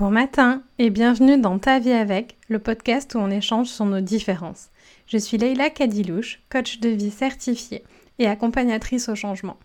Bon 0.00 0.10
matin 0.10 0.62
et 0.78 0.88
bienvenue 0.88 1.38
dans 1.38 1.58
Ta 1.58 1.78
vie 1.78 1.92
avec, 1.92 2.38
le 2.48 2.58
podcast 2.58 3.14
où 3.14 3.18
on 3.18 3.28
échange 3.28 3.66
sur 3.66 3.84
nos 3.84 4.00
différences. 4.00 4.70
Je 5.06 5.18
suis 5.18 5.36
Leila 5.36 5.68
Kadilouche, 5.68 6.40
coach 6.48 6.80
de 6.80 6.88
vie 6.88 7.10
certifiée 7.10 7.84
et 8.18 8.26
accompagnatrice 8.26 9.10
au 9.10 9.14
changement. 9.14 9.58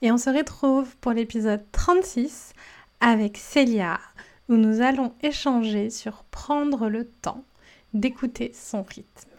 Et 0.00 0.10
on 0.10 0.16
se 0.16 0.30
retrouve 0.30 0.96
pour 1.02 1.12
l'épisode 1.12 1.60
36 1.72 2.54
avec 3.00 3.36
Célia, 3.36 4.00
où 4.48 4.54
nous 4.54 4.80
allons 4.80 5.12
échanger 5.22 5.90
sur 5.90 6.24
prendre 6.30 6.88
le 6.88 7.04
temps 7.04 7.44
d'écouter 7.92 8.50
son 8.54 8.84
rythme. 8.84 9.31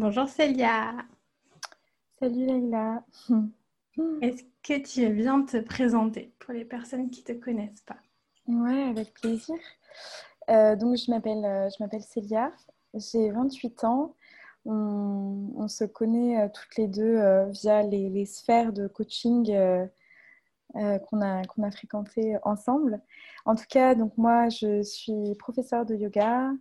Bonjour 0.00 0.26
Célia. 0.30 0.94
Salut 2.18 2.46
Leïla. 2.46 3.04
Est-ce 4.22 4.44
que 4.62 4.80
tu 4.82 5.06
veux 5.06 5.12
bien 5.12 5.42
te 5.42 5.58
présenter 5.58 6.32
pour 6.38 6.54
les 6.54 6.64
personnes 6.64 7.10
qui 7.10 7.20
ne 7.20 7.34
te 7.34 7.38
connaissent 7.38 7.82
pas? 7.82 7.98
Ouais, 8.46 8.84
avec 8.84 9.12
plaisir. 9.12 9.56
Euh, 10.48 10.74
donc 10.74 10.96
je 10.96 11.10
m'appelle, 11.10 11.44
euh, 11.44 11.68
je 11.68 11.82
m'appelle 11.82 12.00
Célia, 12.00 12.50
j'ai 12.94 13.30
28 13.30 13.84
ans. 13.84 14.16
On, 14.64 15.68
se 15.68 15.84
connaît 15.84 16.44
euh, 16.44 16.48
toutes 16.48 16.76
les 16.78 16.88
deux 16.88 17.20
via 17.50 17.82
les, 17.82 18.24
sphères 18.24 18.72
de 18.72 18.88
coaching 18.88 19.54
qu'on 20.72 21.20
a, 21.20 21.44
qu'on 21.44 21.62
a 21.62 21.70
fréquentées 21.70 22.38
ensemble. 22.44 23.02
En 23.44 23.54
tout 23.54 23.66
cas, 23.68 23.94
donc 23.94 24.16
moi, 24.16 24.48
je 24.48 24.82
suis 24.82 25.34
professeure 25.38 25.84
de 25.84 25.94
yoga. 25.94 26.52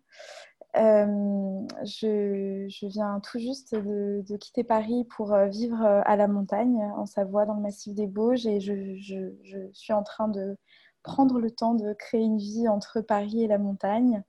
Euh, 0.76 1.68
je, 1.84 2.88
viens 2.88 3.20
tout 3.22 3.40
juste 3.40 3.74
de, 3.74 4.38
quitter 4.38 4.64
Paris 4.64 5.06
pour 5.16 5.34
euh, 5.34 5.48
vivre 5.48 5.84
euh, 5.84 6.02
à 6.06 6.16
la 6.16 6.28
montagne, 6.28 6.78
en 6.96 7.06
Savoie, 7.06 7.46
dans 7.46 7.56
le 7.56 7.62
massif 7.62 7.96
des 7.96 8.08
Bauges, 8.08 8.46
et 8.46 8.60
je, 8.60 9.32
suis 9.74 9.94
en 9.94 10.04
train 10.04 10.28
de 10.28 10.58
prendre 11.02 11.40
le 11.40 11.50
temps 11.50 11.74
de 11.74 11.94
créer 11.94 12.22
une 12.22 12.38
vie 12.38 12.68
entre 12.68 13.02
Paris 13.02 13.44
et 13.44 13.48
la 13.48 13.58
montagne. 13.58 14.24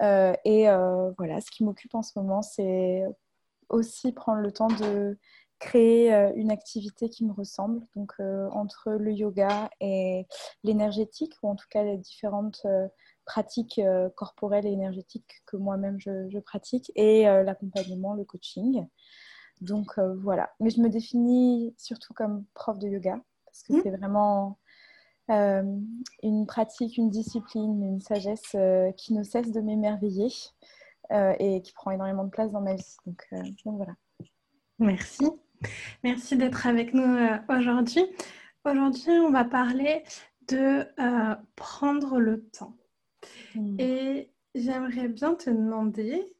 et 0.00 0.66
voilà, 1.18 1.40
ce 1.40 1.50
qui 1.50 1.64
m'occupe 1.64 1.94
en 1.94 2.02
ce 2.02 2.18
moment, 2.18 2.42
c'est 2.42 3.04
aussi 3.68 4.12
prendre 4.12 4.40
le 4.40 4.52
temps 4.52 4.68
de 4.68 5.18
créer 5.60 6.10
une 6.36 6.50
activité 6.50 7.08
qui 7.10 7.24
me 7.24 7.32
ressemble, 7.32 7.86
donc 7.94 8.14
entre 8.18 8.92
le 8.92 9.12
yoga 9.12 9.70
et 9.80 10.26
l'énergétique, 10.64 11.34
ou 11.42 11.48
en 11.48 11.54
tout 11.56 11.68
cas 11.70 11.84
les 11.84 11.98
différentes 11.98 12.66
pratiques 13.30 13.78
euh, 13.78 14.08
corporelles 14.16 14.66
et 14.66 14.72
énergétiques 14.72 15.42
que 15.46 15.56
moi-même 15.56 16.00
je, 16.00 16.36
pratique 16.40 16.90
et 16.96 17.28
euh, 17.28 17.44
l'accompagnement, 17.44 18.14
le 18.14 18.24
coaching. 18.24 18.84
Donc 19.60 19.98
euh, 19.98 20.16
voilà. 20.16 20.50
Mais 20.58 20.70
je 20.70 20.80
me 20.80 20.88
définis 20.88 21.72
surtout 21.78 22.12
comme 22.12 22.44
prof 22.54 22.76
de 22.80 22.88
yoga 22.88 23.20
parce 23.44 23.62
que 23.62 23.74
mmh. 23.74 23.80
c'est 23.84 23.90
vraiment 23.90 24.58
une 25.28 26.44
pratique, 26.44 26.96
une 26.96 27.08
discipline, 27.08 27.84
une 27.84 28.00
sagesse 28.00 28.56
qui 28.96 29.14
ne 29.14 29.22
cesse 29.22 29.52
de 29.52 29.60
m'émerveiller 29.60 30.26
et 31.38 31.62
qui 31.62 31.72
prend 31.72 31.92
énormément 31.92 32.24
de 32.24 32.30
place 32.30 32.50
dans 32.50 32.60
ma 32.60 32.74
vie. 32.74 32.96
Donc, 33.06 33.28
donc 33.64 33.76
voilà. 33.76 33.94
Merci. 34.80 35.30
Merci 36.02 36.36
d'être 36.36 36.66
avec 36.66 36.94
nous 36.94 37.16
aujourd'hui. 37.48 38.04
Aujourd'hui, 38.64 39.12
on 39.20 39.30
va 39.30 39.44
parler 39.44 40.02
de 40.48 40.84
prendre 41.54 42.18
le 42.18 42.42
temps. 42.48 42.74
Hmm. 43.54 43.76
Et 43.78 44.30
j'aimerais 44.54 45.08
bien 45.08 45.34
te 45.34 45.50
demander, 45.50 46.34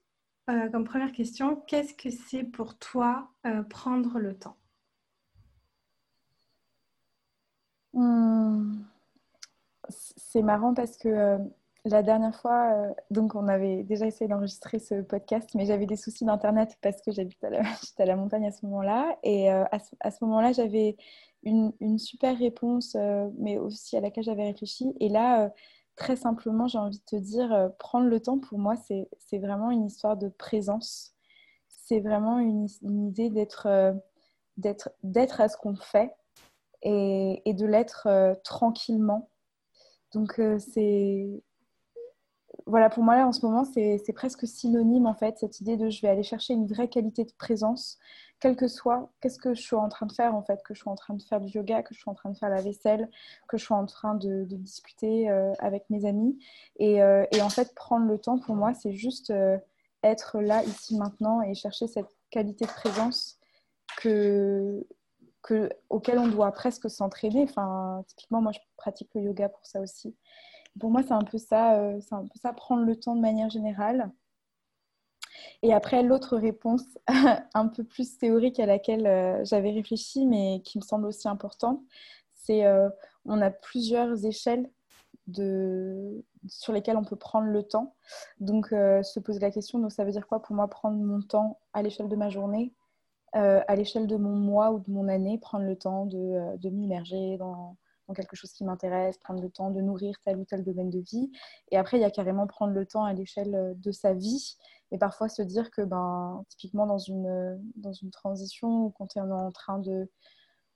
euh, 0.49 0.69
comme 0.71 0.85
première 0.85 1.13
question, 1.13 1.57
qu'est-ce 1.67 1.95
que 1.95 2.11
c'est 2.11 2.45
pour 2.45 2.79
toi 2.79 3.31
euh, 3.47 3.63
prendre 3.63 4.19
le 4.19 4.37
temps? 4.37 4.57
Hmm. 7.93 8.83
C'est 9.89 10.43
marrant 10.43 10.75
parce 10.75 10.97
que 10.97 11.09
euh, 11.09 11.39
la 11.85 12.03
dernière 12.03 12.35
fois, 12.37 12.95
donc 13.11 13.35
on 13.35 13.49
avait 13.49 13.83
déjà 13.83 14.07
essayé 14.07 14.29
d'enregistrer 14.29 14.79
ce 14.79 15.01
podcast, 15.03 15.51
mais 15.55 15.65
j'avais 15.65 15.87
des 15.87 15.97
soucis 15.97 16.25
d'internet 16.25 16.77
parce 16.83 17.01
que 17.01 17.11
j'habite 17.11 17.43
à, 17.43 17.51
la, 17.51 17.63
à 17.99 18.05
la 18.05 18.17
montagne 18.17 18.47
à 18.47 18.53
ce 18.53 18.65
moment-là. 18.67 19.19
Et 19.23 19.49
à 19.49 19.81
ce, 19.81 20.25
moment-là, 20.25 20.53
j'avais 20.53 20.97
une, 21.43 21.73
une, 21.81 21.99
super 21.99 22.39
réponse, 22.39 22.97
mais 23.39 23.57
aussi 23.59 23.97
à 23.97 24.01
laquelle 24.01 24.25
j'avais 24.25 24.45
réfléchi. 24.45 24.93
Et 25.01 25.09
là, 25.09 25.51
très 26.01 26.17
simplement, 26.17 26.67
j'ai 26.67 26.79
envie 26.79 26.99
de 26.99 27.05
te 27.05 27.17
dire, 27.17 27.53
euh, 27.53 27.69
prendre 27.79 28.07
le 28.07 28.21
temps 28.21 28.39
pour 28.39 28.59
moi, 28.59 28.75
c'est 28.77 29.39
vraiment 29.39 29.71
une 29.71 29.85
histoire 29.85 30.17
de 30.17 30.29
présence. 30.29 31.15
C'est 31.69 32.01
vraiment 32.01 32.39
une, 32.39 32.67
idée 32.83 33.31
euh, 33.67 33.93
d'être 34.57 34.91
d'être 35.03 35.41
à 35.43 35.49
ce 35.49 35.59
qu'on 35.59 35.77
fait 35.77 36.13
et, 36.83 37.43
et 37.45 37.53
de 37.53 37.67
l'être 37.67 38.07
euh, 38.07 38.35
tranquillement. 38.45 39.29
Donc, 40.15 40.41
c'est. 40.59 41.43
Voilà, 42.67 42.89
pour 42.89 43.05
moi, 43.05 43.17
là, 43.17 43.27
en 43.27 43.33
ce 43.33 43.45
moment, 43.45 43.65
c'est 43.65 44.13
presque 44.15 44.47
synonyme, 44.47 45.07
en 45.07 45.15
fait, 45.15 45.39
cette 45.39 45.61
idée 45.61 45.77
de 45.77 45.91
je 45.91 46.01
vais 46.01 46.09
aller 46.09 46.23
chercher 46.23 46.55
une 46.55 46.67
vraie 46.67 46.89
qualité 46.89 47.25
de 47.25 47.33
présence 47.39 47.99
quel 48.41 48.57
que 48.57 48.69
soit, 48.69 49.11
qu'est-ce 49.21 49.39
que 49.39 49.55
je 49.55 49.61
suis 49.61 49.77
en 49.77 49.89
train 49.89 50.07
de 50.07 50.13
faire 50.13 50.35
en 50.35 50.43
fait, 50.43 50.63
que 50.63 50.73
je 50.75 50.81
suis 50.81 50.89
en 50.89 50.95
train 50.95 51.15
de 51.15 51.23
faire 51.23 51.41
du 51.41 51.53
yoga, 51.53 51.83
que 51.83 51.95
je 51.95 52.01
suis 52.01 52.09
en 52.09 52.15
train 52.15 52.31
de 52.31 52.37
faire 52.37 52.49
la 52.49 52.63
vaisselle, 52.63 53.09
que 53.49 53.59
je 53.59 53.65
suis 53.65 53.75
en 53.75 53.87
train 53.87 54.15
de, 54.15 54.45
discuter 54.45 55.31
euh, 55.31 55.53
avec 55.59 55.89
mes 55.91 56.07
amis. 56.07 56.39
Euh, 56.81 57.27
et, 57.33 57.43
en 57.43 57.51
fait, 57.51 57.75
prendre 57.75 58.07
le 58.07 58.19
temps 58.19 58.39
pour 58.39 58.57
moi, 58.57 58.73
c'est 58.75 58.95
juste 58.95 59.31
euh, 59.31 59.59
être 60.03 60.41
là, 60.41 60.65
ici, 60.65 60.97
maintenant 60.97 61.43
et 61.43 61.55
chercher 61.55 61.87
cette 61.87 62.09
qualité 62.31 62.65
de 62.65 62.71
présence 62.71 63.39
que, 63.99 64.87
que, 65.43 65.69
auquel 65.91 66.19
on 66.19 66.29
doit 66.29 66.51
presque 66.53 66.89
s'entraîner. 66.89 67.43
Enfin, 67.43 68.03
typiquement, 68.07 68.41
moi, 68.41 68.53
je 68.53 68.61
pratique 68.77 69.11
le 69.15 69.23
yoga 69.23 69.51
pour 69.51 69.67
ça 69.67 69.81
aussi. 69.81 70.17
Pour 70.79 70.91
moi, 70.91 71.03
c'est 71.03 71.13
un 71.13 71.25
peu 71.25 71.37
ça, 71.37 71.79
c'est 72.01 72.15
un 72.15 72.23
peu 72.23 72.39
ça, 72.41 72.53
prendre 72.55 72.85
le 72.85 72.97
temps 72.97 73.17
de 73.17 73.21
manière 73.21 73.51
générale. 73.51 74.11
Et 75.63 75.73
après, 75.73 76.03
l'autre 76.03 76.37
réponse, 76.37 76.85
un 77.55 77.69
peu 77.69 77.85
plus 77.85 78.19
théorique 78.19 78.61
à 78.61 78.67
laquelle 78.67 79.07
euh, 79.07 79.45
j'avais 79.45 79.71
réfléchi, 79.71 80.27
mais 80.27 80.63
qui 80.65 80.79
me 80.79 80.83
semble 80.83 81.07
aussi 81.07 81.29
importante, 81.29 81.81
c'est 82.35 82.65
euh, 82.65 82.89
on 83.25 83.41
a 83.41 83.51
plusieurs 83.51 84.25
échelles 84.25 84.71
sur 86.49 86.73
lesquelles 86.73 86.97
on 86.97 87.05
peut 87.05 87.17
prendre 87.17 87.47
le 87.49 87.63
temps. 87.63 87.95
Donc, 88.41 88.73
euh, 88.73 89.03
se 89.03 89.21
poser 89.21 89.39
la 89.41 89.51
question, 89.51 89.79
donc 89.79 89.93
ça 89.93 90.05
veut 90.05 90.13
dire 90.13 90.27
quoi 90.27 90.43
pour 90.43 90.57
moi 90.57 90.69
prendre 90.69 90.97
mon 90.99 91.21
temps 91.21 91.61
à 91.73 91.83
l'échelle 91.83 92.09
de 92.09 92.17
ma 92.17 92.31
journée, 92.31 92.73
à 93.33 93.77
l'échelle 93.77 94.09
de 94.09 94.17
mon 94.17 94.35
mois 94.35 94.73
ou 94.73 94.81
de 94.81 94.91
mon 94.91 95.07
année, 95.07 95.39
prendre 95.39 95.65
le 95.65 95.77
temps 95.77 96.05
de 96.07 96.69
m'immerger 96.69 97.37
dans, 97.37 97.77
dans 98.11 98.15
quelque 98.15 98.35
chose 98.35 98.53
qui 98.53 98.65
m'intéresse, 98.65 99.19
prendre 99.19 99.41
le 99.41 99.51
temps 99.51 99.71
de 99.71 99.81
nourrir 99.81 100.17
tel 100.25 100.37
ou 100.37 100.45
tel 100.45 100.65
domaine 100.65 100.91
de 100.91 100.99
vie. 100.99 101.31
Et 101.71 101.77
après, 101.77 101.97
il 101.97 102.01
y 102.01 102.05
a 102.05 102.11
carrément 102.11 102.49
prendre 102.49 102.73
le 102.73 102.85
temps 102.85 103.05
à 103.05 103.13
l'échelle 103.13 103.75
de 103.77 103.93
sa 103.93 104.15
vie 104.15 104.57
et 104.91 104.99
parfois 104.99 105.29
se 105.29 105.43
dire 105.43 105.71
que, 105.71 105.83
ben, 105.83 106.45
typiquement, 106.49 106.87
dans 106.87 106.99
une, 106.99 107.61
dans 107.77 107.93
une 107.93 108.11
transition 108.11 108.87
ou 108.87 108.91
quand 108.91 109.17
on 109.17 109.29
est 109.29 109.33
en 109.33 109.53
train 109.53 109.79
de, 109.79 110.11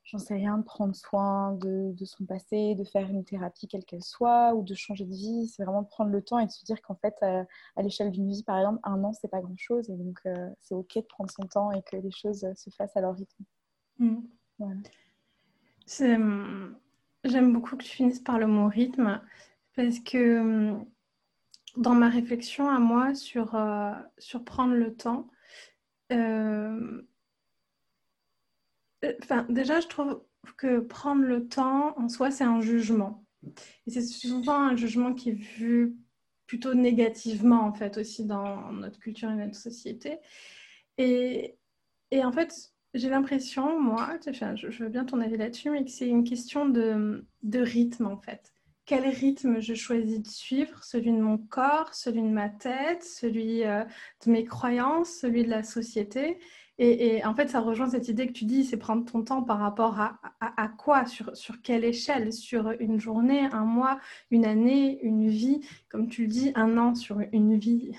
j'en 0.04 0.18
sais 0.18 0.34
rien, 0.34 0.58
de 0.58 0.62
prendre 0.62 0.94
soin 0.94 1.54
de, 1.54 1.92
de, 1.92 2.04
son 2.04 2.24
passé, 2.24 2.76
de 2.76 2.84
faire 2.84 3.10
une 3.10 3.24
thérapie 3.24 3.66
quelle 3.66 3.84
qu'elle 3.84 4.04
soit, 4.04 4.54
ou 4.54 4.62
de 4.62 4.74
changer 4.74 5.04
de 5.04 5.10
vie, 5.10 5.48
c'est 5.48 5.64
vraiment 5.64 5.82
de 5.82 5.88
prendre 5.88 6.10
le 6.10 6.22
temps 6.22 6.38
et 6.38 6.46
de 6.46 6.52
se 6.52 6.64
dire 6.64 6.80
qu'en 6.82 6.94
fait, 6.94 7.16
à, 7.22 7.82
l'échelle 7.82 8.12
d'une 8.12 8.30
vie, 8.30 8.44
par 8.44 8.58
exemple, 8.58 8.78
un 8.84 9.02
an, 9.02 9.12
c'est 9.12 9.26
pas 9.26 9.40
grand-chose. 9.40 9.90
Et 9.90 9.96
donc, 9.96 10.20
euh, 10.26 10.48
c'est 10.60 10.76
OK 10.76 10.94
de 10.94 11.00
prendre 11.00 11.30
son 11.30 11.48
temps 11.48 11.72
et 11.72 11.82
que 11.82 11.96
les 11.96 12.12
choses 12.12 12.46
se 12.54 12.70
fassent 12.70 12.96
à 12.96 13.00
leur 13.00 13.16
rythme. 13.16 13.44
Mmh. 13.98 14.20
J'aime 17.24 17.52
beaucoup 17.52 17.76
que 17.76 17.84
tu 17.84 17.90
finisses 17.90 18.20
par 18.20 18.38
le 18.38 18.46
mot 18.46 18.68
rythme 18.68 19.20
parce 19.74 19.98
que 20.00 20.74
dans 21.76 21.94
ma 21.94 22.08
réflexion 22.08 22.68
à 22.68 22.78
moi 22.78 23.14
sur, 23.14 23.54
euh, 23.54 23.92
sur 24.18 24.44
prendre 24.44 24.74
le 24.74 24.94
temps, 24.94 25.28
euh, 26.12 27.02
enfin, 29.22 29.46
déjà, 29.48 29.80
je 29.80 29.88
trouve 29.88 30.22
que 30.56 30.80
prendre 30.80 31.22
le 31.22 31.48
temps 31.48 31.98
en 31.98 32.08
soi, 32.08 32.30
c'est 32.30 32.44
un 32.44 32.60
jugement. 32.60 33.24
Et 33.86 33.90
c'est 33.90 34.02
souvent 34.02 34.60
un 34.60 34.76
jugement 34.76 35.14
qui 35.14 35.30
est 35.30 35.32
vu 35.32 35.96
plutôt 36.46 36.74
négativement, 36.74 37.62
en 37.62 37.72
fait, 37.72 37.96
aussi 37.98 38.24
dans 38.24 38.72
notre 38.72 38.98
culture 38.98 39.30
et 39.30 39.34
notre 39.34 39.56
société. 39.56 40.18
Et, 40.98 41.56
et 42.10 42.24
en 42.24 42.32
fait, 42.32 42.73
j'ai 42.94 43.08
l'impression, 43.08 43.80
moi, 43.80 44.16
je, 44.26 44.70
je 44.70 44.84
veux 44.84 44.88
bien 44.88 45.04
ton 45.04 45.20
avis 45.20 45.36
là-dessus, 45.36 45.70
mais 45.70 45.84
que 45.84 45.90
c'est 45.90 46.08
une 46.08 46.24
question 46.24 46.68
de, 46.68 47.26
de 47.42 47.58
rythme, 47.58 48.06
en 48.06 48.16
fait. 48.16 48.52
Quel 48.86 49.06
rythme 49.08 49.60
je 49.60 49.74
choisis 49.74 50.22
de 50.22 50.28
suivre, 50.28 50.84
celui 50.84 51.10
de 51.10 51.20
mon 51.20 51.38
corps, 51.38 51.94
celui 51.94 52.22
de 52.22 52.28
ma 52.28 52.50
tête, 52.50 53.02
celui 53.02 53.64
euh, 53.64 53.82
de 54.26 54.30
mes 54.30 54.44
croyances, 54.44 55.10
celui 55.10 55.44
de 55.44 55.50
la 55.50 55.62
société? 55.62 56.38
Et, 56.76 57.24
en 57.24 57.36
fait, 57.36 57.48
ça 57.48 57.60
rejoint 57.60 57.88
cette 57.88 58.08
idée 58.08 58.26
que 58.26 58.32
tu 58.32 58.46
dis, 58.46 58.64
c'est 58.64 58.76
prendre 58.76 59.04
ton 59.04 59.22
temps 59.22 59.44
par 59.44 59.60
rapport 59.60 60.00
à, 60.00 60.18
à, 60.40 60.66
quoi, 60.66 61.06
sur, 61.06 61.36
sur, 61.36 61.62
quelle 61.62 61.84
échelle, 61.84 62.32
sur 62.32 62.72
une 62.80 62.98
journée, 62.98 63.46
un 63.52 63.64
mois, 63.64 64.00
une 64.32 64.44
année, 64.44 64.98
une 65.02 65.28
vie? 65.28 65.60
Comme 65.88 66.08
tu 66.08 66.22
le 66.22 66.28
dis, 66.28 66.50
un 66.56 66.76
an 66.76 66.96
sur 66.96 67.20
une 67.32 67.56
vie, 67.56 67.92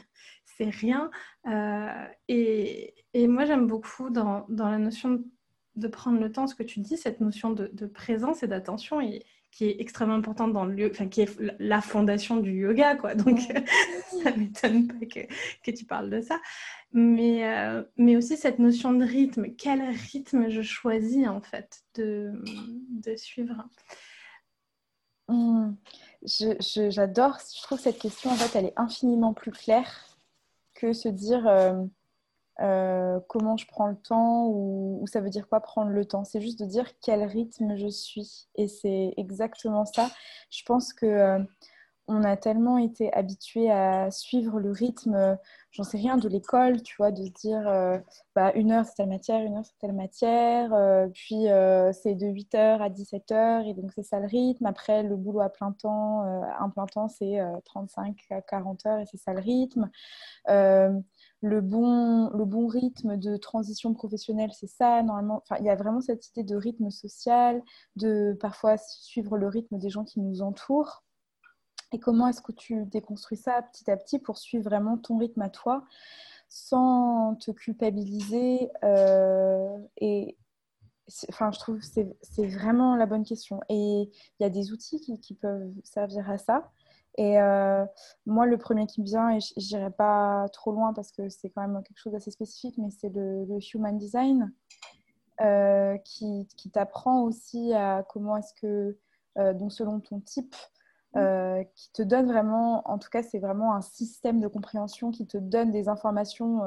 c'est 0.57 0.69
rien. 0.69 1.10
Euh, 1.48 2.06
et, 2.28 2.94
Et 3.13 3.28
moi, 3.28 3.46
j'aime 3.46 3.68
beaucoup 3.68 4.10
dans, 4.10 4.46
dans, 4.50 4.69
la 4.69 4.78
notion 4.78 5.24
de 5.75 5.88
prendre 5.88 6.19
le 6.19 6.31
temps, 6.31 6.48
ce 6.48 6.56
que 6.56 6.63
tu 6.63 6.80
dis, 6.80 6.98
cette 6.98 7.19
notion 7.19 7.52
de, 7.52 7.69
de 7.74 7.86
présence 7.86 8.44
et 8.44 8.48
d'attention, 8.48 9.02
et, 9.02 9.25
qui 9.56 9.66
est 9.66 9.80
extrêmement 9.80 10.16
importante 10.16 10.52
dans 10.52 10.66
le 10.66 10.92
enfin, 10.92 11.07
qui 11.07 11.22
est 11.22 11.40
la 11.60 11.80
fondation 11.80 12.36
du 12.38 12.52
yoga, 12.52 12.96
quoi. 12.98 13.16
Donc, 13.16 13.40
ça 14.24 14.31
ne 14.31 14.38
m'étonne 14.38 14.88
pas 14.88 15.06
que, 15.06 15.22
que, 15.63 15.72
tu 15.72 15.86
parles 15.86 16.10
de 16.10 16.19
ça. 16.19 16.42
Mais, 16.92 17.48
euh, 17.48 17.81
mais 17.96 18.18
aussi 18.18 18.36
cette 18.36 18.60
notion 18.60 18.92
de 18.92 19.06
rythme. 19.06 19.56
Quel 19.58 19.81
rythme 20.12 20.50
je 20.50 20.62
choisis, 20.62 21.25
en 21.28 21.40
fait, 21.40 21.84
de, 21.96 22.34
de 22.90 23.16
suivre? 23.16 23.66
Mmh. 25.30 25.72
J'adore. 26.25 27.38
Je, 27.56 27.62
trouve 27.63 27.78
que 27.78 27.84
cette 27.86 28.00
question, 28.00 28.31
en 28.31 28.36
fait, 28.36 28.60
elle 28.60 28.66
est 28.66 28.74
infiniment 28.75 29.34
plus 29.34 29.51
claire 29.51 30.14
que 30.75 30.94
se 30.94 31.10
dire... 31.10 31.48
Euh, 31.48 31.74
euh, 32.62 33.19
comment 33.27 33.57
je 33.57 33.68
prends 33.68 33.88
le 33.88 33.98
temps 33.98 34.48
ou, 34.48 35.04
ça 35.07 35.19
veut 35.19 35.30
dire 35.30 35.48
quoi 35.50 35.60
prendre 35.60 35.92
le 35.92 36.06
temps. 36.06 36.24
C'est 36.24 36.39
juste 36.39 36.60
de 36.60 36.66
dire 36.66 36.88
quel 37.01 37.24
rythme 37.24 37.75
je 37.75 37.88
suis. 37.88 38.48
Et 38.56 38.68
c'est 38.68 39.13
exactement 39.18 39.86
ça. 39.86 40.10
Je 40.50 40.63
pense 40.63 40.94
que 40.94 41.06
euh, 41.06 41.39
on 42.07 42.24
a 42.24 42.38
tellement 42.38 42.78
été 42.78 43.12
habitué 43.13 43.72
à 43.72 44.12
suivre 44.12 44.60
le 44.60 44.72
rythme, 44.72 45.38
j'en 45.72 45.84
sais 45.84 45.98
rien, 45.98 46.18
de 46.18 46.30
l'école, 46.30 46.81
tu 46.84 46.96
vois, 46.98 47.12
de 47.12 47.24
se 47.24 47.31
dire 47.31 47.68
euh, 47.68 47.98
bah, 48.36 48.54
une 48.54 48.72
heure 48.72 48.86
c'est 48.86 48.96
telle 48.96 49.10
matière, 49.10 49.42
une 49.42 49.57
heure 49.57 49.66
c'est 49.66 49.78
telle 49.80 49.94
matière, 49.94 50.69
puis 51.13 51.46
c'est 51.94 52.16
de 52.16 52.28
8h 52.28 52.81
à 52.81 52.90
17h 52.90 53.68
et 53.69 53.74
donc 53.74 53.92
c'est 53.94 54.04
ça 54.04 54.19
le 54.19 54.28
rythme. 54.28 54.66
Après 54.66 55.04
le 55.04 55.16
boulot 55.16 55.42
à 55.42 55.50
plein 55.50 55.72
temps, 55.72 56.22
un 56.22 56.69
plein 56.69 56.86
temps 56.86 57.07
c'est 57.07 57.40
35 57.66 58.16
à 58.31 58.42
40 58.42 58.86
heures 58.86 59.00
et 59.00 59.06
c'est 59.06 59.18
ça 59.18 59.34
le 59.34 59.42
rythme 59.42 59.90
le 61.46 61.62
bon, 61.62 62.30
le 62.30 62.46
bon 62.46 62.68
rythme 62.68 63.18
de 63.18 63.38
transition 63.38 63.94
professionnelle, 63.94 64.51
c'est 64.54 64.68
ça, 64.68 65.01
normalement. 65.04 65.44
Il 65.60 65.66
y 65.66 65.69
a 65.69 65.75
vraiment 65.75 66.01
cette 66.01 66.28
idée 66.30 66.44
de 66.44 66.56
rythme 66.56 66.90
social, 66.90 67.62
de 67.96 68.36
parfois 68.40 68.78
suivre 68.78 69.38
le 69.38 69.48
rythme 69.48 69.78
des 69.78 69.90
gens 69.90 70.04
qui 70.04 70.19
nous 70.19 70.42
entourent. 70.42 71.05
Et 71.92 72.00
comment 72.00 72.28
est-ce 72.28 72.42
que 72.42 72.52
tu 72.52 72.86
déconstruis 72.86 73.38
ça 73.38 73.62
petit 73.62 73.90
à 73.90 73.98
petit 73.98 74.20
pour 74.20 74.38
suivre 74.38 74.64
vraiment 74.66 74.98
ton 74.98 75.18
rythme 75.18 75.42
à 75.42 75.50
toi 75.50 75.86
sans 76.50 77.36
te 77.36 77.52
culpabiliser 77.52 78.72
euh, 78.84 79.78
et 79.98 80.38
enfin 81.30 81.52
je 81.52 81.60
trouve 81.60 81.80
que 81.80 81.86
c'est 81.86 82.48
vraiment 82.48 82.96
la 82.96 83.06
bonne 83.06 83.24
question. 83.24 83.60
Et 83.70 84.02
il 84.04 84.44
y 84.44 84.46
a 84.46 84.50
des 84.50 84.72
outils 84.72 85.00
qui, 85.00 85.34
peuvent 85.36 85.72
servir 85.84 86.30
à 86.30 86.38
ça. 86.38 86.72
Et 87.18 87.40
euh, 87.40 87.86
moi, 88.26 88.46
le 88.46 88.58
premier 88.58 88.88
qui 88.88 89.02
me 89.02 89.06
vient, 89.06 89.30
et 89.30 89.40
je 89.40 89.76
n'irai 89.76 89.92
pas 89.92 90.48
trop 90.52 90.72
loin 90.72 90.94
parce 90.94 91.12
que 91.12 91.30
c'est 91.30 91.50
quand 91.50 91.62
même 91.62 91.82
quelque 91.84 92.00
chose 92.00 92.14
d'assez 92.14 92.32
spécifique, 92.32 92.76
mais 92.78 92.90
c'est 92.90 93.10
le, 93.10 93.46
Human 93.74 93.98
Design 93.98 94.52
euh, 95.42 95.98
qui, 96.00 96.48
qui 96.58 96.72
t'apprend 96.72 97.22
aussi 97.22 97.74
à 97.74 98.04
comment 98.10 98.38
est-ce 98.38 98.54
que, 98.56 98.98
donc 99.54 99.72
selon 99.74 100.00
ton 100.00 100.20
type, 100.22 100.56
mmh. 101.15 101.65
qui 101.75 101.91
te 101.91 102.01
donne 102.01 102.27
vraiment, 102.27 102.88
en 102.89 102.97
tout 102.97 103.09
cas, 103.09 103.23
c'est 103.23 103.39
vraiment 103.39 103.73
un 103.73 103.81
système 103.81 104.39
de 104.39 104.47
compréhension 104.47 105.12
qui 105.12 105.25
te 105.25 105.38
donne 105.38 105.71
des 105.71 105.89
informations 105.89 106.62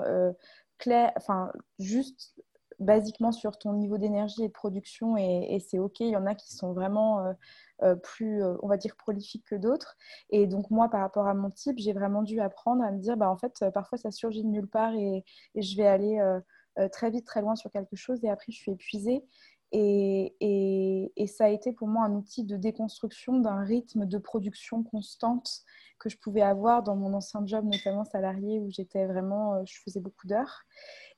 claires, 0.78 1.12
enfin, 1.16 1.52
juste 1.78 2.34
basiquement 2.78 3.32
sur 3.32 3.58
ton 3.58 3.72
niveau 3.72 3.98
d'énergie 3.98 4.44
et 4.44 4.48
de 4.48 4.52
production 4.52 5.16
et, 5.16 5.58
c'est 5.60 5.78
ok. 5.78 6.00
Il 6.00 6.10
y 6.10 6.16
en 6.16 6.26
a 6.26 6.34
qui 6.34 6.54
sont 6.54 6.72
vraiment 6.72 7.24
euh, 7.24 7.32
euh, 7.82 7.94
plus, 7.96 8.42
euh, 8.42 8.54
on 8.62 8.68
va 8.68 8.76
dire, 8.76 8.96
prolifiques 8.96 9.44
que 9.46 9.56
d'autres. 9.56 9.96
Et 10.30 10.46
donc 10.46 10.70
moi, 10.70 10.88
par 10.88 11.00
rapport 11.00 11.26
à 11.26 11.34
mon 11.34 11.50
type, 11.50 11.78
j'ai 11.78 11.92
vraiment 11.92 12.22
dû 12.22 12.40
apprendre 12.40 12.84
à 12.84 12.92
me 12.92 12.98
dire, 12.98 13.16
bah, 13.16 13.30
en 13.30 13.36
fait, 13.36 13.64
parfois 13.74 13.98
ça 13.98 14.10
surgit 14.10 14.42
de 14.44 14.48
nulle 14.48 14.68
part 14.68 14.94
et, 14.94 15.24
je 15.56 15.76
vais 15.76 15.86
aller 15.86 16.20
très 16.92 17.10
vite, 17.10 17.26
très 17.26 17.40
loin 17.40 17.56
sur 17.56 17.72
quelque 17.72 17.96
chose 17.96 18.24
et 18.24 18.30
après 18.30 18.52
je 18.52 18.58
suis 18.58 18.70
épuisée. 18.70 19.24
Et, 19.72 20.34
et, 20.40 21.12
et, 21.16 21.26
ça 21.26 21.44
a 21.44 21.48
été 21.48 21.72
pour 21.72 21.88
moi 21.88 22.04
un 22.04 22.14
outil 22.14 22.44
de 22.44 22.56
déconstruction 22.56 23.38
d'un 23.38 23.62
rythme 23.62 24.06
de 24.06 24.16
production 24.16 24.82
constante 24.82 25.62
que 25.98 26.08
je 26.08 26.16
pouvais 26.16 26.40
avoir 26.40 26.82
dans 26.82 26.96
mon 26.96 27.12
ancien 27.12 27.44
job, 27.44 27.66
notamment 27.66 28.04
salarié, 28.04 28.60
où 28.60 28.70
j'étais 28.70 29.06
vraiment, 29.06 29.62
je 29.66 29.74
faisais 29.84 30.00
beaucoup 30.00 30.26
d'heures. 30.26 30.62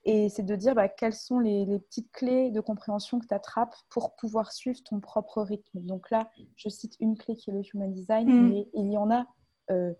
Et 0.04 0.28
c'est 0.30 0.42
de 0.42 0.56
dire 0.56 0.74
bah, 0.74 0.88
quelles 0.88 1.14
sont 1.14 1.38
les, 1.38 1.78
petites 1.78 2.10
clés 2.10 2.50
de 2.50 2.60
compréhension 2.60 3.20
que 3.20 3.26
tu 3.26 3.34
attrapes 3.34 3.74
pour 3.90 4.16
pouvoir 4.16 4.52
suivre 4.52 4.82
ton 4.82 4.98
propre 5.00 5.42
rythme. 5.42 5.80
Donc 5.80 6.10
là, 6.10 6.30
je 6.56 6.68
cite 6.68 6.96
une 7.00 7.16
clé 7.16 7.36
qui 7.36 7.50
est 7.50 7.52
le 7.52 7.62
Human 7.74 7.92
Design, 7.92 8.28
mm. 8.28 8.48
mais 8.48 8.68
il 8.74 8.90
y 8.90 8.96
en 8.96 9.10
a 9.10 9.26
euh, 9.70 9.92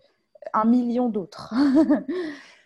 un 0.54 0.64
million 0.64 1.08
d'autres. 1.08 1.54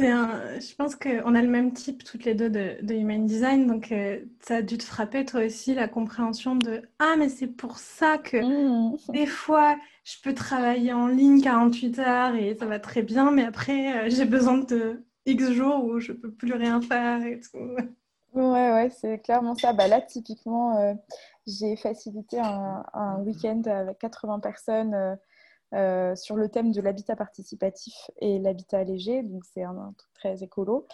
Un... 0.00 0.58
Je 0.58 0.74
pense 0.74 0.96
qu'on 0.96 1.34
a 1.34 1.42
le 1.42 1.48
même 1.48 1.72
type 1.72 2.02
toutes 2.02 2.24
les 2.24 2.34
deux 2.34 2.50
de, 2.50 2.92
Human 2.92 3.24
Design, 3.24 3.66
donc 3.66 3.92
euh, 3.92 4.20
ça 4.40 4.56
a 4.56 4.62
dû 4.62 4.78
te 4.78 4.82
frapper 4.82 5.24
toi 5.24 5.44
aussi 5.44 5.74
la 5.74 5.86
compréhension 5.86 6.56
de 6.56 6.82
Ah, 6.98 7.14
mais 7.16 7.28
c'est 7.28 7.46
pour 7.46 7.78
ça 7.78 8.18
que 8.18 8.36
mm. 8.36 8.96
des 9.12 9.26
fois 9.26 9.76
je 10.04 10.16
peux 10.22 10.34
travailler 10.34 10.92
en 10.92 11.06
ligne 11.06 11.40
48 11.40 11.98
heures 12.00 12.34
et 12.34 12.56
ça 12.58 12.66
va 12.66 12.80
très 12.80 13.02
bien, 13.02 13.30
mais 13.30 13.44
après 13.44 14.06
euh, 14.06 14.10
j'ai 14.10 14.24
besoin 14.24 14.58
de 14.58 15.04
X 15.24 15.50
jours 15.52 15.84
où 15.84 16.00
je 16.00 16.12
peux 16.12 16.32
plus 16.32 16.52
rien 16.52 16.80
faire 16.80 17.24
et 17.24 17.40
tout. 17.40 17.58
Ouais, 18.34 18.72
ouais, 18.72 18.90
c'est 18.90 19.18
clairement 19.20 19.54
ça. 19.54 19.72
Bah, 19.72 19.88
là, 19.88 20.02
typiquement, 20.02 20.78
euh, 20.78 20.92
j'ai 21.46 21.74
facilité 21.74 22.38
un, 22.38 22.84
un 22.92 23.18
week-end 23.22 23.62
avec 23.64 23.98
80 23.98 24.40
personnes 24.40 25.18
euh, 25.74 25.96
euh, 25.96 26.14
sur 26.14 26.36
le 26.36 26.48
thème 26.48 26.72
de 26.72 26.80
l'habitat 26.80 27.16
participatif 27.16 27.94
et 28.20 28.38
l'habitat 28.38 28.84
léger. 28.84 29.22
Donc, 29.22 29.44
c'est 29.44 29.62
un, 29.62 29.94
truc 29.96 30.12
très 30.14 30.42
écolo. 30.42 30.86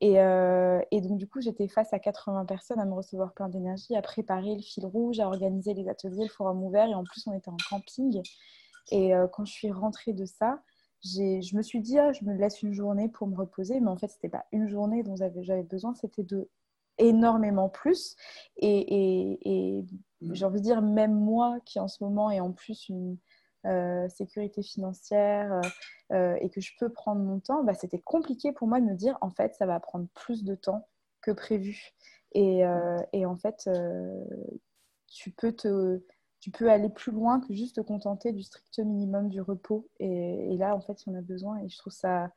Et, 0.00 0.14
et, 0.14 1.00
donc, 1.02 1.18
du 1.18 1.26
coup, 1.26 1.40
j'étais 1.40 1.68
face 1.68 1.92
à 1.92 1.98
80 1.98 2.46
personnes 2.46 2.80
à 2.80 2.86
me 2.86 2.94
recevoir 2.94 3.32
plein 3.32 3.48
d'énergie, 3.48 3.94
à 3.96 4.02
préparer 4.02 4.54
le 4.54 4.62
fil 4.62 4.86
rouge, 4.86 5.20
à 5.20 5.26
organiser 5.26 5.74
les 5.74 5.88
ateliers, 5.88 6.24
le 6.24 6.30
forum 6.30 6.62
ouvert. 6.62 6.88
Et 6.88 6.94
en 6.94 7.04
plus, 7.04 7.26
on 7.26 7.32
était 7.34 7.50
en 7.50 7.56
camping. 7.68 8.22
Et 8.90 9.12
quand 9.32 9.44
je 9.44 9.52
suis 9.52 9.70
rentrée 9.70 10.14
de 10.14 10.24
ça, 10.24 10.62
je 11.04 11.54
me 11.54 11.62
suis 11.62 11.80
dit, 11.80 11.98
ah, 11.98 12.12
je 12.12 12.24
me 12.24 12.32
laisse 12.32 12.62
une 12.62 12.72
journée 12.72 13.08
pour 13.08 13.28
me 13.28 13.36
reposer, 13.36 13.78
mais 13.80 13.90
en 13.90 13.96
fait, 13.96 14.08
ce 14.08 14.14
n'était 14.14 14.30
pas 14.30 14.46
une 14.52 14.68
journée 14.68 15.02
dont 15.02 15.16
j'avais 15.16 15.62
besoin, 15.64 15.94
c'était 15.94 16.24
de 16.24 16.48
énormément 17.00 17.68
plus. 17.68 18.16
Et, 18.56 19.34
et, 19.44 19.82
mmh. 20.20 20.34
j'ai 20.34 20.44
envie 20.44 20.60
de 20.60 20.64
dire, 20.64 20.82
même 20.82 21.14
moi 21.14 21.58
qui 21.64 21.80
en 21.80 21.88
ce 21.88 22.02
moment 22.04 22.30
ai 22.30 22.40
en 22.40 22.52
plus 22.52 22.88
une 22.88 23.16
euh, 23.66 24.08
sécurité 24.08 24.62
financière 24.62 25.52
euh, 25.52 25.60
euh, 26.12 26.38
et 26.40 26.48
que 26.48 26.62
je 26.62 26.72
peux 26.78 26.88
prendre 26.88 27.20
mon 27.20 27.40
temps, 27.40 27.62
bah, 27.62 27.74
c'était 27.74 28.00
compliqué 28.00 28.52
pour 28.52 28.66
moi 28.66 28.80
de 28.80 28.86
me 28.86 28.94
dire, 28.94 29.18
en 29.20 29.30
fait, 29.30 29.54
ça 29.54 29.66
va 29.66 29.78
prendre 29.80 30.06
plus 30.14 30.44
de 30.44 30.54
temps 30.54 30.88
que 31.20 31.30
prévu. 31.30 31.90
Et, 32.32 32.62
et 33.12 33.26
en 33.26 33.36
fait, 33.36 33.68
tu 35.08 35.32
peux 35.32 35.52
te 35.52 36.00
tu 36.38 36.50
peux 36.50 36.70
aller 36.70 36.88
plus 36.88 37.12
loin 37.12 37.40
que 37.40 37.52
juste 37.52 37.76
te 37.76 37.80
contenter 37.82 38.32
du 38.32 38.42
strict 38.42 38.78
minimum 38.78 39.28
du 39.28 39.42
repos. 39.42 39.88
Et, 39.98 40.56
là, 40.56 40.74
en 40.74 40.80
fait, 40.80 41.04
il 41.04 41.10
y 41.10 41.12
en 41.12 41.18
a 41.18 41.22
besoin. 41.22 41.58
Et 41.58 41.68
je 41.68 41.76
trouve 41.76 41.92
ça, 41.92 42.30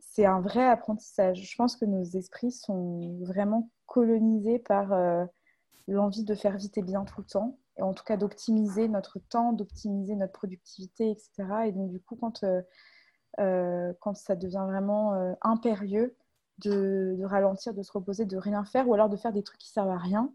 c'est 0.00 0.24
un 0.24 0.40
vrai 0.40 0.64
apprentissage. 0.64 1.42
Je 1.42 1.56
pense 1.56 1.76
que 1.76 1.84
nos 1.84 2.04
esprits 2.04 2.52
sont 2.52 3.18
vraiment 3.20 3.68
colonisés 3.84 4.60
par 4.60 4.96
l'envie 5.88 6.24
de 6.24 6.34
faire 6.34 6.56
vite 6.56 6.78
et 6.78 6.82
bien 6.82 7.04
tout 7.04 7.20
le 7.20 7.26
temps. 7.26 7.58
En 7.80 7.92
tout 7.94 8.04
cas, 8.04 8.16
d'optimiser 8.16 8.88
notre 8.88 9.18
temps, 9.18 9.52
d'optimiser 9.52 10.14
notre 10.16 10.32
productivité, 10.32 11.10
etc. 11.10 11.30
Et 11.66 11.72
donc, 11.72 11.90
du 11.90 12.00
coup, 12.00 12.16
quand, 12.16 12.42
euh, 12.44 12.62
euh, 13.40 13.92
quand 14.00 14.16
ça 14.16 14.36
devient 14.36 14.64
vraiment 14.66 15.34
impérieux, 15.42 16.16
de, 16.58 17.16
de, 17.18 17.24
ralentir, 17.24 17.74
de 17.74 17.82
se 17.82 17.92
reposer, 17.92 18.24
de 18.24 18.38
rien 18.38 18.64
faire, 18.64 18.88
ou 18.88 18.94
alors 18.94 19.10
de 19.10 19.16
faire 19.16 19.32
des 19.32 19.42
trucs 19.42 19.60
qui 19.60 19.68
servent 19.68 19.90
à 19.90 19.98
rien, 19.98 20.32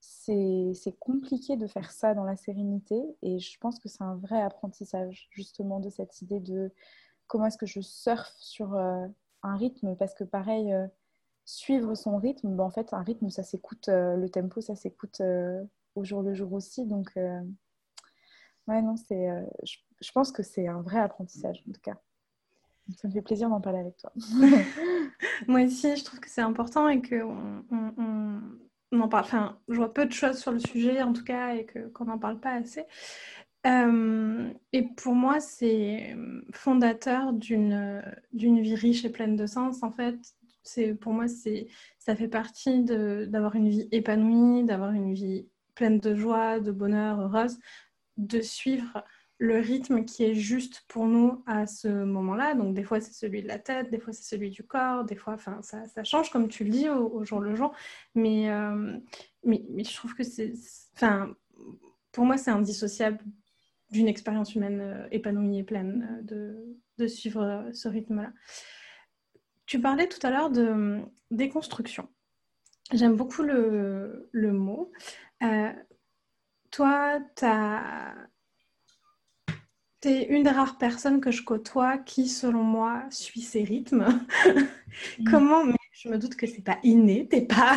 c'est 0.00 0.96
compliqué 0.98 1.56
de 1.56 1.66
faire 1.66 1.90
ça 1.90 2.14
dans 2.14 2.24
la 2.24 2.36
sérénité 2.36 3.02
et 3.22 3.38
je 3.38 3.58
pense 3.58 3.78
que 3.78 3.88
c'est 3.88 4.02
un 4.02 4.16
vrai 4.16 4.40
apprentissage 4.40 5.28
justement 5.30 5.80
de 5.80 5.90
cette 5.90 6.20
idée 6.22 6.40
de 6.40 6.72
comment 7.26 7.46
est-ce 7.46 7.58
que 7.58 7.66
je 7.66 7.80
surfe 7.80 8.34
sur 8.38 8.74
euh, 8.74 9.06
un 9.42 9.56
rythme 9.56 9.96
parce 9.96 10.14
que 10.14 10.24
pareil 10.24 10.72
euh, 10.72 10.86
suivre 11.44 11.94
son 11.94 12.18
rythme 12.18 12.54
ben, 12.54 12.64
en 12.64 12.70
fait 12.70 12.92
un 12.92 13.02
rythme 13.02 13.30
ça 13.30 13.42
s'écoute 13.42 13.88
euh, 13.88 14.16
le 14.16 14.28
tempo 14.28 14.60
ça 14.60 14.76
s'écoute 14.76 15.22
au 15.96 16.04
jour 16.04 16.22
le 16.22 16.34
jour 16.34 16.52
aussi 16.52 16.86
donc 16.86 17.10
ouais 17.16 18.82
non 18.82 18.96
c'est 18.96 19.28
je, 19.64 20.12
pense 20.12 20.32
que 20.32 20.42
c'est 20.42 20.66
un 20.66 20.82
vrai 20.82 21.00
apprentissage 21.00 21.62
en 21.68 21.72
tout 21.72 21.80
cas 21.80 21.98
ça 22.96 23.08
me 23.08 23.12
fait 23.12 23.22
plaisir 23.22 23.48
d'en 23.48 23.60
parler 23.60 23.80
avec 23.80 23.96
toi 23.96 24.12
moi 25.48 25.62
aussi 25.62 25.96
je 25.96 26.04
trouve 26.04 26.20
que 26.20 26.30
c'est 26.30 26.40
important 26.40 26.88
et 26.88 27.00
que 27.00 27.22
on 27.22 27.64
on 28.92 29.08
parle, 29.08 29.24
enfin, 29.24 29.58
je 29.68 29.76
vois 29.76 29.92
peu 29.92 30.06
de 30.06 30.12
choses 30.12 30.38
sur 30.38 30.52
le 30.52 30.58
sujet 30.58 31.02
en 31.02 31.12
tout 31.12 31.24
cas 31.24 31.54
et 31.54 31.66
qu'on 31.94 32.04
n'en 32.04 32.18
parle 32.18 32.40
pas 32.40 32.52
assez. 32.52 32.84
Euh, 33.66 34.52
et 34.72 34.82
pour 34.82 35.14
moi, 35.14 35.40
c'est 35.40 36.16
fondateur 36.52 37.32
d'une 37.32 38.12
vie 38.32 38.74
riche 38.74 39.04
et 39.04 39.10
pleine 39.10 39.36
de 39.36 39.46
sens. 39.46 39.82
En 39.82 39.90
fait, 39.90 40.16
pour 41.00 41.12
moi, 41.12 41.26
ça 41.28 42.16
fait 42.16 42.28
partie 42.28 42.84
d'avoir 42.84 43.56
une 43.56 43.68
vie 43.68 43.88
épanouie, 43.90 44.64
d'avoir 44.64 44.92
une 44.92 45.12
vie 45.12 45.48
pleine 45.76 46.00
de 46.00 46.16
joie, 46.16 46.58
de 46.58 46.72
bonheur, 46.72 47.20
heureuse, 47.20 47.58
de 48.16 48.40
suivre 48.40 49.04
le 49.38 49.58
rythme 49.58 50.04
qui 50.04 50.24
est 50.24 50.34
juste 50.34 50.84
pour 50.88 51.06
nous 51.06 51.42
à 51.46 51.66
ce 51.66 51.88
moment-là. 51.88 52.54
Donc 52.54 52.74
des 52.74 52.82
fois 52.82 53.00
c'est 53.00 53.12
celui 53.12 53.42
de 53.42 53.48
la 53.48 53.58
tête, 53.58 53.90
des 53.90 53.98
fois 53.98 54.12
c'est 54.12 54.24
celui 54.24 54.50
du 54.50 54.64
corps, 54.64 55.04
des 55.04 55.16
fois, 55.16 55.34
enfin 55.34 55.60
ça, 55.62 56.04
change 56.04 56.30
comme 56.30 56.48
tu 56.48 56.64
le 56.64 56.70
dis 56.70 56.88
au, 56.88 57.22
jour 57.24 57.40
le 57.40 57.54
jour. 57.54 57.72
Mais, 58.14 58.50
euh, 58.50 58.98
mais, 59.44 59.62
mais, 59.70 59.84
je 59.84 59.94
trouve 59.94 60.14
que 60.14 60.24
c'est, 60.24 60.52
enfin 60.94 61.34
pour 62.12 62.24
moi 62.24 62.38
c'est 62.38 62.50
indissociable 62.50 63.18
d'une 63.90 64.08
expérience 64.08 64.54
humaine 64.54 64.80
euh, 64.80 65.08
épanouie 65.12 65.58
et 65.58 65.62
pleine 65.62 66.20
de, 66.22 66.56
de 66.98 67.06
suivre 67.06 67.68
ce 67.72 67.88
rythme-là. 67.88 68.32
Tu 69.66 69.80
parlais 69.80 70.08
tout 70.08 70.24
à 70.24 70.30
l'heure 70.30 70.50
de 70.50 71.00
déconstruction. 71.30 72.08
J'aime 72.92 73.16
beaucoup 73.16 73.42
le, 73.42 74.28
le 74.30 74.52
mot. 74.52 74.92
Euh, 75.42 75.72
toi, 76.70 77.18
tu 80.00 80.08
es 80.08 80.24
une 80.24 80.42
des 80.42 80.50
rares 80.50 80.78
personnes 80.78 81.20
que 81.20 81.30
je 81.30 81.42
côtoie 81.42 81.98
qui, 81.98 82.28
selon 82.28 82.62
moi, 82.62 83.04
suit 83.10 83.42
ces 83.42 83.62
rythmes. 83.62 84.06
Mm. 85.18 85.30
Comment 85.30 85.62
Mais 85.62 85.76
je 85.92 86.08
me 86.08 86.16
doute 86.16 86.36
que 86.36 86.46
c'est 86.46 86.64
pas 86.64 86.78
inné, 86.82 87.28
t'es 87.28 87.42
pas. 87.42 87.76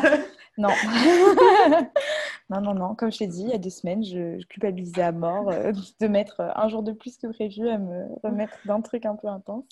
non. 0.58 0.70
non, 2.50 2.62
non, 2.62 2.74
non. 2.74 2.96
Comme 2.96 3.12
je 3.12 3.18
t'ai 3.18 3.28
dit, 3.28 3.42
il 3.42 3.50
y 3.50 3.54
a 3.54 3.58
deux 3.58 3.70
semaines, 3.70 4.06
je, 4.06 4.42
culpabilisais 4.46 5.02
à 5.02 5.12
mort 5.12 5.50
euh, 5.52 5.74
de 6.00 6.08
mettre 6.08 6.40
un 6.40 6.70
jour 6.70 6.82
de 6.82 6.94
plus 6.94 7.18
que 7.18 7.28
prévu 7.28 7.68
à 7.68 7.78
me 7.78 8.06
remettre 8.24 8.58
d'un 8.64 8.80
truc 8.80 9.06
un 9.06 9.18
peu 9.18 9.28
intense. 9.28 9.66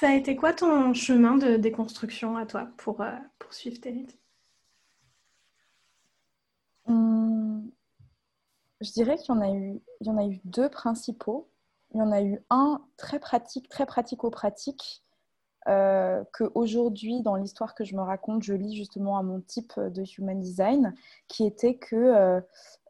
Ça 0.00 0.08
a 0.08 0.14
été 0.14 0.34
quoi 0.34 0.54
ton 0.54 0.94
chemin 0.94 1.36
de 1.36 1.56
déconstruction 1.56 2.36
à 2.36 2.46
toi 2.46 2.68
pour 2.78 3.02
euh, 3.02 3.12
poursuivre 3.38 3.78
tes 3.80 3.90
rythmes? 3.90 4.19
Je 8.80 8.92
dirais 8.92 9.16
qu'il 9.18 9.34
y, 9.34 9.38
en 10.10 10.16
a 10.16 10.24
eu, 10.24 10.40
deux 10.44 10.68
principaux. 10.68 11.50
Il 11.92 11.98
y 11.98 12.02
en 12.02 12.12
a 12.12 12.22
eu 12.22 12.42
un 12.48 12.82
très 12.96 13.18
pratique, 13.18 13.68
très 13.68 13.84
pratico-pratique, 13.84 15.02
euh, 15.68 16.24
qu'aujourd'hui, 16.32 17.20
dans 17.20 17.36
l'histoire 17.36 17.74
que 17.74 17.84
je 17.84 17.94
me 17.94 18.00
raconte, 18.00 18.42
je 18.42 18.54
lis 18.54 18.74
justement 18.74 19.18
à 19.18 19.22
mon 19.22 19.40
type 19.40 19.78
de 19.78 20.02
human 20.16 20.40
design, 20.40 20.94
qui 21.28 21.44
était 21.44 21.74
que 21.74 21.96
euh, 21.96 22.40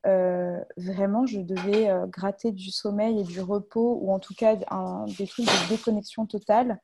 euh, 0.07 0.63
vraiment, 0.77 1.27
je 1.27 1.41
devais 1.41 1.91
gratter 2.07 2.53
du 2.53 2.71
sommeil 2.71 3.21
et 3.21 3.25
du 3.25 3.41
repos, 3.41 3.99
ou 4.01 4.13
en 4.13 4.21
tout 4.21 4.35
cas 4.35 4.55
des 4.55 5.27
trucs 5.27 5.47
de 5.47 5.69
déconnexion 5.71 6.27
totale, 6.27 6.81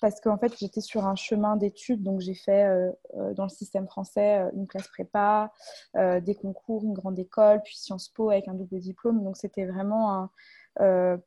parce 0.00 0.20
qu'en 0.20 0.38
fait, 0.38 0.56
j'étais 0.58 0.80
sur 0.80 1.06
un 1.06 1.14
chemin 1.14 1.56
d'études, 1.56 2.02
donc 2.02 2.20
j'ai 2.20 2.34
fait 2.34 2.64
euh, 2.64 2.92
dans 3.34 3.44
le 3.44 3.50
système 3.50 3.86
français 3.86 4.42
une 4.54 4.66
classe 4.66 4.88
prépa, 4.88 5.52
des 5.94 6.34
concours, 6.34 6.84
une 6.84 6.94
grande 6.94 7.18
école, 7.18 7.60
puis 7.62 7.76
Sciences 7.76 8.08
Po 8.08 8.30
avec 8.30 8.48
un 8.48 8.54
double 8.54 8.80
diplôme. 8.80 9.22
Donc 9.22 9.36
c'était 9.36 9.66
vraiment 9.66 10.30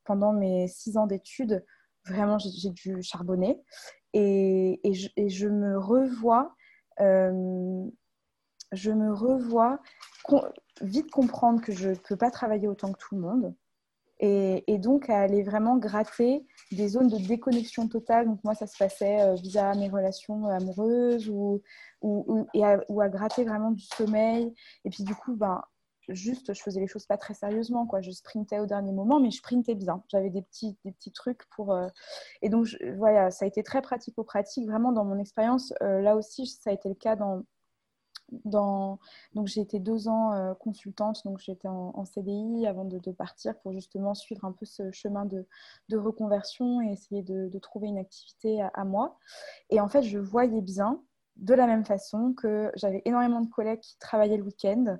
pendant 0.05 0.33
mes 0.33 0.67
six 0.67 0.97
ans 0.97 1.07
d'études, 1.07 1.63
vraiment, 2.05 2.37
j'ai 2.39 2.69
dû 2.69 3.01
charbonner. 3.03 3.61
Et, 4.13 4.79
je, 4.93 5.47
me 5.47 5.77
revois, 5.77 6.55
je 6.99 8.91
me 8.91 9.13
revois 9.13 9.79
vite 10.81 11.11
comprendre 11.11 11.61
que 11.61 11.71
je 11.71 11.89
ne 11.89 11.95
peux 11.95 12.15
pas 12.15 12.31
travailler 12.31 12.67
autant 12.67 12.91
que 12.91 12.97
tout 12.97 13.15
le 13.15 13.21
monde. 13.21 13.53
Et, 14.25 14.77
donc 14.77 15.09
à 15.09 15.19
aller 15.19 15.43
vraiment 15.43 15.77
gratter 15.77 16.45
des 16.71 16.87
zones 16.87 17.09
de 17.09 17.17
déconnexion 17.17 17.89
totale. 17.89 18.25
Donc 18.25 18.41
moi, 18.45 18.55
ça 18.55 18.67
se 18.67 18.77
passait 18.77 19.19
euh, 19.19 19.35
via 19.35 19.73
mes 19.75 19.89
relations 19.89 20.47
amoureuses 20.47 21.29
ou, 21.29 21.61
ou, 22.01 22.47
à, 22.63 22.77
ou, 22.87 23.01
à, 23.01 23.09
gratter 23.09 23.43
vraiment 23.43 23.71
du 23.71 23.83
sommeil. 23.83 24.53
Et 24.85 24.89
puis 24.89 25.03
du 25.03 25.13
coup, 25.13 25.35
ben, 25.35 25.61
juste, 26.07 26.53
je 26.53 26.61
faisais 26.61 26.79
les 26.79 26.87
choses 26.87 27.05
pas 27.05 27.17
très 27.17 27.33
sérieusement. 27.33 27.85
Quoi. 27.85 28.01
Je 28.01 28.11
sprintais 28.11 28.59
au 28.59 28.65
dernier 28.65 28.93
moment, 28.93 29.19
mais 29.19 29.29
je 29.29 29.37
sprintais 29.37 29.75
bien. 29.75 30.01
J'avais 30.07 30.29
des 30.29 30.41
petits, 30.41 30.77
des 30.85 30.93
petits 30.93 31.11
trucs 31.11 31.43
pour... 31.49 31.73
Euh, 31.73 31.89
et 32.41 32.47
donc, 32.47 32.67
voilà, 32.97 33.29
ça 33.29 33.43
a 33.43 33.47
été 33.49 33.61
très 33.61 33.81
pratico-pratique. 33.81 34.67
Vraiment, 34.67 34.93
dans 34.93 35.03
mon 35.03 35.19
expérience, 35.19 35.73
euh, 35.81 36.01
là 36.01 36.15
aussi, 36.15 36.47
ça 36.47 36.69
a 36.69 36.73
été 36.73 36.87
le 36.87 36.95
cas 36.95 37.17
dans 37.17 37.43
donc 38.45 38.99
j'ai 39.45 39.61
été 39.61 39.79
deux 39.79 40.07
ans 40.07 40.33
euh, 40.33 40.53
consultante, 40.53 41.23
donc 41.25 41.39
j'étais 41.39 41.67
en, 41.67 42.05
CDI 42.05 42.67
avant 42.67 42.85
de, 42.85 43.11
partir 43.11 43.57
pour 43.59 43.73
justement 43.73 44.13
suivre 44.13 44.45
un 44.45 44.51
peu 44.51 44.65
ce 44.65 44.91
chemin 44.91 45.25
de, 45.25 45.45
reconversion 45.97 46.81
et 46.81 46.91
essayer 46.91 47.23
de, 47.23 47.59
trouver 47.59 47.87
une 47.87 47.97
activité 47.97 48.61
à, 48.73 48.83
moi. 48.85 49.17
Et 49.69 49.79
en 49.79 49.87
fait, 49.87 50.03
je 50.03 50.19
voyais 50.19 50.61
bien, 50.61 51.01
de 51.37 51.53
la 51.53 51.67
même 51.67 51.85
façon, 51.85 52.33
que 52.33 52.71
j'avais 52.75 53.01
énormément 53.05 53.41
de 53.41 53.49
collègues 53.49 53.79
qui 53.79 53.97
travaillaient 53.99 54.37
le 54.37 54.43
week-end. 54.43 54.97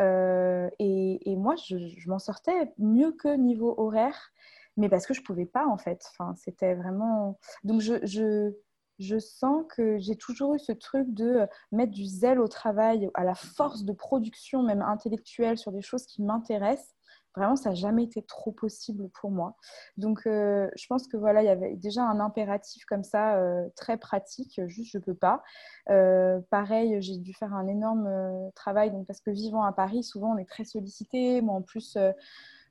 Euh, 0.00 0.68
et, 0.78 1.36
moi, 1.36 1.54
je, 1.56 2.08
m'en 2.08 2.18
sortais 2.18 2.72
mieux 2.78 3.12
que 3.12 3.36
niveau 3.36 3.74
horaire, 3.78 4.32
mais 4.76 4.88
parce 4.88 5.06
que 5.06 5.14
je 5.14 5.22
pouvais 5.22 5.46
pas 5.46 5.66
en 5.66 5.76
fait. 5.76 6.02
Enfin, 6.12 6.34
c'était 6.36 6.74
vraiment. 6.74 7.38
Donc 7.64 7.80
je 7.80 8.54
je 9.00 9.18
sens 9.18 9.64
que 9.74 9.98
j'ai 9.98 10.14
toujours 10.14 10.54
eu 10.54 10.58
ce 10.58 10.72
truc 10.72 11.12
de 11.14 11.24
euh, 11.24 11.46
mettre 11.72 11.92
du 11.92 12.04
zèle 12.04 12.38
au 12.38 12.48
travail, 12.48 13.10
à 13.14 13.24
la 13.24 13.34
force 13.34 13.84
de 13.84 13.92
production, 13.92 14.62
même 14.62 14.82
intellectuelle, 14.82 15.58
sur 15.58 15.72
des 15.72 15.80
choses 15.80 16.06
qui 16.06 16.22
m'intéressent. 16.22 16.94
Vraiment, 17.36 17.56
ça 17.56 17.70
n'a 17.70 17.76
jamais 17.76 18.02
été 18.04 18.22
trop 18.22 18.50
possible 18.50 19.08
pour 19.08 19.30
moi. 19.30 19.56
Donc, 19.96 20.26
euh, 20.26 20.68
je 20.76 20.86
pense 20.88 21.06
que 21.06 21.16
voilà, 21.16 21.42
il 21.42 21.46
y 21.46 21.50
avait 21.50 21.76
déjà 21.76 22.02
un 22.02 22.18
impératif 22.20 22.84
comme 22.84 23.04
ça, 23.04 23.36
euh, 23.36 23.68
très 23.76 23.96
pratique, 23.96 24.60
juste 24.66 24.92
je 24.92 24.98
ne 24.98 25.02
peux 25.02 25.14
pas. 25.14 25.42
pareil, 26.50 27.00
j'ai 27.00 27.16
dû 27.16 27.32
faire 27.32 27.54
un 27.54 27.68
énorme 27.68 28.50
travail, 28.54 28.90
donc, 28.90 29.06
parce 29.06 29.20
que 29.20 29.30
vivant 29.30 29.62
à 29.62 29.72
Paris, 29.72 30.02
souvent 30.02 30.34
on 30.34 30.38
est 30.38 30.48
très 30.48 30.64
sollicité. 30.64 31.40
Moi, 31.40 31.54
en 31.54 31.62
plus, 31.62 31.96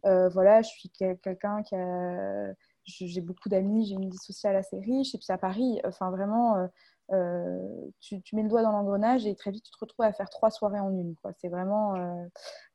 voilà, 0.04 0.62
je 0.62 0.70
suis 0.70 0.90
quelqu'un 0.90 1.64
qui 1.64 1.76
a 1.76 2.54
j'ai 2.90 3.22
beaucoup 3.22 3.50
d'amis, 3.50 3.86
j'ai 3.86 3.96
une 3.96 4.10
vie 4.10 4.18
sociale 4.18 4.56
assez 4.56 4.80
riche. 4.80 5.16
Et 5.16 5.18
puis 5.18 5.28
à 5.30 5.38
Paris, 5.38 5.80
enfin 5.86 6.12
vraiment, 6.12 6.58
euh, 6.58 6.68
euh, 7.12 7.60
tu, 8.00 8.22
mets 8.34 8.44
le 8.44 8.50
doigt 8.50 8.62
dans 8.62 8.72
l'engrenage 8.72 9.26
et 9.26 9.36
très 9.36 9.52
vite 9.52 9.64
tu 9.64 9.72
te 9.72 9.78
retrouves 9.80 10.06
à 10.06 10.14
faire 10.14 10.30
trois 10.30 10.52
soirées 10.52 10.80
en 10.80 10.92
une. 10.92 11.16
C'est 11.38 11.50
vraiment. 11.50 11.96
Euh, 11.96 12.26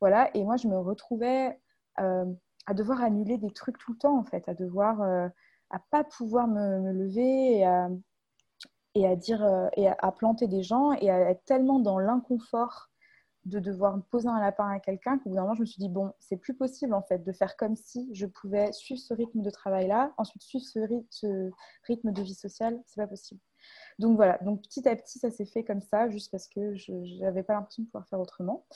voilà. 0.01 0.31
Et 0.37 0.45
moi, 0.45 0.57
je 0.57 0.69
me 0.69 0.79
retrouvais 0.79 1.59
à 1.97 2.75
devoir 2.75 3.03
annuler 3.03 3.39
des 3.39 3.53
trucs 3.53 3.79
tout 3.79 3.93
le 3.93 3.99
temps, 3.99 4.19
en 4.19 4.25
fait, 4.25 4.49
à 4.49 4.55
devoir. 4.55 5.03
à 5.71 5.79
pas 5.91 6.05
pouvoir 6.05 6.49
me, 6.49 6.93
lever 6.93 7.59
et 8.95 9.07
à, 9.07 9.17
dire. 9.17 9.45
et 9.77 9.89
à, 9.89 10.13
planter 10.13 10.47
des 10.49 10.63
gens 10.63 10.93
et 10.93 11.11
à 11.11 11.31
être 11.31 11.45
tellement 11.45 11.79
dans 11.79 11.99
l'inconfort 11.99 12.91
de 13.47 13.59
devoir 13.59 14.01
poser 14.11 14.29
un 14.29 14.41
lapin 14.41 14.69
à 14.69 14.81
quelqu'un 14.81 15.19
qu'au 15.19 15.31
bout 15.31 15.37
d'un 15.37 15.43
moment, 15.43 15.55
je 15.55 15.61
me 15.61 15.67
suis 15.67 15.79
dit, 15.79 15.89
bon, 15.89 16.13
c'est 16.19 16.37
plus 16.37 16.55
possible 16.55 16.95
en 16.95 17.03
fait 17.03 17.19
de 17.19 17.33
faire 17.33 17.57
comme 17.57 17.77
si 17.77 18.09
je 18.15 18.27
pouvais 18.27 18.73
suivre 18.73 19.01
ce 19.01 19.15
rythme 19.15 19.43
de 19.43 19.51
travail-là, 19.51 20.13
ensuite 20.17 20.43
suivre 20.43 20.65
ce, 20.65 20.81
ce 21.11 21.51
rythme 21.87 22.13
de 22.13 22.23
vie 22.23 22.35
sociale, 22.35 22.81
c'est 22.87 23.01
pas 23.01 23.07
possible. 23.07 23.41
Donc 23.99 24.17
voilà, 24.17 24.39
donc 24.43 24.63
petit 24.63 24.89
à 24.89 24.97
petit, 24.97 25.19
ça 25.19 25.31
s'est 25.31 25.45
fait 25.45 25.65
comme 25.65 25.81
ça, 25.81 26.09
juste 26.09 26.31
parce 26.31 26.49
que 26.49 26.75
je 26.75 26.93
n'avais 27.21 27.43
pas 27.43 27.55
l'impression 27.55 27.83
de 27.83 27.89
pouvoir 27.89 28.07
faire 28.09 28.21
autrement. 28.21 28.67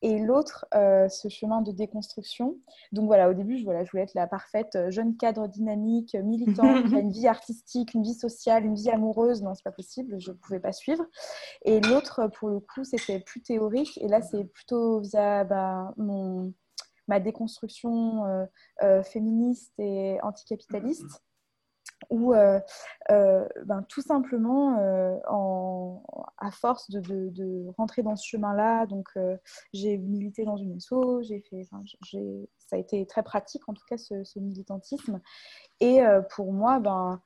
Et 0.00 0.18
l'autre, 0.18 0.66
euh, 0.74 1.08
ce 1.08 1.28
chemin 1.28 1.60
de 1.60 1.72
déconstruction. 1.72 2.56
Donc 2.92 3.06
voilà, 3.06 3.28
au 3.28 3.34
début, 3.34 3.58
je, 3.58 3.64
voilà, 3.64 3.84
je 3.84 3.90
voulais 3.90 4.04
être 4.04 4.14
la 4.14 4.26
parfaite 4.26 4.76
euh, 4.76 4.90
jeune 4.90 5.16
cadre 5.16 5.46
dynamique, 5.46 6.14
militante, 6.14 6.88
qui 6.88 6.94
a 6.96 7.00
une 7.00 7.12
vie 7.12 7.28
artistique, 7.28 7.94
une 7.94 8.02
vie 8.02 8.14
sociale, 8.14 8.64
une 8.64 8.74
vie 8.74 8.90
amoureuse. 8.90 9.42
Non, 9.42 9.54
c'est 9.54 9.64
pas 9.64 9.72
possible, 9.72 10.18
je 10.18 10.30
ne 10.30 10.36
pouvais 10.36 10.60
pas 10.60 10.72
suivre. 10.72 11.04
Et 11.64 11.80
l'autre, 11.80 12.28
pour 12.38 12.48
le 12.48 12.60
coup, 12.60 12.84
c'était 12.84 13.20
plus 13.20 13.42
théorique. 13.42 13.98
Et 13.98 14.08
là, 14.08 14.22
c'est 14.22 14.44
plutôt 14.44 15.00
via 15.00 15.44
bah, 15.44 15.92
mon 15.96 16.52
ma 17.08 17.18
déconstruction 17.18 18.46
euh, 18.82 19.02
féministe 19.02 19.72
et 19.78 20.18
anticapitaliste 20.22 21.20
où 22.10 22.34
euh, 22.34 22.60
euh, 23.10 23.46
ben, 23.64 23.84
tout 23.88 24.02
simplement, 24.02 24.78
euh, 24.78 25.16
à 26.38 26.50
force 26.50 26.90
de, 26.90 27.70
rentrer 27.76 28.02
dans 28.02 28.16
ce 28.16 28.26
chemin-là, 28.26 28.86
donc 28.86 29.08
j'ai 29.72 29.98
milité 29.98 30.44
dans 30.44 30.56
une 30.56 30.80
SO, 30.80 31.22
j'ai 31.22 31.40
fait, 31.40 31.64
ça 31.64 32.76
a 32.76 32.78
été 32.78 33.04
très 33.06 33.22
pratique 33.22 33.68
en 33.68 33.74
tout 33.74 33.84
cas 33.88 33.96
ce, 33.98 34.38
militantisme. 34.38 35.20
Et 35.80 36.00
pour 36.30 36.52
moi, 36.52 36.80
ben, 36.80 37.20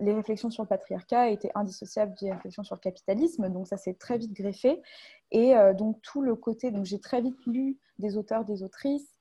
les 0.00 0.12
réflexions 0.12 0.50
sur 0.50 0.62
le 0.62 0.68
patriarcat 0.68 1.30
étaient 1.30 1.52
indissociables 1.54 2.14
des 2.20 2.32
réflexions 2.32 2.62
sur 2.62 2.76
le 2.76 2.80
capitalisme, 2.80 3.48
donc 3.48 3.66
ça 3.66 3.76
s'est 3.76 3.94
très 3.94 4.18
vite 4.18 4.32
greffé. 4.32 4.82
Et 5.30 5.54
donc 5.76 6.00
tout 6.02 6.22
le 6.22 6.34
côté, 6.34 6.70
donc 6.70 6.84
j'ai 6.84 7.00
très 7.00 7.20
vite 7.20 7.38
lu 7.46 7.78
des 7.98 8.16
auteurs, 8.16 8.44
des 8.44 8.62
autrices, 8.62 9.19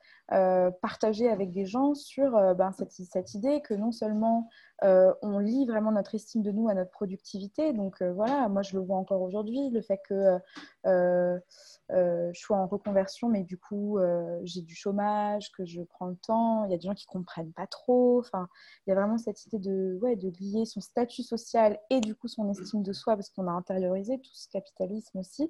partager 0.82 1.30
avec 1.30 1.52
des 1.52 1.66
gens 1.66 1.96
sur 1.96 2.32
ben, 2.56 2.72
cette, 2.72 3.34
idée 3.34 3.62
que 3.62 3.74
non 3.74 3.92
seulement 3.92 4.48
euh, 4.84 5.14
on 5.22 5.40
lie 5.40 5.66
vraiment 5.66 5.92
notre 5.92 6.16
estime 6.16 6.42
de 6.42 6.52
nous 6.52 6.70
à 6.70 6.74
notre 6.74 6.92
productivité. 6.92 7.74
Donc 7.74 8.02
euh, 8.02 8.14
voilà, 8.14 8.48
moi 8.48 8.62
je 8.62 8.78
le 8.78 8.84
vois 8.84 8.98
encore 8.98 9.22
aujourd'hui, 9.22 9.70
le 9.72 9.82
fait 9.82 10.00
que 10.08 10.14
euh, 10.14 10.40
je 10.86 12.40
sois 12.40 12.58
en 12.58 12.68
reconversion, 12.68 13.30
mais 13.30 13.44
du 13.44 13.58
coup 13.58 14.00
j'ai 14.44 14.62
du 14.62 14.76
chômage, 14.76 15.52
que 15.52 15.66
je 15.66 15.82
prends 15.82 16.08
le 16.08 16.16
temps. 16.16 16.66
Il 16.66 16.72
y 16.72 16.74
a 16.74 16.78
des 16.78 16.88
gens 16.88 16.94
qui 16.94 17.06
comprennent 17.06 17.54
pas 17.54 17.68
trop. 17.68 18.20
Enfin, 18.20 18.48
il 18.86 18.92
y 18.92 18.94
a 18.94 18.96
vraiment 18.96 19.18
cette 19.18 19.46
idée 19.46 19.60
de, 19.60 19.98
ouais, 20.02 20.16
de 20.16 20.32
lier 20.40 20.66
son 20.66 20.82
statut 20.82 21.24
social 21.24 21.80
et 21.90 22.02
du 22.02 22.16
coup 22.16 22.28
son 22.28 22.50
estime 22.50 22.84
de 22.84 22.94
soi, 22.94 23.16
parce 23.16 23.30
qu'on 23.30 23.48
a 23.48 23.52
intériorisé 23.52 24.18
tout 24.20 24.34
ce 24.34 24.50
capitalisme 24.50 25.20
aussi. 25.20 25.50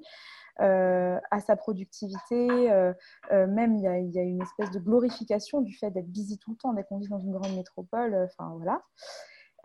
à 0.57 1.39
sa 1.45 1.55
productivité. 1.55 2.47
même, 3.31 3.75
il 3.75 3.83
y, 3.83 3.87
a, 3.87 4.23
une 4.23 4.41
espèce 4.41 4.71
de 4.71 4.79
glorification 4.79 5.61
du 5.61 5.75
fait 5.75 5.91
d'être 5.91 6.09
busy 6.09 6.37
tout 6.37 6.51
le 6.51 6.57
temps 6.57 6.73
dès 6.73 6.83
qu'on 6.83 6.99
vit 6.99 7.07
dans 7.07 7.19
une 7.19 7.31
grande 7.31 7.55
métropole. 7.55 8.15
Enfin, 8.15 8.53
voilà. 8.57 8.81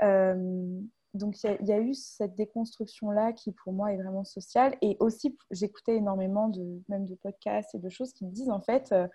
Euh, 0.03 0.81
donc 1.15 1.41
il 1.45 1.67
y, 1.67 1.73
a 1.73 1.79
eu 1.79 1.95
cette 1.95 2.35
déconstruction-là 2.35 3.33
qui 3.33 3.53
pour 3.53 3.73
moi 3.73 3.93
est 3.93 3.97
vraiment 3.97 4.25
sociale. 4.25 4.77
Et 4.83 4.97
aussi, 4.99 5.39
j'écoutais 5.53 5.97
énormément 5.97 6.49
de, 6.49 6.83
même 6.89 7.07
de 7.07 7.15
podcasts 7.15 7.73
et 7.77 7.79
de 7.79 7.89
choses 7.89 8.13
qui 8.13 8.27
me 8.27 8.33
disent 8.33 8.51
en 8.51 8.61
fait, 8.61 8.91
euh, 8.91 9.07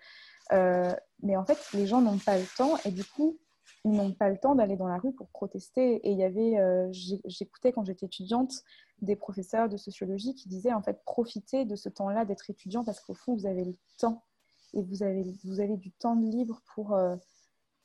euh, 0.52 0.94
mais 1.22 1.36
en 1.36 1.44
fait, 1.44 1.58
les 1.74 1.86
gens 1.86 2.00
n'ont 2.00 2.18
pas 2.18 2.38
le 2.38 2.46
temps 2.56 2.78
et 2.86 2.90
du 2.90 3.04
coup, 3.04 3.38
ils 3.84 3.92
n'ont 3.92 4.12
pas 4.12 4.30
le 4.30 4.38
temps 4.38 4.54
d'aller 4.54 4.76
dans 4.76 4.88
la 4.88 4.96
rue 4.96 5.12
pour 5.12 5.28
protester. 5.28 5.96
Et 5.96 6.12
il 6.12 6.18
y 6.18 6.24
avait, 6.24 6.56
j'écoutais 6.92 7.72
quand 7.72 7.84
j'étais 7.84 8.06
étudiante, 8.06 8.62
des 9.02 9.16
professeurs 9.16 9.68
de 9.68 9.76
sociologie 9.76 10.34
qui 10.34 10.48
disaient 10.48 10.72
en 10.72 10.82
fait, 10.82 11.02
profitez 11.04 11.66
de 11.66 11.76
ce 11.76 11.90
temps-là 11.90 12.24
d'être 12.24 12.48
étudiant 12.48 12.82
parce 12.82 13.00
qu'au 13.00 13.14
fond, 13.14 13.34
vous 13.34 13.46
avez 13.46 13.64
le 13.64 13.76
temps 13.98 14.24
et 14.72 14.82
vous 14.82 15.02
avez, 15.02 15.22
vous 15.44 15.60
avez 15.60 15.76
du 15.76 15.92
temps 15.92 16.14
libre 16.14 16.62
pour, 16.74 16.98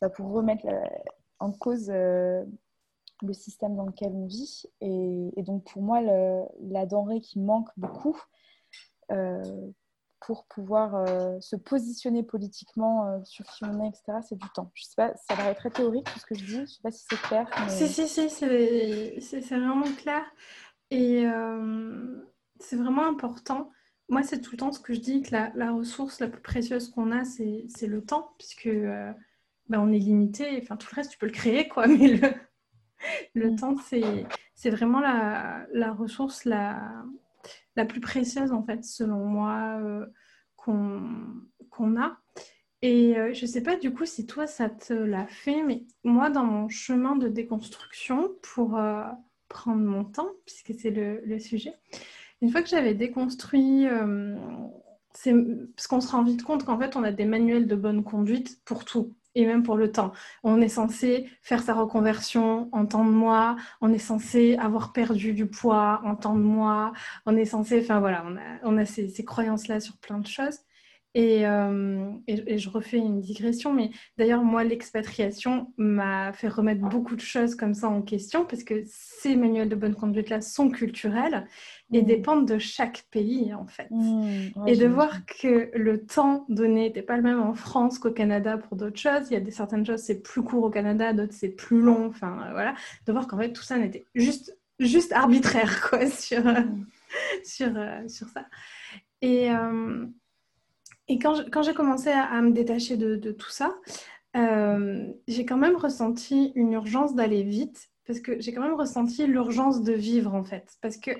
bah, 0.01 0.09
pour 0.09 0.31
remettre 0.31 0.65
en 1.39 1.51
cause 1.51 1.91
le 3.21 3.33
système 3.33 3.75
dans 3.75 3.85
lequel 3.85 4.11
on 4.13 4.25
vit. 4.25 4.63
Et, 4.81 5.43
donc, 5.43 5.63
pour 5.65 5.81
moi, 5.81 6.01
la 6.01 6.85
denrée 6.85 7.21
qui 7.21 7.39
manque 7.39 7.69
beaucoup 7.77 8.19
euh, 9.11 9.41
pour 10.21 10.45
pouvoir 10.45 10.95
euh, 10.95 11.39
se 11.39 11.55
positionner 11.55 12.23
politiquement 12.23 13.07
euh, 13.07 13.19
sur 13.23 13.45
qui 13.45 13.63
on 13.63 13.83
est, 13.83 13.89
etc., 13.89 14.17
c'est 14.27 14.37
du 14.37 14.49
temps. 14.55 14.71
Je 14.73 14.83
sais 14.83 14.95
pas, 14.95 15.13
ça 15.15 15.35
paraît 15.35 15.53
très 15.53 15.69
théorique 15.69 16.05
tout 16.11 16.19
ce 16.19 16.25
que 16.25 16.35
je 16.35 16.45
dis. 16.45 16.61
Je 16.61 16.65
sais 16.65 16.81
pas 16.81 16.91
si 16.91 17.05
c'est 17.07 17.21
clair. 17.21 17.47
Si, 17.69 17.87
si, 17.87 18.07
si, 18.07 18.29
c'est 18.29 19.39
vraiment 19.41 19.91
clair. 19.97 20.23
Et 20.89 21.25
c'est 22.59 22.75
vraiment 22.75 23.05
important. 23.07 23.71
Moi, 24.07 24.23
c'est 24.23 24.39
tout 24.39 24.51
le 24.51 24.57
temps 24.57 24.71
ce 24.71 24.79
que 24.79 24.93
je 24.93 24.99
dis, 24.99 25.21
que 25.21 25.31
la, 25.31 25.51
la 25.55 25.71
ressource 25.71 26.19
la 26.19 26.27
plus 26.27 26.41
précieuse 26.41 26.89
qu'on 26.89 27.11
a, 27.11 27.23
c'est 27.23 27.87
le 27.87 28.03
temps, 28.03 28.33
puisque 28.37 28.69
ben, 29.69 29.79
on 29.79 29.91
est 29.91 29.99
limité. 29.99 30.59
Enfin, 30.61 30.77
tout 30.77 30.87
le 30.91 30.95
reste, 30.95 31.11
tu 31.11 31.17
peux 31.17 31.25
le 31.25 31.31
créer, 31.31 31.67
quoi, 31.67 31.87
mais 31.87 32.07
le, 32.07 32.29
le 33.33 33.51
mm. 33.51 33.55
temps, 33.55 33.75
c'est 34.55 34.69
vraiment 34.69 34.99
la, 34.99 35.65
la 35.73 35.93
ressource 35.93 36.45
la, 36.45 37.03
la, 37.75 37.85
plus 37.85 38.01
précieuse, 38.01 38.51
en 38.51 38.63
fait, 38.63 38.83
selon 38.83 39.25
moi, 39.25 39.79
euh, 39.81 40.05
qu'on 40.57 42.01
a. 42.01 42.17
Et 42.81 43.17
euh, 43.17 43.33
je 43.33 43.45
ne 43.45 43.49
sais 43.49 43.63
pas 43.63 43.77
du 43.77 43.93
coup 43.93 44.05
si 44.05 44.25
toi, 44.25 44.47
ça 44.47 44.69
te 44.69 44.93
l'a 44.93 45.27
fait, 45.27 45.63
mais 45.63 45.85
moi, 46.03 46.29
dans 46.29 46.43
mon 46.43 46.69
chemin 46.69 47.15
de 47.15 47.27
déconstruction, 47.27 48.31
pour 48.41 48.77
euh, 48.77 49.03
prendre 49.49 49.81
mon 49.81 50.03
temps, 50.03 50.29
puisque 50.45 50.79
c'est 50.79 50.91
le, 50.91 51.21
le, 51.25 51.39
sujet, 51.39 51.73
une 52.41 52.51
fois 52.51 52.61
que 52.61 52.69
j'avais 52.69 52.93
déconstruit 52.93 53.87
c'est 55.15 55.33
parce 55.75 55.87
qu'on 55.87 56.01
se 56.01 56.11
rend 56.11 56.23
vite 56.23 56.43
compte 56.43 56.65
qu'en 56.65 56.77
fait, 56.77 56.95
on 56.95 57.03
a 57.03 57.11
des 57.11 57.25
manuels 57.25 57.67
de 57.67 57.75
bonne 57.75 58.03
conduite 58.03 58.59
pour 58.65 58.85
tout 58.85 59.15
et 59.35 59.45
même 59.45 59.63
pour 59.63 59.75
le 59.77 59.91
temps. 59.91 60.11
On 60.43 60.61
est 60.61 60.69
censé 60.69 61.29
faire 61.41 61.61
sa 61.61 61.73
reconversion 61.73 62.69
en 62.71 62.85
temps 62.85 63.05
de 63.05 63.11
mois, 63.11 63.55
on 63.81 63.93
est 63.93 63.97
censé 63.99 64.55
avoir 64.57 64.93
perdu 64.93 65.33
du 65.33 65.47
poids 65.47 66.01
en 66.05 66.15
temps 66.15 66.35
de 66.35 66.41
mois, 66.41 66.93
on 67.25 67.35
est 67.37 67.45
censé, 67.45 67.79
enfin 67.81 67.99
voilà, 67.99 68.23
on 68.25 68.35
a, 68.37 68.59
on 68.63 68.77
a 68.77 68.85
ces, 68.85 69.09
ces 69.09 69.25
croyances-là 69.25 69.79
sur 69.79 69.97
plein 69.97 70.19
de 70.19 70.27
choses. 70.27 70.59
Euh, 71.15 72.11
et, 72.27 72.53
et, 72.53 72.57
je 72.57 72.69
refais 72.69 72.97
une 72.97 73.21
digression, 73.21 73.73
mais 73.73 73.91
d'ailleurs, 74.17 74.43
moi, 74.43 74.65
l'expatriation 74.65 75.71
m'a 75.77 76.33
fait 76.33 76.49
remettre 76.49 76.81
beaucoup 76.81 77.15
de 77.15 77.21
choses 77.21 77.55
comme 77.55 77.73
ça 77.73 77.87
en 77.87 78.01
question, 78.01 78.45
parce 78.45 78.63
que 78.63 78.83
ces 78.85 79.37
manuels 79.37 79.69
de 79.69 79.75
bonne 79.75 79.95
conduite-là 79.95 80.41
sont 80.41 80.69
culturels 80.69 81.47
et 81.93 82.01
mmh. 82.01 82.05
dépendent 82.05 82.47
de 82.47 82.57
chaque 82.57 83.05
pays, 83.11 83.53
en 83.53 83.65
fait. 83.65 83.87
Mmh, 83.91 84.67
et 84.67 84.75
de 84.75 84.87
voir 84.87 85.25
que 85.25 85.69
le 85.73 86.05
temps 86.05 86.45
donné 86.49 86.87
n'était 86.87 87.01
pas 87.01 87.15
le 87.15 87.23
même 87.23 87.41
en 87.41 87.53
France 87.53 87.97
qu'au 87.97 88.11
Canada 88.11 88.57
pour 88.57 88.75
d'autres 88.75 88.99
choses. 88.99 89.29
Il 89.29 89.35
y 89.35 89.37
a 89.37 89.41
des 89.41 89.51
certaines 89.51 89.85
choses, 89.85 90.01
c'est 90.01 90.21
plus 90.21 90.43
court 90.43 90.65
au 90.65 90.69
Canada, 90.69 91.13
d'autres, 91.13 91.33
c'est 91.33 91.55
plus 91.55 91.79
long. 91.79 92.07
Enfin, 92.07 92.49
voilà. 92.51 92.75
De 93.05 93.13
voir 93.13 93.27
qu'en 93.27 93.37
fait, 93.37 93.53
tout 93.53 93.63
ça 93.63 93.77
n'était 93.77 94.05
juste, 94.15 94.57
juste 94.79 95.13
arbitraire, 95.13 95.79
quoi, 95.89 96.09
sur, 96.09 96.43
mmh. 96.43 96.85
sur, 97.45 97.71
euh, 97.73 98.05
sur 98.09 98.27
ça. 98.27 98.45
Et... 99.21 99.49
Et 101.07 101.19
quand, 101.19 101.61
j'ai 101.61 101.73
commencé 101.73 102.09
à, 102.09 102.41
me 102.41 102.51
détacher 102.51 102.97
de, 102.97 103.31
tout 103.31 103.49
ça, 103.49 103.75
euh, 104.35 105.07
j'ai 105.27 105.45
quand 105.45 105.57
même 105.57 105.75
ressenti 105.75 106.51
une 106.55 106.73
urgence 106.73 107.15
d'aller 107.15 107.43
vite, 107.43 107.89
parce 108.07 108.19
que 108.19 108.39
j'ai 108.41 108.53
quand 108.53 108.61
même 108.61 108.75
ressenti 108.75 109.25
l'urgence 109.27 109.83
de 109.83 109.93
vivre, 109.93 110.33
en 110.33 110.43
fait. 110.43 110.77
Parce 110.81 110.97
que 110.97 111.11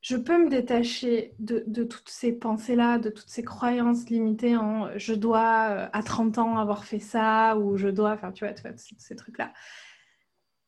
je 0.00 0.16
peux 0.16 0.42
me 0.42 0.48
détacher 0.48 1.34
de, 1.38 1.84
toutes 1.84 2.08
ces 2.08 2.32
pensées-là, 2.32 2.98
de 2.98 3.10
toutes 3.10 3.28
ces 3.28 3.42
croyances 3.42 4.08
limitées 4.08 4.56
en 4.56 4.96
je 4.96 5.12
dois 5.12 5.68
euh, 5.70 5.88
à 5.92 6.02
30 6.02 6.38
ans 6.38 6.58
avoir 6.58 6.84
fait 6.84 6.98
ça, 6.98 7.58
ou 7.58 7.76
je 7.76 7.88
dois, 7.88 8.12
enfin 8.12 8.32
tu 8.32 8.44
vois, 8.44 8.54
tu 8.54 8.62
vois 8.62 8.72
ces 8.76 9.16
trucs-là. 9.16 9.52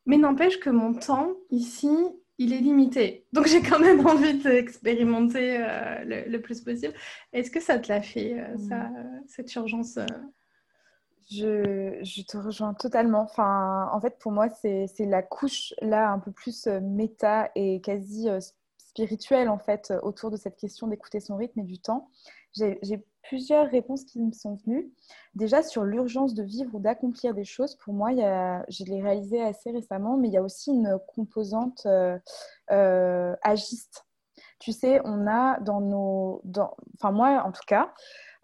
Mais 0.04 0.18
n'empêche 0.18 0.58
que 0.58 0.70
mon 0.70 0.92
temps 0.92 1.32
ici, 1.50 1.96
il 2.42 2.52
est 2.52 2.60
limité. 2.60 3.26
Donc 3.32 3.46
j'ai 3.46 3.62
quand 3.62 3.78
même 3.78 4.06
envie 4.06 4.34
d'expérimenter 4.34 5.58
euh, 5.58 6.24
le, 6.26 6.38
plus 6.38 6.60
possible. 6.60 6.94
Est-ce 7.32 7.50
que 7.50 7.60
ça 7.60 7.78
te 7.78 7.88
l'a 7.88 8.02
fait, 8.02 8.40
euh, 8.40 8.56
ça, 8.68 8.88
mm. 8.88 9.22
cette 9.26 9.54
urgence 9.54 9.96
euh? 9.98 10.06
je, 11.30 12.22
te 12.22 12.36
rejoins 12.36 12.74
totalement. 12.74 13.22
Enfin, 13.22 13.88
en 13.92 14.00
fait, 14.00 14.18
pour 14.18 14.32
moi, 14.32 14.48
c'est 14.50 14.88
la 15.00 15.22
couche 15.22 15.72
là 15.80 16.10
un 16.10 16.18
peu 16.18 16.32
plus 16.32 16.66
méta 16.66 17.50
et 17.54 17.80
quasi 17.80 18.28
spirituelle 18.92 19.48
en 19.48 19.58
fait 19.58 19.92
autour 20.02 20.30
de 20.30 20.36
cette 20.36 20.56
question 20.56 20.86
d'écouter 20.86 21.20
son 21.20 21.36
rythme 21.36 21.60
et 21.60 21.64
du 21.64 21.78
temps. 21.78 22.10
J'ai 22.54 23.02
plusieurs 23.22 23.70
réponses 23.70 24.04
qui 24.04 24.20
me 24.20 24.32
sont 24.32 24.56
venues. 24.66 24.92
Déjà 25.34 25.62
sur 25.62 25.84
l'urgence 25.84 26.34
de 26.34 26.42
vivre 26.42 26.74
ou 26.74 26.80
d'accomplir 26.80 27.34
des 27.34 27.44
choses, 27.44 27.76
pour 27.76 27.94
moi, 27.94 28.12
il 28.12 28.18
y 28.18 28.24
a, 28.24 28.64
je 28.68 28.84
l'ai 28.84 29.00
réalisé 29.00 29.40
assez 29.40 29.70
récemment, 29.70 30.16
mais 30.16 30.28
il 30.28 30.34
y 30.34 30.36
a 30.36 30.42
aussi 30.42 30.70
une 30.70 30.98
composante 31.14 31.86
euh, 31.86 32.18
euh, 32.70 33.34
agiste. 33.42 34.04
Tu 34.58 34.72
sais, 34.72 35.00
on 35.04 35.26
a 35.26 35.58
dans 35.60 35.80
nos... 35.80 36.40
Dans, 36.44 36.76
enfin 36.94 37.12
moi, 37.12 37.42
en 37.44 37.52
tout 37.52 37.64
cas, 37.66 37.92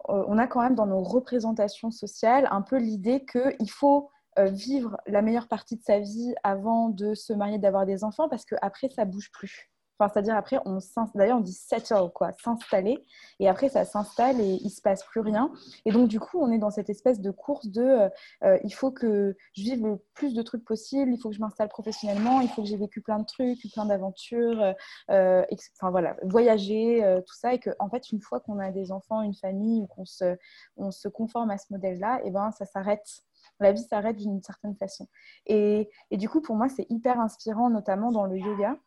euh, 0.09 0.23
on 0.27 0.37
a 0.37 0.47
quand 0.47 0.61
même 0.61 0.75
dans 0.75 0.87
nos 0.87 1.03
représentations 1.03 1.91
sociales 1.91 2.47
un 2.51 2.61
peu 2.61 2.77
l'idée 2.77 3.25
qu'il 3.25 3.71
faut 3.71 4.09
vivre 4.37 4.95
la 5.05 5.21
meilleure 5.21 5.49
partie 5.49 5.75
de 5.75 5.83
sa 5.83 5.99
vie 5.99 6.33
avant 6.43 6.87
de 6.87 7.13
se 7.13 7.33
marier, 7.33 7.57
d'avoir 7.57 7.85
des 7.85 8.05
enfants, 8.05 8.29
parce 8.29 8.45
qu'après, 8.45 8.87
ça 8.89 9.03
bouge 9.03 9.29
plus. 9.33 9.69
C'est-à-dire 10.07 10.35
après, 10.35 10.59
on 10.65 10.79
d'ailleurs 11.15 11.37
on 11.37 11.41
dit 11.41 11.53
settle, 11.53 12.09
quoi, 12.13 12.31
s'installer. 12.41 13.03
Et 13.39 13.49
après, 13.49 13.69
ça 13.69 13.83
s'installe 13.83 14.39
et 14.39 14.59
il 14.61 14.69
se 14.69 14.81
passe 14.81 15.03
plus 15.03 15.19
rien. 15.19 15.51
Et 15.85 15.91
donc, 15.91 16.07
du 16.07 16.19
coup, 16.19 16.39
on 16.39 16.51
est 16.51 16.57
dans 16.57 16.69
cette 16.69 16.89
espèce 16.89 17.19
de 17.19 17.31
course 17.31 17.67
de 17.67 17.81
euh, 17.81 18.09
euh, 18.43 18.57
il 18.63 18.73
faut 18.73 18.91
que 18.91 19.35
je 19.53 19.61
vive 19.63 19.85
le 19.85 19.97
plus 20.13 20.33
de 20.33 20.41
trucs 20.41 20.63
possible, 20.63 21.11
il 21.11 21.19
faut 21.19 21.29
que 21.29 21.35
je 21.35 21.41
m'installe 21.41 21.69
professionnellement, 21.69 22.39
il 22.39 22.49
faut 22.49 22.61
que 22.61 22.67
j'ai 22.67 22.77
vécu 22.77 23.01
plein 23.01 23.19
de 23.19 23.25
trucs, 23.25 23.59
plein 23.73 23.85
d'aventures, 23.85 24.73
euh, 25.09 25.43
enfin 25.77 25.91
voilà, 25.91 26.15
voyager, 26.23 27.19
tout 27.25 27.35
ça. 27.35 27.53
Et 27.53 27.59
que, 27.59 27.71
en 27.79 27.89
fait, 27.89 28.11
une 28.11 28.21
fois 28.21 28.39
qu'on 28.39 28.59
a 28.59 28.71
des 28.71 28.91
enfants, 28.91 29.21
une 29.21 29.35
famille, 29.35 29.81
ou 29.81 29.87
qu'on 29.87 30.05
se, 30.05 30.37
on 30.77 30.91
se 30.91 31.07
conforme 31.07 31.49
à 31.51 31.57
ce 31.57 31.65
modèle-là, 31.71 32.21
et 32.23 32.31
ben 32.31 32.51
ça 32.51 32.65
s'arrête 32.65 33.23
la 33.59 33.71
vie 33.71 33.83
s'arrête 33.83 34.15
d'une 34.15 34.41
certaine 34.41 34.75
façon. 34.75 35.07
Et, 35.45 35.89
et, 36.11 36.17
du 36.17 36.29
coup, 36.29 36.41
pour 36.41 36.55
moi, 36.55 36.69
c'est 36.69 36.85
hyper 36.89 37.19
inspirant, 37.19 37.69
notamment 37.69 38.11
dans 38.11 38.25
le 38.25 38.37
yoga, 38.37 38.77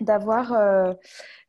d'avoir 0.00 0.52
euh, 0.52 0.92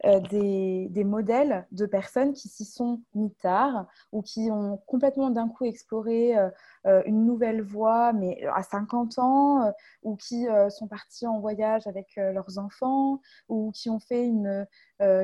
euh, 0.05 0.19
des, 0.29 0.87
des, 0.89 1.03
modèles 1.03 1.65
de 1.71 1.85
personnes 1.85 2.33
qui 2.33 2.47
s'y 2.47 2.65
sont 2.65 3.01
mis 3.15 3.33
tard 3.35 3.87
ou 4.11 4.21
qui 4.21 4.51
ont 4.51 4.77
complètement 4.85 5.29
d'un 5.29 5.49
coup 5.49 5.65
exploré 5.65 6.37
euh, 6.37 7.01
une 7.05 7.25
nouvelle 7.25 7.61
voie, 7.61 8.13
mais 8.13 8.45
à 8.53 8.61
50 8.61 9.17
ans, 9.19 9.73
ou 10.03 10.15
qui 10.15 10.45
sont 10.69 10.87
partis 10.87 11.25
en 11.25 11.39
voyage 11.39 11.87
avec 11.87 12.15
leurs 12.15 12.59
enfants, 12.59 13.21
ou 13.49 13.71
qui 13.71 13.89
ont 13.89 13.99
fait 13.99 14.25
une, 14.25 14.67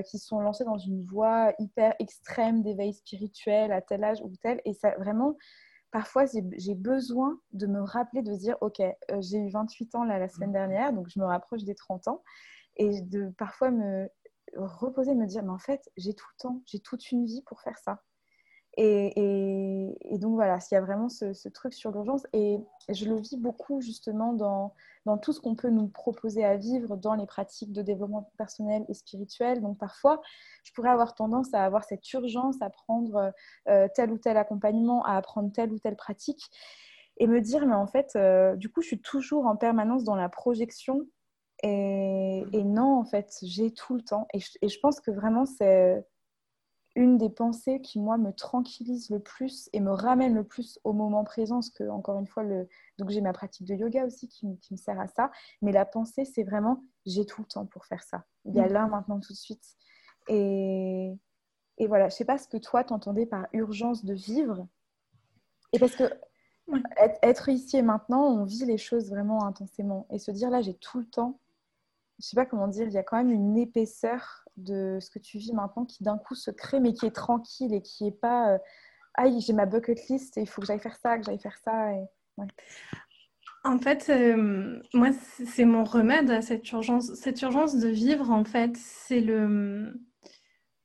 qui 0.06 0.17
sont 0.17 0.39
lancés 0.39 0.63
dans 0.63 0.80
une 0.80 1.04
voie 1.04 1.54
hyper 1.60 1.93
extrême 2.00 2.63
d'éveil 2.63 2.93
spirituel 2.93 3.71
à 3.71 3.82
tel 3.82 4.04
âge 4.04 4.21
ou 4.24 4.32
tel. 4.41 4.60
Et 4.65 4.74
ça 4.74 4.95
vraiment, 4.97 5.38
parfois 5.91 6.26
j'ai 6.26 6.76
besoin 6.76 7.38
de 7.54 7.67
me 7.67 7.82
rappeler, 7.82 8.24
de 8.24 8.34
dire, 8.36 8.58
ok, 8.62 8.82
j'ai 9.19 9.38
eu 9.38 9.50
28 9.52 9.95
ans 9.95 10.04
là, 10.04 10.17
la 10.17 10.30
semaine 10.30 10.50
mmh. 10.50 10.54
dernière, 10.54 10.93
donc 10.93 11.08
je 11.10 11.19
me 11.19 11.26
rapproche 11.26 11.63
des 11.63 11.76
30 11.76 12.08
ans 12.08 12.24
et 12.78 13.02
de 13.02 13.30
parfois 13.38 13.72
me 13.72 14.10
reposer, 14.56 15.16
me 15.16 15.26
dire, 15.28 15.44
mais 15.44 15.52
en 15.52 15.60
fait, 15.60 15.90
j'ai 15.98 16.14
tout 16.14 16.28
le 16.38 16.42
temps, 16.42 16.62
j'ai 16.66 16.80
toute 16.80 17.12
une 17.12 17.26
vie 17.26 17.42
pour 17.44 17.62
faire 17.62 17.78
ça. 17.78 18.02
Et, 18.78 20.18
donc 20.20 20.36
voilà, 20.36 20.60
s'il 20.60 20.76
y 20.76 20.78
a 20.78 20.82
vraiment 20.82 21.10
ce, 21.10 21.50
truc 21.50 21.74
sur 21.74 21.92
l'urgence, 21.92 22.26
et 22.34 22.58
je 22.90 23.06
le 23.06 23.16
vis 23.16 23.38
beaucoup 23.38 23.82
justement 23.82 24.34
dans, 24.34 24.74
dans 25.06 25.18
tout 25.18 25.34
ce 25.34 25.42
qu'on 25.42 25.56
peut 25.56 25.70
nous 25.70 25.88
proposer 25.88 26.46
à 26.46 26.56
vivre 26.56 26.96
dans 26.96 27.16
les 27.16 27.26
pratiques 27.26 27.74
de 27.74 27.82
développement 27.82 28.32
personnel 28.38 28.86
et 28.88 28.94
spirituel. 28.94 29.62
Donc 29.62 29.78
parfois, 29.78 30.22
je 30.64 30.72
pourrais 30.74 30.90
avoir 30.90 31.16
tendance 31.16 31.54
à 31.54 31.66
avoir 31.66 31.84
cette 31.84 32.12
urgence 32.14 32.62
à 32.62 32.70
prendre 32.70 33.34
euh, 33.68 33.88
tel 33.94 34.12
ou 34.12 34.18
tel 34.18 34.38
accompagnement, 34.38 35.04
à 35.04 35.18
apprendre 35.18 35.52
telle 35.52 35.72
ou 35.74 35.80
telle 35.80 35.98
pratique, 35.98 36.50
et 37.18 37.28
me 37.28 37.42
dire, 37.42 37.66
mais 37.66 37.76
en 37.76 37.88
fait, 37.88 38.12
euh, 38.16 38.56
du 38.56 38.70
coup, 38.70 38.82
je 38.82 38.88
suis 38.88 39.02
toujours 39.02 39.46
en 39.46 39.58
permanence 39.58 40.04
dans 40.04 40.16
la 40.16 40.30
projection. 40.30 41.08
Et, 41.63 42.63
non, 42.63 43.00
en 43.00 43.06
fait, 43.06 43.38
j'ai 43.43 43.71
tout 43.71 43.95
le 43.95 44.02
temps. 44.02 44.28
Et 44.34 44.39
et 44.62 44.69
je 44.69 44.80
pense 44.80 45.00
que 45.00 45.12
vraiment, 45.12 45.45
c'est 45.45 46.06
une 46.95 47.17
des 47.17 47.30
pensées 47.30 47.82
qui, 47.82 48.00
moi, 48.00 48.17
me 48.17 48.34
tranquillise 48.34 49.10
le 49.10 49.19
plus 49.19 49.69
et 49.71 49.80
me 49.80 49.91
ramène 49.91 50.36
le 50.36 50.43
plus 50.43 50.80
au 50.84 50.93
moment 50.93 51.24
présent, 51.24 51.58
parce 51.58 51.69
que, 51.69 51.88
encore 51.89 52.19
une 52.19 52.28
fois, 52.28 52.43
le... 52.43 52.67
donc 52.97 53.10
j'ai 53.10 53.21
ma 53.21 53.34
pratique 53.34 53.65
de 53.67 53.76
yoga 53.76 54.06
aussi 54.06 54.28
qui, 54.28 54.47
me 54.47 54.78
sert 54.78 55.00
à 55.00 55.08
ça, 55.08 55.32
mais 55.62 55.71
la 55.71 55.86
pensée, 55.86 56.26
c'est 56.26 56.43
vraiment, 56.43 56.84
j'ai 57.06 57.26
tout 57.26 57.41
le 57.41 57.47
temps 57.47 57.65
pour 57.65 57.86
faire 57.86 58.04
ça. 58.04 58.26
Il 58.45 58.56
y 58.56 58.60
a 58.60 58.67
mm. 58.67 58.74
là, 58.74 58.88
maintenant, 58.88 59.19
tout 59.19 59.34
de 59.34 59.38
suite. 59.38 59.63
Et, 60.28 61.13
et 61.78 61.88
voilà, 61.88 62.10
je 62.10 62.15
sais 62.15 62.26
pas 62.26 62.38
ce 62.38 62.47
que 62.47 62.58
toi, 62.58 62.84
t'entendais 62.84 63.26
par 63.26 63.47
urgence 63.54 64.04
de 64.04 64.13
vivre. 64.13 64.67
Et 65.74 65.80
parce 65.80 65.95
que 65.95 66.04
être 67.21 67.50
ici 67.50 67.78
et 67.78 67.82
maintenant, 67.82 68.24
on 68.24 68.43
vit 68.43 68.65
les 68.65 68.78
choses 68.78 69.10
vraiment 69.10 69.45
intensément. 69.45 70.08
Et 70.10 70.19
se 70.19 70.32
dire, 70.32 70.50
là, 70.50 70.62
j'ai 70.62 70.74
tout 70.74 71.00
le 71.00 71.06
temps, 71.06 71.39
je 72.22 72.28
sais 72.28 72.36
pas 72.36 72.46
comment 72.46 72.68
dire, 72.68 72.88
il 72.88 72.94
y 72.94 72.98
a 72.98 73.04
quand 73.04 73.18
même 73.18 73.32
une 73.32 73.58
épaisseur 73.58 74.46
de 74.58 75.00
ce 75.02 75.10
que 75.10 75.20
tu 75.20 75.38
vis 75.38 75.54
maintenant 75.54 75.86
qui 75.86 76.04
d'un 76.04 76.18
coup 76.18 76.36
se 76.36 76.52
crée, 76.52 76.80
mais 76.80 76.94
qui 76.94 77.06
est 77.06 77.16
tranquille 77.16 77.74
et 77.74 77.82
qui 77.82 78.08
est 78.08 78.12
pas 78.12 78.60
ah 79.16 79.26
j'ai 79.40 79.54
ma 79.54 79.66
bucket 79.66 80.08
list 80.08 80.38
et 80.38 80.42
il 80.42 80.48
faut 80.48 80.62
que 80.62 80.68
j'aille 80.68 80.80
faire 80.80 80.96
ça, 80.96 81.18
que 81.18 81.26
j'aille 81.26 81.40
faire 81.40 81.58
ça. 81.58 81.92
En 83.64 83.78
fait, 83.78 84.10
euh, 84.10 84.82
moi, 84.94 85.10
c'est 85.14 85.66
mon 85.66 85.84
remède 85.84 86.32
à 86.32 86.42
cette 86.42 86.70
urgence. 86.72 87.14
Cette 87.14 87.42
urgence 87.42 87.76
de 87.76 87.90
vivre, 87.90 88.32
en 88.32 88.44
fait, 88.44 88.76
c'est 88.76 89.22
le. 89.22 90.02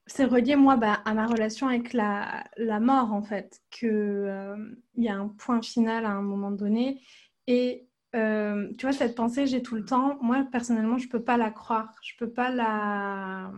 C'est 0.09 0.25
relié, 0.25 0.55
moi, 0.55 0.77
bah, 0.77 1.01
à 1.05 1.14
ma 1.14 1.27
relation 1.27 1.66
avec 1.68 1.92
la, 1.92 2.44
la 2.57 2.79
mort, 2.79 3.12
en 3.12 3.22
fait. 3.22 3.61
Qu'il 3.70 3.88
euh, 3.88 4.57
y 4.96 5.09
a 5.09 5.16
un 5.16 5.29
point 5.29 5.62
final 5.62 6.05
à 6.05 6.11
un 6.11 6.22
moment 6.22 6.51
donné. 6.51 7.01
Et 7.46 7.88
euh, 8.14 8.72
tu 8.78 8.86
vois, 8.86 8.92
cette 8.92 9.14
pensée, 9.14 9.46
j'ai 9.46 9.62
tout 9.62 9.74
le 9.74 9.84
temps. 9.84 10.18
Moi, 10.22 10.46
personnellement, 10.50 10.98
je 10.98 11.08
peux 11.08 11.22
pas 11.22 11.36
la 11.36 11.50
croire. 11.50 11.92
Je 12.02 12.12
peux 12.18 12.30
pas 12.30 12.50
la, 12.50 13.50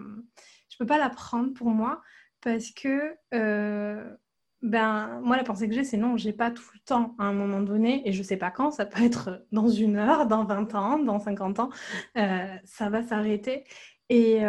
je 0.71 0.77
peux 0.79 0.87
pas 0.87 0.99
la 0.99 1.11
prendre 1.11 1.53
pour 1.53 1.69
moi 1.69 2.03
parce 2.41 2.71
que, 2.71 3.15
euh, 3.35 4.17
ben, 4.63 5.21
moi, 5.23 5.37
la 5.37 5.45
pensée 5.45 5.69
que 5.69 5.75
j'ai, 5.75 5.85
c'est 5.85 5.97
non, 5.97 6.17
j'ai 6.17 6.33
pas 6.33 6.51
tout 6.51 6.65
le 6.75 6.81
temps 6.81 7.15
à 7.19 7.25
un 7.25 7.33
moment 7.33 7.61
donné 7.61 8.09
et 8.09 8.13
je 8.13 8.23
sais 8.23 8.37
pas 8.37 8.51
quand. 8.51 8.71
Ça 8.71 8.87
peut 8.87 9.03
être 9.05 9.45
dans 9.53 9.69
une 9.69 9.97
heure, 9.97 10.27
dans 10.27 10.45
20 10.45 10.75
ans, 10.75 10.99
dans 10.99 11.21
50 11.21 11.61
ans. 11.61 11.71
Euh, 12.17 12.57
ça 12.65 12.91
va 12.91 13.03
s'arrêter. 13.03 13.65
Et, 14.09 14.41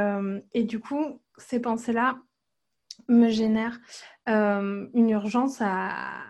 et, 0.53 0.63
du 0.63 0.79
coup, 0.79 1.21
ces 1.37 1.59
pensées-là 1.59 2.17
me 3.09 3.27
génèrent 3.27 3.77
une 4.25 5.09
urgence 5.09 5.57
à, 5.59 6.21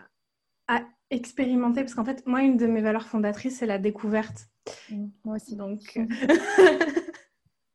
à 0.67 0.81
expérimenter 1.09 1.81
parce 1.81 1.95
qu'en 1.95 2.05
fait, 2.05 2.25
moi, 2.25 2.41
une 2.41 2.57
de 2.57 2.67
mes 2.67 2.81
valeurs 2.81 3.07
fondatrices, 3.07 3.57
c'est 3.59 3.65
la 3.65 3.79
découverte. 3.79 4.47
Mmh, 4.89 5.07
moi 5.23 5.35
aussi. 5.35 5.55
Donc, 5.55 5.81
euh, 5.97 6.05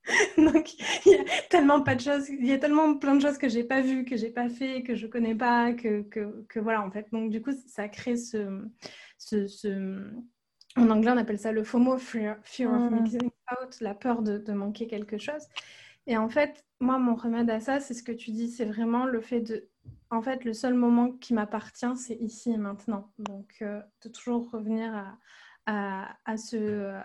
donc 0.39 0.75
il 1.07 1.13
y 1.13 1.15
a 1.17 1.25
tellement 1.51 1.83
pas 1.83 1.95
de 1.95 2.01
choses, 2.01 2.29
il 2.29 2.47
y 2.47 2.53
a 2.53 2.59
tellement 2.59 2.95
plein 2.97 3.17
de 3.17 3.21
choses 3.21 3.39
que 3.39 3.49
j'ai 3.49 3.65
pas 3.65 3.81
vues, 3.81 4.05
que 4.05 4.17
j'ai 4.17 4.31
pas 4.31 4.49
fait, 4.49 4.83
que 4.83 4.95
je 4.95 5.07
connais 5.07 5.35
pas, 5.35 5.73
que, 5.73 6.03
que, 6.03 6.45
que, 6.49 6.61
voilà 6.61 6.83
en 6.83 6.91
fait. 6.91 7.07
Donc 7.13 7.31
du 7.31 7.43
coup, 7.43 7.53
ça 7.67 7.89
crée 7.89 8.17
ce, 8.17 8.63
ce, 9.19 9.47
ce, 9.47 10.01
en 10.77 10.91
anglais 10.91 11.13
on 11.13 11.17
appelle 11.17 11.39
ça 11.39 11.53
le 11.53 11.65
FOMO, 11.65 11.99
fear, 11.99 12.37
fear 12.43 12.73
of 12.73 12.91
mmh. 12.91 13.03
missing 13.03 13.31
out, 13.51 13.81
la 13.81 13.95
peur 13.95 14.23
de, 14.23 14.39
de 14.39 14.53
manquer 14.53 14.87
quelque 14.87 15.19
chose. 15.19 15.43
Et 16.07 16.17
en 16.17 16.29
fait, 16.29 16.65
moi, 16.81 16.99
mon 16.99 17.15
remède 17.15 17.49
à 17.51 17.61
ça, 17.61 17.81
c'est 17.81 17.95
ce 17.95 18.03
que 18.03 18.13
tu 18.13 18.31
dis, 18.31 18.49
c'est 18.51 18.67
vraiment 18.67 19.07
le 19.07 19.21
fait 19.21 19.41
de 19.41 19.69
en 20.15 20.23
fait, 20.23 20.45
le 20.45 20.53
seul 20.53 20.75
moment 20.75 21.13
qui 21.13 21.35
m'appartient, 21.35 21.97
c'est 21.97 22.15
ici 22.17 22.53
et 22.53 22.57
maintenant. 22.57 23.13
Donc, 23.19 23.57
euh, 23.63 23.81
de 24.03 24.09
toujours 24.09 24.51
revenir 24.51 25.17
à, 25.67 26.37
ce 26.37 26.57
euh, 26.57 27.01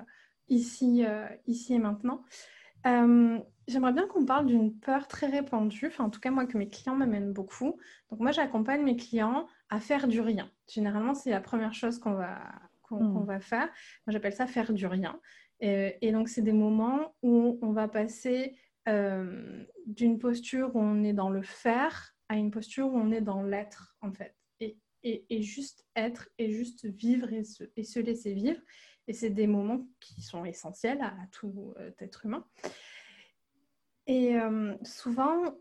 ici, 0.48 1.06
euh, 1.06 1.28
ici 1.48 1.74
et 1.74 1.80
maintenant. 1.80 2.24
J'aimerais 3.68 3.94
bien 3.94 4.08
qu'on 4.08 4.26
parle 4.26 4.48
d'une 4.48 4.80
peur 4.80 5.08
très 5.08 5.28
répandue, 5.28 5.88
enfin, 5.88 6.06
en 6.06 6.10
tout 6.10 6.20
cas, 6.20 6.32
moi, 6.32 6.48
que 6.48 6.58
mes 6.58 6.70
clients 6.70 6.96
m'amènent 6.96 7.34
beaucoup. 7.34 7.78
Donc, 8.10 8.20
moi, 8.20 8.32
j'accompagne 8.32 8.84
mes 8.84 8.96
clients 8.96 9.48
à 9.70 9.80
faire 9.80 10.08
du 10.08 10.22
rien. 10.22 10.50
Généralement, 10.68 11.14
c'est 11.14 11.30
la 11.30 11.42
première 11.42 11.74
chose 11.74 12.00
qu'on 12.00 12.14
va, 12.14 12.40
qu'on, 12.82 13.04
hmm. 13.04 13.26
va 13.26 13.40
faire. 13.40 13.66
Moi, 14.08 14.12
j'appelle 14.14 14.34
ça 14.34 14.48
faire 14.48 14.74
du 14.74 14.88
rien. 14.88 15.20
et 15.60 16.12
donc, 16.12 16.30
c'est 16.30 16.42
des 16.42 16.54
moments 16.54 17.16
où 17.22 17.60
on 17.62 17.72
va 17.72 17.88
passer 17.88 18.58
d'une 18.88 20.18
posture 20.18 20.76
où 20.76 20.80
on 20.80 21.04
est 21.04 21.14
dans 21.14 21.30
le 21.30 21.44
faire 21.44 22.16
à 22.30 22.36
une 22.36 22.52
posture 22.52 22.88
où 22.88 22.98
on 22.98 23.12
est 23.12 23.22
dans 23.22 23.44
l'être, 23.44 23.98
en 24.02 24.12
fait. 24.12 24.36
Et, 25.02 25.26
et, 25.30 25.42
juste 25.42 25.86
être 25.96 26.28
et 26.38 26.52
juste 26.52 26.86
vivre 26.86 27.32
et 27.32 27.46
se, 27.46 27.64
et 27.78 27.84
se 27.84 28.00
laisser 28.00 28.34
vivre. 28.34 28.60
Et 29.08 29.14
c'est 29.14 29.30
des 29.30 29.48
moments 29.48 29.88
qui 30.02 30.22
sont 30.22 30.44
essentiels 30.44 31.02
à, 31.02 31.16
tout 31.32 31.74
euh, 31.80 31.92
être 32.00 32.26
humain. 32.26 32.46
Et 34.08 34.36
euh, 34.36 34.76
souvent, 34.84 35.56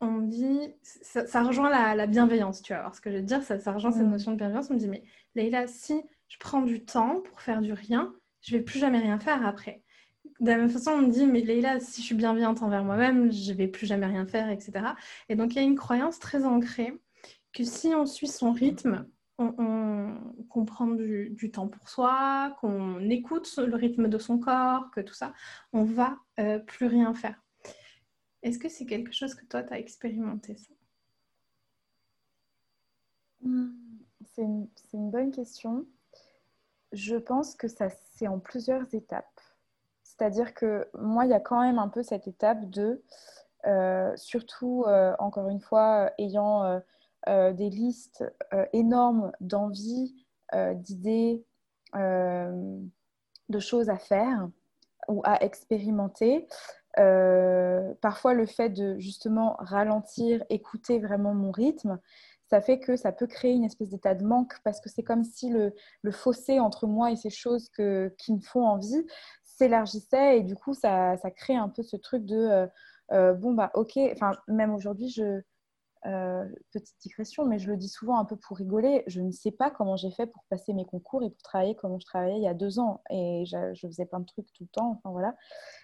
on 0.00 0.18
dit, 0.18 0.74
ça, 0.82 1.42
rejoint 1.42 1.94
la, 1.94 2.06
bienveillance, 2.06 2.62
tu 2.62 2.72
vois. 2.72 2.82
Alors, 2.82 2.94
ce 2.94 3.00
que 3.00 3.10
je 3.10 3.16
veux 3.16 3.22
dire, 3.22 3.42
ça, 3.42 3.58
ça 3.58 3.72
rejoint 3.72 3.90
cette 3.90 4.06
mm. 4.06 4.10
notion 4.10 4.30
de 4.30 4.36
bienveillance. 4.36 4.68
On 4.70 4.74
me 4.74 4.78
dit, 4.78 4.88
mais 4.88 5.02
Leïla, 5.34 5.66
si 5.66 6.00
je 6.28 6.36
prends 6.38 6.62
du 6.62 6.84
temps 6.84 7.20
pour 7.20 7.40
faire 7.40 7.60
du 7.60 7.72
rien, 7.72 8.14
je 8.42 8.56
vais 8.56 8.62
plus 8.62 8.78
jamais 8.78 9.00
rien 9.00 9.18
faire 9.18 9.44
après 9.44 9.83
de 10.40 10.50
la 10.50 10.56
même 10.56 10.70
façon, 10.70 10.92
on 10.92 11.02
me 11.02 11.10
dit, 11.10 11.26
mais 11.26 11.40
Leïla, 11.40 11.80
si 11.80 12.00
je 12.00 12.06
suis 12.06 12.14
bienveillante 12.14 12.62
envers 12.62 12.84
moi-même, 12.84 13.32
je 13.32 13.52
ne 13.52 13.56
vais 13.56 13.68
plus 13.68 13.86
jamais 13.86 14.06
rien 14.06 14.26
faire, 14.26 14.50
etc. 14.50 14.72
Et 15.28 15.36
donc, 15.36 15.54
il 15.54 15.56
y 15.56 15.58
a 15.60 15.62
une 15.62 15.76
croyance 15.76 16.18
très 16.18 16.44
ancrée 16.44 16.92
que 17.52 17.64
si 17.64 17.88
on 17.94 18.04
suit 18.04 18.26
son 18.26 18.52
rythme, 18.52 19.06
on, 19.38 19.54
on, 20.50 20.64
prend 20.64 20.86
du, 20.86 21.50
temps 21.52 21.68
pour 21.68 21.88
soi, 21.88 22.56
qu'on 22.60 23.00
écoute 23.10 23.52
le 23.56 23.74
rythme 23.74 24.08
de 24.08 24.18
son 24.18 24.38
corps, 24.38 24.90
que 24.90 25.00
tout 25.00 25.14
ça, 25.14 25.32
on 25.72 25.84
va 25.84 26.18
euh, 26.38 26.58
plus 26.58 26.86
rien 26.86 27.14
faire. 27.14 27.40
Est-ce 28.42 28.58
que 28.58 28.68
c'est 28.68 28.86
quelque 28.86 29.12
chose 29.12 29.34
que 29.34 29.44
toi, 29.46 29.62
tu 29.62 29.72
as 29.72 29.78
expérimenté 29.78 30.56
ça? 30.56 30.74
Hmm, 33.40 33.72
C'est 34.34 34.42
une 34.92 35.10
bonne 35.10 35.30
question. 35.30 35.86
Je 36.92 37.16
pense 37.16 37.54
que 37.56 37.68
ça, 37.68 37.88
c'est 37.90 38.28
en 38.28 38.38
plusieurs 38.38 38.94
étapes. 38.94 39.33
C'est-à-dire 40.16 40.54
que 40.54 40.88
moi, 40.94 41.24
il 41.24 41.30
y 41.30 41.34
a 41.34 41.40
quand 41.40 41.60
même 41.60 41.78
un 41.78 41.88
peu 41.88 42.02
cette 42.02 42.28
étape 42.28 42.70
de, 42.70 43.02
euh, 43.66 44.12
surtout, 44.16 44.84
euh, 44.86 45.14
encore 45.18 45.48
une 45.48 45.60
fois, 45.60 46.12
ayant 46.18 46.80
euh, 47.28 47.52
des 47.52 47.70
listes 47.70 48.24
énormes 48.72 49.32
d'envies, 49.40 50.14
d'idées, 50.74 51.44
de 51.94 53.58
choses 53.58 53.88
à 53.90 53.96
faire 53.96 54.48
ou 55.08 55.22
à 55.24 55.42
expérimenter. 55.42 56.46
parfois, 58.00 58.34
le 58.34 58.46
fait 58.46 58.68
de 58.68 58.98
justement 58.98 59.56
ralentir, 59.58 60.44
écouter 60.50 60.98
vraiment 61.00 61.34
mon 61.34 61.50
rythme, 61.50 61.98
ça 62.50 62.60
fait 62.60 62.78
que 62.78 62.94
ça 62.94 63.10
peut 63.10 63.26
créer 63.26 63.52
une 63.52 63.64
espèce 63.64 63.88
d'état 63.88 64.14
de 64.14 64.24
manque 64.24 64.54
parce 64.62 64.80
que 64.80 64.88
c'est 64.88 65.02
comme 65.02 65.24
si 65.24 65.48
le, 65.48 65.74
le, 66.02 66.12
fossé 66.12 66.60
entre 66.60 66.86
moi 66.86 67.10
et 67.10 67.16
ces 67.16 67.30
choses 67.30 67.68
que, 67.70 68.14
qui 68.18 68.34
me 68.34 68.40
font 68.40 68.66
envie, 68.66 69.06
s'élargissait 69.56 70.38
et 70.38 70.42
du 70.42 70.56
coup, 70.56 70.74
ça, 70.74 71.16
ça, 71.16 71.30
crée 71.30 71.56
un 71.56 71.68
peu 71.68 71.82
ce 71.82 71.96
truc 71.96 72.24
de 72.24 72.36
euh, 72.36 72.66
euh, 73.12 73.34
bon, 73.34 73.54
bah, 73.54 73.70
ok, 73.74 73.98
même 74.48 74.74
aujourd'hui, 74.74 75.08
je. 75.08 75.40
Euh, 76.06 76.46
petite 76.70 77.00
digression, 77.00 77.46
mais 77.46 77.58
je 77.58 77.70
le 77.70 77.78
dis 77.78 77.88
souvent 77.88 78.18
un 78.18 78.26
peu 78.26 78.36
pour 78.36 78.58
rigoler. 78.58 79.04
Je 79.06 79.22
ne 79.22 79.30
sais 79.30 79.50
pas 79.50 79.70
comment 79.70 79.96
j'ai 79.96 80.10
fait 80.10 80.26
pour 80.26 80.44
passer 80.50 80.74
mes 80.74 80.84
concours 80.84 81.22
et 81.22 81.30
pour 81.30 81.40
travailler 81.40 81.74
comme 81.74 81.98
je 81.98 82.04
travaillais 82.04 82.36
il 82.36 82.42
y 82.42 82.46
a 82.46 82.52
deux 82.52 82.78
ans. 82.78 83.00
Et 83.08 83.44
je, 83.46 83.72
je 83.72 83.86
faisais 83.86 84.04
plein 84.04 84.20
de 84.20 84.26
trucs 84.26 84.52
tout 84.52 84.64
le 84.64 84.68
temps. 84.68 84.90
Enfin 84.90 85.10
voilà. 85.12 85.34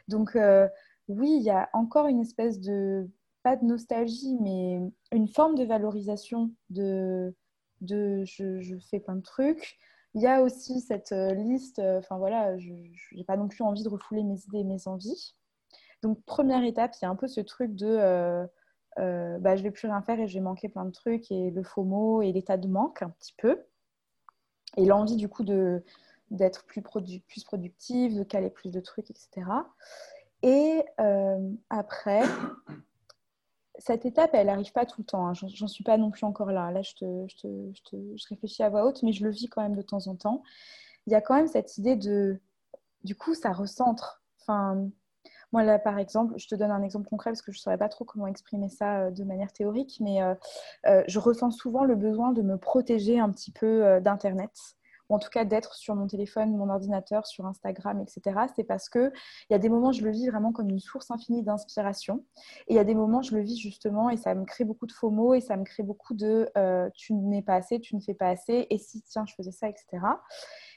Donc 0.09 0.37
oui, 1.09 1.37
il 1.39 1.43
y 1.43 1.49
a 1.49 1.71
encore 1.73 2.07
une 2.07 2.21
espèce 2.21 2.61
de 2.61 3.09
pas 3.43 3.57
de 3.57 3.65
nostalgie, 3.65 4.37
mais 4.43 4.81
une 5.13 5.29
forme 5.29 5.55
de 5.55 5.65
valorisation 5.65 6.51
de, 6.69 7.35
de 7.81 8.23
je, 8.27 8.61
je 8.61 8.77
fais 8.91 9.01
plein 9.01 9.17
de 9.17 9.23
trucs. 9.23 9.79
Il 10.15 10.23
y 10.23 10.27
a 10.27 10.43
aussi 10.43 10.81
cette 10.81 11.13
euh, 11.13 11.35
liste, 11.35 11.79
euh, 11.79 11.99
enfin 11.99 12.19
voilà, 12.19 12.59
je 12.59 12.73
n'ai 13.13 13.25
pas 13.25 13.37
non 13.37 13.49
plus 13.49 13.63
envie 13.63 13.85
de 13.85 13.89
refouler 13.89 14.25
mes 14.25 14.39
idées 14.47 14.61
et 14.61 14.65
mes 14.65 14.89
envies. 14.89 15.35
Donc, 16.03 16.23
première 16.25 16.65
étape, 16.65 16.95
il 17.01 17.05
y 17.05 17.07
a 17.07 17.11
un 17.11 17.17
peu 17.17 17.29
ce 17.29 17.41
truc 17.41 17.75
de 17.77 17.87
euh, 17.87 18.47
euh, 18.99 19.39
bah, 19.39 19.57
je 19.57 19.63
vais 19.63 19.71
plus 19.71 19.87
rien 19.87 20.03
faire 20.03 20.19
et 20.19 20.27
je 20.27 20.35
vais 20.35 20.41
manquer 20.41 20.69
plein 20.69 20.85
de 20.85 20.91
trucs, 20.91 21.31
et 21.31 21.51
le 21.51 21.63
mot 21.85 22.23
et 22.23 22.33
l'état 22.33 22.57
de 22.57 22.67
manque 22.67 23.03
un 23.03 23.11
petit 23.11 23.35
peu. 23.39 23.63
Et 24.77 24.85
l'envie 24.85 25.17
du 25.17 25.29
coup 25.29 25.45
d'être 25.45 26.65
plus, 26.65 26.83
plus 26.83 27.45
productive, 27.45 28.17
de 28.17 28.25
caler 28.25 28.51
plus 28.51 28.71
de 28.71 28.81
trucs, 28.81 29.11
etc. 29.11 29.47
Et 30.43 30.83
après, 31.69 32.23
cette 33.81 34.07
étape, 34.07 34.31
elle 34.35 34.47
n'arrive 34.47 34.73
pas 34.73 34.87
tout 34.87 35.01
le 35.01 35.07
temps. 35.07 35.27
Hein. 35.27 35.33
J'en 35.35 35.67
suis 35.67 35.85
pas 35.85 35.97
non 35.97 36.11
plus 36.11 36.25
encore 36.25 36.53
là. 36.53 36.71
Là, 36.71 36.83
je, 36.83 36.93
te, 36.95 37.27
je, 37.29 37.37
te, 37.37 37.49
je, 37.75 37.83
te, 37.83 37.97
je, 38.17 38.29
réfléchis 38.29 38.63
à 38.63 38.69
voix 38.69 38.85
haute, 38.85 39.03
mais 39.03 39.13
je 39.13 39.25
le 39.25 39.31
vis 39.31 39.49
quand 39.49 39.63
même 39.63 39.75
de 39.75 39.83
temps 39.83 40.07
en 40.07 40.15
temps. 40.15 40.43
Il 41.07 41.13
y 41.13 41.17
a 41.17 41.21
quand 41.21 41.35
même 41.35 41.49
cette 41.49 41.79
idée 41.79 41.97
de, 41.97 42.41
du 43.05 43.17
coup, 43.17 43.35
ça 43.35 43.53
recentre. 43.53 44.23
Enfin, 44.43 44.91
moi, 45.53 45.65
là, 45.65 45.79
par 45.79 45.99
exemple, 45.99 46.35
je 46.37 46.47
te 46.47 46.55
donne 46.55 46.71
un 46.71 46.83
exemple 46.83 47.09
concret 47.09 47.31
parce 47.31 47.43
que 47.43 47.53
je 47.53 47.59
ne 47.59 47.61
saurais 47.61 47.79
pas 47.79 47.89
trop 47.89 48.05
comment 48.05 48.27
exprimer 48.27 48.69
ça 48.69 49.01
euh, 49.01 49.11
de 49.11 49.25
manière 49.25 49.53
théorique, 49.53 49.99
mais 50.01 50.23
euh, 50.23 50.35
euh, 50.87 51.03
je 51.09 51.19
ressens 51.19 51.51
souvent 51.51 51.85
le 51.85 51.97
besoin 51.97 52.33
de 52.33 52.43
me 52.43 52.57
protéger 52.57 53.19
un 53.19 53.31
petit 53.31 53.51
peu 53.51 54.01
d'Internet 54.01 54.53
ou 55.11 55.15
en 55.15 55.19
tout 55.19 55.29
cas 55.29 55.45
d'être 55.45 55.75
sur 55.75 55.95
mon 55.95 56.07
téléphone, 56.07 56.57
mon 56.57 56.71
ordinateur, 56.71 57.27
sur 57.27 57.45
Instagram, 57.45 58.01
etc. 58.01 58.41
C'est 58.57 58.65
parce 58.65 58.89
que 58.89 59.13
il 59.51 59.53
y 59.53 59.55
a 59.55 59.59
des 59.59 59.69
moments, 59.69 59.93
je 59.93 60.03
le 60.03 60.11
vis 60.11 60.29
vraiment 60.29 60.53
comme 60.53 60.71
une 60.71 60.81
source 60.81 61.11
infinie 61.11 61.43
d'inspiration. 61.43 62.25
Et 62.69 62.75
il 62.75 62.77
y 62.77 62.79
a 62.79 62.85
des 62.85 62.95
moments, 62.95 63.21
je 63.21 63.37
le 63.37 63.43
vis 63.43 63.59
justement 63.59 64.09
et 64.09 64.17
ça 64.17 64.35
me 64.35 64.47
crée 64.47 64.65
beaucoup 64.65 64.87
de 64.87 64.93
faux 64.93 65.11
mots 65.11 65.35
et 65.35 65.43
ça 65.43 65.59
me 65.59 65.65
crée 65.65 65.83
beaucoup 65.83 66.15
de 66.15 66.51
tu 66.95 67.13
n'es 67.13 67.43
pas 67.43 67.57
assez, 67.57 67.81
tu 67.81 67.95
ne 67.97 68.01
fais 68.01 68.15
pas 68.15 68.29
assez, 68.29 68.67
et 68.71 68.79
si, 68.79 69.03
tiens, 69.03 69.25
je 69.27 69.35
faisais 69.35 69.53
ça, 69.53 69.69
etc. 69.69 69.99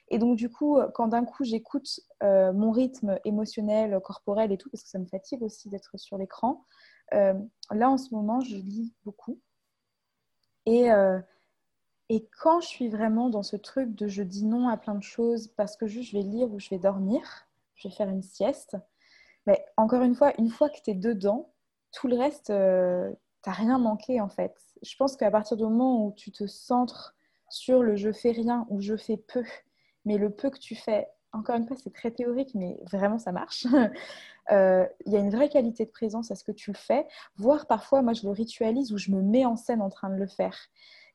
Et 0.09 0.19
donc, 0.19 0.35
du 0.35 0.49
coup, 0.49 0.77
quand 0.93 1.07
d'un 1.07 1.25
coup, 1.25 1.43
j'écoute 1.43 1.99
euh, 2.21 2.53
mon 2.53 2.71
rythme 2.71 3.19
émotionnel, 3.25 3.99
corporel 4.03 4.51
et 4.51 4.57
tout, 4.57 4.69
parce 4.69 4.83
que 4.83 4.89
ça 4.89 4.99
me 4.99 5.05
fatigue 5.05 5.41
aussi 5.41 5.69
d'être 5.69 5.97
sur 5.97 6.17
l'écran, 6.17 6.65
euh, 7.13 7.33
là, 7.71 7.89
en 7.89 7.97
ce 7.97 8.13
moment, 8.13 8.39
je 8.41 8.55
lis 8.55 8.93
beaucoup. 9.03 9.39
Et, 10.65 10.91
euh, 10.91 11.19
et 12.09 12.27
quand 12.41 12.61
je 12.61 12.67
suis 12.67 12.89
vraiment 12.89 13.29
dans 13.29 13.43
ce 13.43 13.55
truc 13.55 13.95
de 13.95 14.07
je 14.07 14.23
dis 14.23 14.45
non 14.45 14.67
à 14.67 14.77
plein 14.77 14.95
de 14.95 15.03
choses 15.03 15.47
parce 15.47 15.77
que 15.77 15.87
juste 15.87 16.11
je 16.11 16.17
vais 16.17 16.23
lire 16.23 16.51
ou 16.51 16.59
je 16.59 16.69
vais 16.69 16.79
dormir, 16.79 17.21
je 17.75 17.87
vais 17.87 17.93
faire 17.93 18.09
une 18.09 18.21
sieste, 18.21 18.77
mais 19.45 19.65
encore 19.77 20.01
une 20.03 20.15
fois, 20.15 20.33
une 20.39 20.49
fois 20.49 20.69
que 20.69 20.81
tu 20.83 20.91
es 20.91 20.95
dedans, 20.95 21.51
tout 21.91 22.07
le 22.07 22.17
reste, 22.17 22.47
tu 22.47 22.53
n'as 22.53 23.53
rien 23.53 23.77
manqué 23.77 24.21
en 24.21 24.29
fait. 24.29 24.55
Je 24.81 24.95
pense 24.95 25.15
qu'à 25.15 25.31
partir 25.31 25.57
du 25.57 25.63
moment 25.63 26.05
où 26.05 26.13
tu 26.13 26.31
te 26.31 26.47
centres 26.47 27.15
sur 27.49 27.83
le 27.83 27.95
je 27.95 28.11
fais 28.11 28.31
rien 28.31 28.65
ou 28.69 28.81
je 28.81 28.97
fais 28.97 29.17
peu, 29.17 29.43
mais 30.05 30.17
le 30.17 30.29
peu 30.29 30.49
que 30.49 30.59
tu 30.59 30.75
fais, 30.75 31.07
encore 31.33 31.55
une 31.55 31.67
fois, 31.67 31.75
c'est 31.75 31.93
très 31.93 32.11
théorique, 32.11 32.51
mais 32.53 32.79
vraiment, 32.91 33.19
ça 33.19 33.31
marche. 33.31 33.67
Euh, 34.51 34.85
il 35.05 35.13
y 35.13 35.15
a 35.15 35.19
une 35.19 35.29
vraie 35.29 35.47
qualité 35.47 35.85
de 35.85 35.89
présence 35.89 36.29
à 36.29 36.35
ce 36.35 36.43
que 36.43 36.51
tu 36.51 36.69
le 36.69 36.77
fais, 36.77 37.07
voire 37.37 37.65
parfois, 37.65 38.01
moi, 38.01 38.11
je 38.11 38.23
le 38.23 38.31
ritualise 38.31 38.91
ou 38.91 38.97
je 38.97 39.09
me 39.09 39.21
mets 39.21 39.45
en 39.45 39.55
scène 39.55 39.81
en 39.81 39.89
train 39.89 40.09
de 40.09 40.17
le 40.17 40.27
faire. 40.27 40.57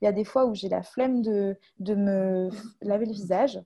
Il 0.01 0.05
y 0.05 0.09
a 0.09 0.13
des 0.13 0.25
fois 0.25 0.47
où 0.47 0.55
j'ai 0.55 0.69
la 0.69 0.83
flemme 0.83 1.23
de, 1.23 1.57
de 1.81 1.95
me 1.95 2.51
laver 2.83 3.07
le 3.07 3.13
visage. 3.13 3.61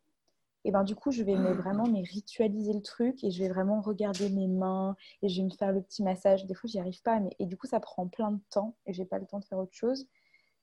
Et 0.65 0.71
ben 0.71 0.85
du 0.85 0.95
coup, 0.95 1.11
je 1.11 1.25
vais 1.25 1.35
vraiment 1.35 1.89
mais 1.89 2.03
ritualiser 2.03 2.73
le 2.73 2.83
truc 2.83 3.25
et 3.25 3.33
je 3.33 3.43
vais 3.43 3.49
vraiment 3.49 3.81
regarder 3.81 4.31
mes 4.31 4.47
mains 4.47 4.97
et 5.21 5.29
je 5.29 5.41
vais 5.41 5.45
me 5.45 5.51
faire 5.51 5.73
le 5.73 5.83
petit 5.83 6.05
massage. 6.05 6.47
Des 6.47 6.55
fois, 6.55 6.71
j'y 6.71 6.79
arrive 6.79 7.03
pas, 7.03 7.19
mais 7.19 7.31
et 7.41 7.47
du 7.47 7.57
coup, 7.57 7.67
ça 7.67 7.81
prend 7.81 8.07
plein 8.07 8.31
de 8.31 8.41
temps 8.51 8.77
et 8.87 8.93
j'ai 8.93 9.05
pas 9.05 9.19
le 9.19 9.27
temps 9.27 9.41
de 9.41 9.45
faire 9.45 9.59
autre 9.59 9.75
chose 9.75 10.07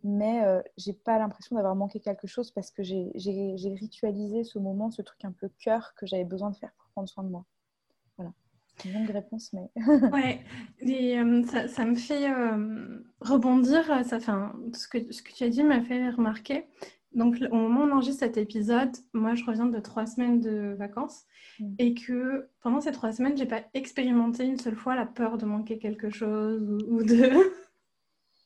mais 0.04 0.44
euh, 0.46 0.62
j'ai 0.78 0.94
pas 0.94 1.20
l'impression 1.20 1.56
d'avoir 1.56 1.76
manqué 1.76 2.00
quelque 2.00 2.28
chose 2.28 2.52
parce 2.52 2.72
que 2.72 2.84
j'ai 2.84 3.12
ritualisé 3.74 4.44
ce 4.44 4.60
moment, 4.60 4.92
ce 4.92 5.02
truc 5.02 5.24
un 5.26 5.32
peu 5.32 5.50
cœur 5.60 5.94
que 5.96 6.06
j'avais 6.06 6.24
besoin 6.24 6.52
de 6.52 6.56
faire 6.56 6.72
pour 6.78 6.90
prendre 6.92 7.10
soin 7.10 7.24
de 7.24 7.30
moi. 7.30 7.46
Longue 8.86 9.10
réponse, 9.10 9.54
mais. 9.54 9.70
ouais, 10.12 10.42
et, 10.80 11.20
euh, 11.20 11.44
ça, 11.44 11.68
ça, 11.68 11.86
me 11.86 11.96
fait 11.96 12.32
euh, 12.32 13.04
rebondir. 13.20 13.86
Ça, 14.06 14.20
fait 14.20 14.32
ce, 14.74 14.88
que, 14.88 15.12
ce 15.12 15.22
que 15.22 15.32
tu 15.34 15.44
as 15.44 15.50
dit 15.50 15.64
m'a 15.64 15.82
fait 15.82 16.10
remarquer. 16.10 16.66
Donc, 17.14 17.38
au 17.52 17.56
moment 17.56 17.82
où 17.82 17.88
on 17.88 17.92
enregistre 17.94 18.20
cet 18.20 18.38
épisode, 18.38 18.92
moi, 19.14 19.34
je 19.34 19.44
reviens 19.44 19.66
de 19.66 19.80
trois 19.80 20.06
semaines 20.06 20.40
de 20.40 20.76
vacances 20.78 21.24
mm. 21.60 21.76
et 21.80 21.94
que 21.96 22.50
pendant 22.62 22.82
ces 22.82 22.92
trois 22.92 23.12
semaines, 23.12 23.36
j'ai 23.36 23.48
pas 23.48 23.64
expérimenté 23.74 24.46
une 24.46 24.60
seule 24.60 24.76
fois 24.76 24.96
la 24.96 25.06
peur 25.06 25.38
de 25.38 25.46
manquer 25.46 25.80
quelque 25.80 26.10
chose 26.10 26.62
ou 26.88 27.04
de 27.04 27.32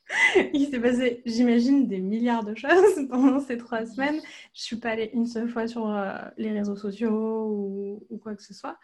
Il 0.53 0.67
s'est 0.67 0.79
passé, 0.79 1.21
j'imagine, 1.25 1.87
des 1.87 1.99
milliards 1.99 2.43
de 2.43 2.55
choses 2.55 3.07
pendant 3.09 3.39
ces 3.39 3.57
trois 3.57 3.85
semaines. 3.85 4.19
Je 4.53 4.61
suis 4.61 4.75
pas 4.75 4.89
allée 4.89 5.09
une 5.13 5.25
seule 5.25 5.49
fois 5.49 5.67
sur 5.67 5.89
euh, 5.89 6.13
les 6.37 6.51
réseaux 6.51 6.75
sociaux 6.75 8.01
ou, 8.09 8.17
quoi 8.17 8.35
que 8.35 8.43
ce 8.43 8.53
soit. 8.53 8.77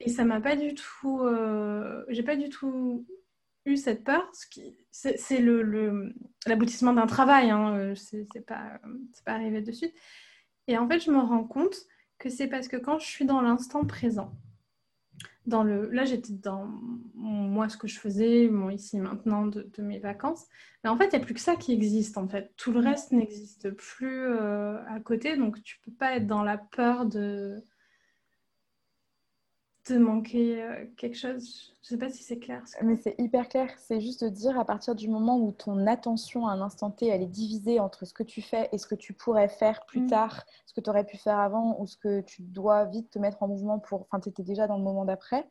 Et 0.00 0.08
ça 0.08 0.24
m'a 0.24 0.40
pas 0.40 0.56
du 0.56 0.74
tout. 0.74 1.20
Euh, 1.22 2.04
j'ai 2.08 2.22
pas 2.22 2.36
du 2.36 2.48
tout 2.48 3.06
eu 3.66 3.76
cette 3.76 4.04
peur. 4.04 4.30
C'est 4.90 5.40
l'aboutissement 6.46 6.92
le, 6.92 7.00
d'un 7.00 7.06
travail. 7.06 7.50
Hein. 7.50 7.76
Euh, 7.76 7.94
c'est 7.94 8.46
pas, 8.46 8.80
pas 9.24 9.32
arrivé 9.32 9.60
de 9.60 9.72
suite. 9.72 9.94
Et 10.66 10.78
en 10.78 10.88
fait, 10.88 11.00
je 11.00 11.10
me 11.10 11.18
rends 11.18 11.44
compte 11.44 11.76
que 12.18 12.28
c'est 12.28 12.48
parce 12.48 12.68
que 12.68 12.76
quand 12.76 12.98
je 12.98 13.06
suis 13.06 13.24
dans 13.24 13.40
l'instant 13.40 13.84
présent, 13.84 14.32
dans 15.46 15.62
le... 15.62 15.90
Là, 15.90 16.04
j'étais 16.04 16.32
dans 16.32 16.66
moi, 17.14 17.68
ce 17.68 17.76
que 17.76 17.86
je 17.86 17.98
faisais, 17.98 18.48
mon 18.48 18.70
ici 18.70 18.98
maintenant 18.98 19.46
de, 19.46 19.70
mes 19.78 19.98
vacances. 19.98 20.46
Mais 20.82 20.90
en 20.90 20.96
fait, 20.96 21.06
il 21.06 21.16
n'y 21.16 21.22
a 21.22 21.24
plus 21.24 21.34
que 21.34 21.40
ça 21.40 21.56
qui 21.56 21.72
existe. 21.72 22.18
En 22.18 22.28
fait, 22.28 22.52
tout 22.56 22.72
le 22.72 22.80
mm. 22.80 22.86
reste 22.86 23.12
n'existe 23.12 23.70
plus 23.70 24.26
euh, 24.26 24.82
à 24.86 25.00
côté. 25.00 25.36
Donc, 25.36 25.62
tu 25.62 25.78
peux 25.84 25.92
pas 25.92 26.16
être 26.16 26.26
dans 26.26 26.42
la 26.42 26.58
peur 26.58 27.06
de 27.06 27.62
de 29.88 29.98
manquer 29.98 30.62
euh, 30.62 30.86
quelque 30.96 31.16
chose? 31.16 31.74
Je 31.82 31.88
sais 31.88 31.98
pas 31.98 32.08
si 32.08 32.22
c'est 32.22 32.38
clair. 32.38 32.62
Mais 32.82 32.96
c'est 32.96 33.14
hyper 33.18 33.48
clair. 33.48 33.70
C'est 33.78 34.00
juste 34.00 34.24
de 34.24 34.30
dire 34.30 34.58
à 34.58 34.64
partir 34.64 34.94
du 34.94 35.08
moment 35.08 35.38
où 35.38 35.52
ton 35.52 35.86
attention 35.86 36.46
à 36.46 36.52
un 36.52 36.60
instant 36.62 36.90
T, 36.90 37.08
elle 37.08 37.22
est 37.22 37.26
divisée 37.26 37.80
entre 37.80 38.06
ce 38.06 38.14
que 38.14 38.22
tu 38.22 38.40
fais 38.40 38.68
et 38.72 38.78
ce 38.78 38.86
que 38.86 38.94
tu 38.94 39.12
pourrais 39.12 39.48
faire 39.48 39.84
plus 39.86 40.02
mm. 40.02 40.06
tard, 40.08 40.44
ce 40.66 40.72
que 40.72 40.80
tu 40.80 40.88
aurais 40.88 41.04
pu 41.04 41.18
faire 41.18 41.38
avant 41.38 41.78
ou 41.78 41.86
ce 41.86 41.96
que 41.96 42.22
tu 42.22 42.42
dois 42.42 42.86
vite 42.86 43.10
te 43.10 43.18
mettre 43.18 43.42
en 43.42 43.48
mouvement 43.48 43.78
pour... 43.78 44.02
Enfin, 44.02 44.20
tu 44.20 44.30
étais 44.30 44.42
déjà 44.42 44.66
dans 44.66 44.78
le 44.78 44.82
moment 44.82 45.04
d'après. 45.04 45.46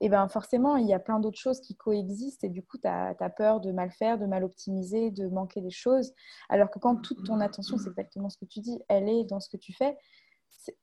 Et 0.00 0.08
bien 0.08 0.26
forcément, 0.28 0.76
il 0.76 0.86
y 0.86 0.94
a 0.94 0.98
plein 0.98 1.20
d'autres 1.20 1.38
choses 1.38 1.60
qui 1.60 1.76
coexistent 1.76 2.42
et 2.44 2.48
du 2.48 2.62
coup, 2.62 2.78
tu 2.78 2.88
as, 2.88 3.14
as, 3.20 3.30
peur 3.30 3.60
de 3.60 3.70
mal 3.70 3.90
faire, 3.90 4.18
de 4.18 4.26
mal 4.26 4.44
optimiser, 4.44 5.10
de 5.10 5.28
manquer 5.28 5.60
des 5.60 5.70
choses. 5.70 6.12
Alors 6.48 6.70
que 6.70 6.78
quand 6.78 6.96
toute 6.96 7.24
ton 7.24 7.38
attention, 7.40 7.76
c'est 7.76 7.90
exactement 7.90 8.30
ce 8.30 8.38
que 8.38 8.46
tu 8.46 8.60
dis, 8.60 8.80
elle 8.88 9.08
est 9.08 9.24
dans 9.24 9.40
ce 9.40 9.50
que 9.50 9.58
tu 9.58 9.74
fais, 9.74 9.96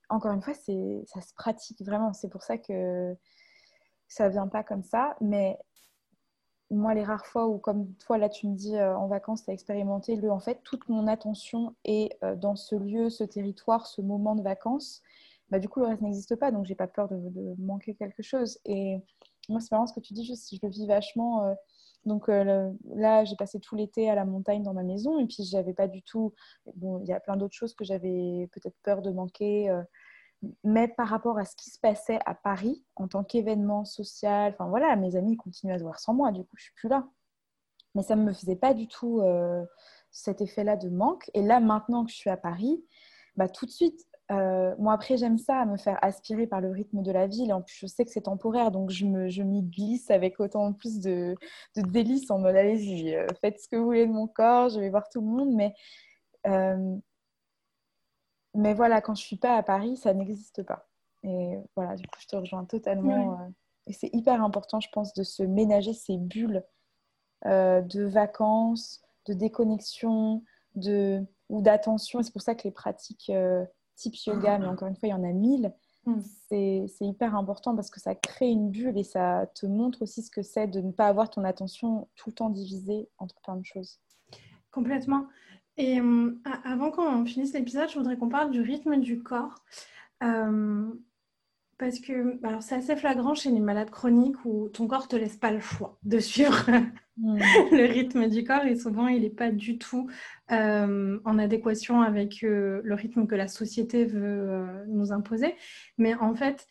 encore 0.08 0.32
une 0.32 0.42
fois, 0.42 0.54
ça 0.54 1.20
se 1.20 1.34
pratique 1.34 1.82
vraiment. 1.82 2.12
C'est 2.12 2.28
pour 2.28 2.42
ça 2.42 2.58
que 2.58 3.16
ça 4.08 4.28
vient 4.28 4.48
pas 4.48 4.64
comme 4.64 4.82
ça. 4.82 5.16
Mais 5.20 5.58
moi, 6.70 6.94
les 6.94 7.04
rares 7.04 7.26
fois 7.26 7.46
où, 7.46 7.58
comme 7.58 7.94
toi, 7.94 8.18
là, 8.18 8.28
tu 8.28 8.46
me 8.46 8.54
dis 8.54 8.76
euh, 8.76 8.96
en 8.96 9.06
vacances, 9.08 9.44
tu 9.44 9.50
as 9.50 9.54
expérimenté 9.54 10.16
le, 10.16 10.30
en 10.30 10.40
fait, 10.40 10.60
toute 10.64 10.88
mon 10.88 11.06
attention 11.06 11.74
est 11.84 12.10
euh, 12.22 12.36
dans 12.36 12.56
ce 12.56 12.74
lieu, 12.76 13.08
ce 13.08 13.24
territoire, 13.24 13.86
ce 13.86 14.02
moment 14.02 14.34
de 14.34 14.42
vacances. 14.42 15.02
Bah, 15.50 15.58
du 15.58 15.68
coup, 15.68 15.80
le 15.80 15.86
reste 15.86 16.02
n'existe 16.02 16.36
pas, 16.36 16.50
donc 16.50 16.66
j'ai 16.66 16.74
pas 16.74 16.86
peur 16.86 17.08
de, 17.08 17.54
manquer 17.58 17.94
quelque 17.94 18.22
chose. 18.22 18.58
Et 18.66 18.98
moi, 19.48 19.60
c'est 19.60 19.72
marrant 19.72 19.86
ce 19.86 19.94
que 19.94 20.00
tu 20.00 20.12
dis, 20.12 20.24
juste 20.26 20.54
je 20.54 20.58
le 20.62 20.68
vis 20.68 20.86
vachement. 20.86 21.44
Euh, 21.46 21.54
donc 22.08 22.28
euh, 22.28 22.72
là, 22.94 23.24
j'ai 23.24 23.36
passé 23.36 23.60
tout 23.60 23.76
l'été 23.76 24.10
à 24.10 24.14
la 24.14 24.24
montagne 24.24 24.62
dans 24.62 24.74
ma 24.74 24.82
maison 24.82 25.20
et 25.20 25.26
puis 25.26 25.44
j'avais 25.44 25.74
pas 25.74 25.86
du 25.86 26.02
tout. 26.02 26.34
Bon, 26.74 27.00
il 27.00 27.06
y 27.06 27.12
a 27.12 27.20
plein 27.20 27.36
d'autres 27.36 27.54
choses 27.54 27.74
que 27.74 27.84
j'avais 27.84 28.48
peut-être 28.52 28.76
peur 28.82 29.02
de 29.02 29.10
manquer. 29.10 29.70
Euh, 29.70 29.82
mais 30.64 30.88
par 30.88 31.08
rapport 31.08 31.38
à 31.38 31.44
ce 31.44 31.54
qui 31.56 31.70
se 31.70 31.78
passait 31.78 32.18
à 32.26 32.34
Paris 32.34 32.84
en 32.96 33.08
tant 33.08 33.24
qu'événement 33.24 33.84
social, 33.84 34.52
enfin 34.52 34.68
voilà, 34.68 34.94
mes 34.96 35.16
amis 35.16 35.36
continuent 35.36 35.74
à 35.74 35.78
se 35.78 35.82
voir 35.82 35.98
sans 35.98 36.14
moi, 36.14 36.32
du 36.32 36.42
coup 36.42 36.56
je 36.56 36.64
suis 36.64 36.74
plus 36.74 36.88
là. 36.88 37.08
Mais 37.94 38.02
ça 38.02 38.16
ne 38.16 38.22
me 38.22 38.32
faisait 38.32 38.56
pas 38.56 38.74
du 38.74 38.88
tout 38.88 39.20
euh, 39.20 39.64
cet 40.10 40.40
effet-là 40.40 40.76
de 40.76 40.88
manque. 40.88 41.30
Et 41.34 41.42
là, 41.42 41.60
maintenant 41.60 42.04
que 42.04 42.10
je 42.10 42.16
suis 42.16 42.30
à 42.30 42.36
Paris, 42.36 42.84
bah, 43.36 43.48
tout 43.48 43.66
de 43.66 43.70
suite, 43.70 44.07
euh, 44.30 44.74
moi, 44.78 44.92
après, 44.92 45.16
j'aime 45.16 45.38
ça, 45.38 45.64
me 45.64 45.76
faire 45.76 45.98
aspirer 46.02 46.46
par 46.46 46.60
le 46.60 46.70
rythme 46.70 47.02
de 47.02 47.10
la 47.10 47.26
ville. 47.26 47.52
En 47.52 47.62
plus, 47.62 47.76
je 47.80 47.86
sais 47.86 48.04
que 48.04 48.10
c'est 48.10 48.22
temporaire, 48.22 48.70
donc 48.70 48.90
je, 48.90 49.06
me, 49.06 49.28
je 49.28 49.42
m'y 49.42 49.62
glisse 49.62 50.10
avec 50.10 50.38
autant 50.38 50.72
plus 50.72 51.00
de, 51.00 51.34
de 51.76 51.82
délices 51.82 52.30
en 52.30 52.38
mode 52.38 52.56
allez-y, 52.56 53.14
euh, 53.14 53.26
faites 53.40 53.58
ce 53.60 53.68
que 53.68 53.76
vous 53.76 53.84
voulez 53.84 54.06
de 54.06 54.12
mon 54.12 54.26
corps, 54.26 54.68
je 54.68 54.80
vais 54.80 54.90
voir 54.90 55.08
tout 55.08 55.20
le 55.20 55.26
monde. 55.26 55.54
Mais, 55.54 55.74
euh, 56.46 56.96
mais 58.54 58.74
voilà, 58.74 59.00
quand 59.00 59.14
je 59.14 59.22
suis 59.22 59.36
pas 59.36 59.56
à 59.56 59.62
Paris, 59.62 59.96
ça 59.96 60.12
n'existe 60.12 60.62
pas. 60.62 60.88
Et 61.22 61.58
voilà, 61.74 61.96
du 61.96 62.06
coup, 62.06 62.20
je 62.20 62.26
te 62.26 62.36
rejoins 62.36 62.64
totalement. 62.64 63.38
et 63.86 63.92
c'est 63.92 64.10
hyper 64.12 64.42
important, 64.42 64.78
je 64.80 64.88
pense, 64.92 65.14
de 65.14 65.22
se 65.22 65.42
ménager 65.42 65.94
ces 65.94 66.18
bulles 66.18 66.64
de 67.44 68.04
vacances, 68.04 69.00
de 69.26 69.32
déconnexion, 69.32 70.44
de, 70.74 71.24
ou 71.48 71.62
d'attention. 71.62 72.20
Et 72.20 72.22
c'est 72.22 72.32
pour 72.32 72.42
ça 72.42 72.54
que 72.54 72.64
les 72.64 72.70
pratiques 72.70 73.30
type 73.98 74.16
yoga, 74.26 74.58
mais 74.58 74.66
encore 74.66 74.88
une 74.88 74.96
fois, 74.96 75.08
il 75.08 75.12
y 75.12 75.14
en 75.14 75.24
a 75.24 75.32
mille. 75.32 75.72
Hmm. 76.06 76.20
C'est 76.48 76.86
hyper 77.00 77.34
important 77.34 77.74
parce 77.74 77.90
que 77.90 78.00
ça 78.00 78.14
crée 78.14 78.48
une 78.48 78.70
bulle 78.70 78.96
et 78.96 79.04
ça 79.04 79.46
te 79.54 79.66
montre 79.66 80.02
aussi 80.02 80.22
ce 80.22 80.30
que 80.30 80.42
c'est 80.42 80.66
de 80.66 80.80
ne 80.80 80.92
pas 80.92 81.08
avoir 81.08 81.28
ton 81.28 81.44
attention 81.44 82.08
tout 82.16 82.30
le 82.30 82.34
temps 82.34 82.48
divisée 82.48 83.08
entre 83.18 83.40
plein 83.42 83.56
de 83.56 83.64
choses. 83.64 84.00
Complètement. 84.70 85.26
Et 85.76 86.00
euh, 86.00 86.34
avant 86.64 86.90
qu'on 86.90 87.24
finisse 87.24 87.52
l'épisode, 87.52 87.88
je 87.88 87.98
voudrais 87.98 88.16
qu'on 88.16 88.28
parle 88.28 88.50
du 88.50 88.60
rythme 88.60 88.96
du 88.96 89.22
corps. 89.22 89.62
Euh, 90.22 90.88
parce 91.78 92.00
que 92.00 92.44
alors 92.44 92.62
c'est 92.62 92.74
assez 92.74 92.96
flagrant 92.96 93.34
chez 93.34 93.50
les 93.50 93.60
malades 93.60 93.90
chroniques 93.90 94.44
où 94.44 94.68
ton 94.68 94.88
corps 94.88 95.06
te 95.06 95.16
laisse 95.16 95.36
pas 95.36 95.52
le 95.52 95.60
choix 95.60 95.96
de 96.02 96.18
suivre 96.18 96.68
hmm. 97.16 97.38
le 97.72 97.92
rythme 97.92 98.28
du 98.28 98.44
corps 98.44 98.64
et 98.64 98.76
souvent 98.76 99.06
il 99.06 99.22
n'est 99.22 99.30
pas 99.30 99.50
du 99.50 99.78
tout 99.78 100.10
euh, 100.50 101.20
en 101.24 101.38
adéquation 101.38 102.02
avec 102.02 102.42
euh, 102.42 102.80
le 102.82 102.94
rythme 102.94 103.26
que 103.26 103.36
la 103.36 103.46
société 103.46 104.04
veut 104.04 104.50
euh, 104.50 104.84
nous 104.88 105.12
imposer. 105.12 105.54
Mais 105.98 106.14
en 106.14 106.34
fait, 106.34 106.66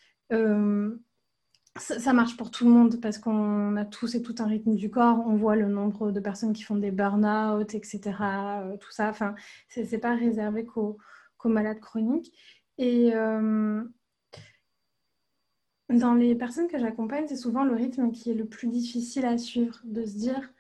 ça, 1.80 2.14
marche 2.14 2.36
pour 2.38 2.52
tout 2.52 2.66
le 2.66 2.72
monde 2.72 3.00
parce 3.02 3.18
qu'on 3.18 3.78
a 3.78 3.86
tous 3.86 4.16
et 4.16 4.22
tout 4.22 4.36
un 4.40 4.46
rythme 4.46 4.76
du 4.76 4.90
corps. 4.90 5.24
On 5.26 5.36
voit 5.36 5.56
le 5.56 5.68
nombre 5.68 6.12
de 6.12 6.20
personnes 6.20 6.54
qui 6.54 6.64
font 6.64 6.76
des 6.76 6.92
burn-out, 6.92 7.74
etc. 7.74 8.02
Tout 8.80 8.92
ça. 8.92 9.10
Enfin, 9.10 9.36
c'est 9.70 10.00
pas 10.00 10.16
réservé 10.16 10.66
qu'aux 10.66 10.98
malades 11.46 11.80
chroniques. 11.80 12.34
Et 12.78 13.12
euh, 13.16 13.84
dans 15.90 16.14
les 16.14 16.36
personnes 16.36 16.68
que 16.68 16.78
j'accompagne, 16.78 17.26
c'est 17.28 17.36
souvent 17.38 17.64
le 17.64 17.76
rythme 17.76 18.12
qui 18.12 18.32
est 18.32 18.36
le 18.36 18.46
plus 18.46 18.68
difficile 18.68 19.26
à 19.26 19.38
suivre. 19.38 19.80
De 19.86 20.06
se 20.06 20.18
dire, 20.18 20.52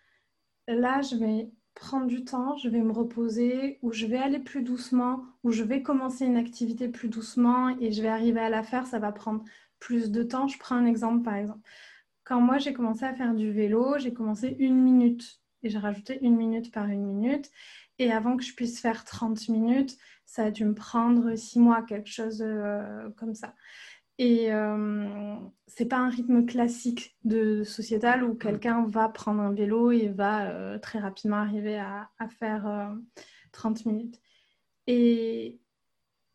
là, 0.67 1.01
je 1.01 1.15
vais 1.15 1.51
prendre 1.75 2.07
du 2.07 2.23
temps, 2.23 2.57
je 2.57 2.69
vais 2.69 2.81
me 2.81 2.91
reposer, 2.91 3.77
ou 3.81 3.91
je 3.91 4.05
vais 4.05 4.17
aller 4.17 4.39
plus 4.39 4.63
doucement, 4.63 5.23
ou 5.43 5.51
je 5.51 5.63
vais 5.63 5.81
commencer 5.81 6.25
une 6.25 6.37
activité 6.37 6.87
plus 6.87 7.09
doucement 7.09 7.69
et 7.79 7.91
je 7.91 8.01
vais 8.01 8.07
arriver 8.07 8.39
à 8.39 8.49
la 8.49 8.63
faire. 8.63 8.87
Ça 8.87 8.99
va 8.99 9.11
prendre 9.11 9.43
plus 9.79 10.11
de 10.11 10.23
temps. 10.23 10.47
Je 10.47 10.57
prends 10.57 10.75
un 10.75 10.85
exemple 10.85 11.23
par 11.23 11.35
exemple. 11.35 11.61
Quand 12.23 12.41
moi 12.41 12.57
j'ai 12.57 12.73
commencé 12.73 13.05
à 13.05 13.13
faire 13.13 13.33
du 13.33 13.51
vélo, 13.51 13.97
j'ai 13.99 14.13
commencé 14.13 14.55
une 14.59 14.81
minute 14.81 15.39
et 15.63 15.69
j'ai 15.69 15.77
rajouté 15.77 16.19
une 16.21 16.35
minute 16.35 16.71
par 16.71 16.87
une 16.87 17.05
minute. 17.05 17.51
Et 17.99 18.11
avant 18.11 18.37
que 18.37 18.43
je 18.43 18.53
puisse 18.53 18.79
faire 18.79 19.05
30 19.05 19.49
minutes, 19.49 19.97
ça 20.25 20.45
a 20.45 20.51
dû 20.51 20.65
me 20.65 20.73
prendre 20.73 21.35
six 21.35 21.59
mois, 21.59 21.81
quelque 21.81 22.09
chose 22.09 22.43
euh, 22.45 23.09
comme 23.17 23.33
ça. 23.33 23.55
Et 24.19 24.51
euh, 24.51 25.35
c'est 25.67 25.85
pas 25.85 25.97
un 25.97 26.09
rythme 26.09 26.45
classique 26.45 27.17
de 27.23 27.63
sociétal 27.63 28.23
où 28.23 28.33
quelqu'un 28.33 28.85
va 28.87 29.09
prendre 29.09 29.41
un 29.41 29.53
vélo 29.53 29.91
et 29.91 30.07
va 30.07 30.49
euh, 30.49 30.79
très 30.79 30.99
rapidement 30.99 31.37
arriver 31.37 31.77
à, 31.77 32.09
à 32.17 32.27
faire 32.27 32.91
30 33.51 33.85
minutes. 33.85 34.19
Et, 34.87 35.59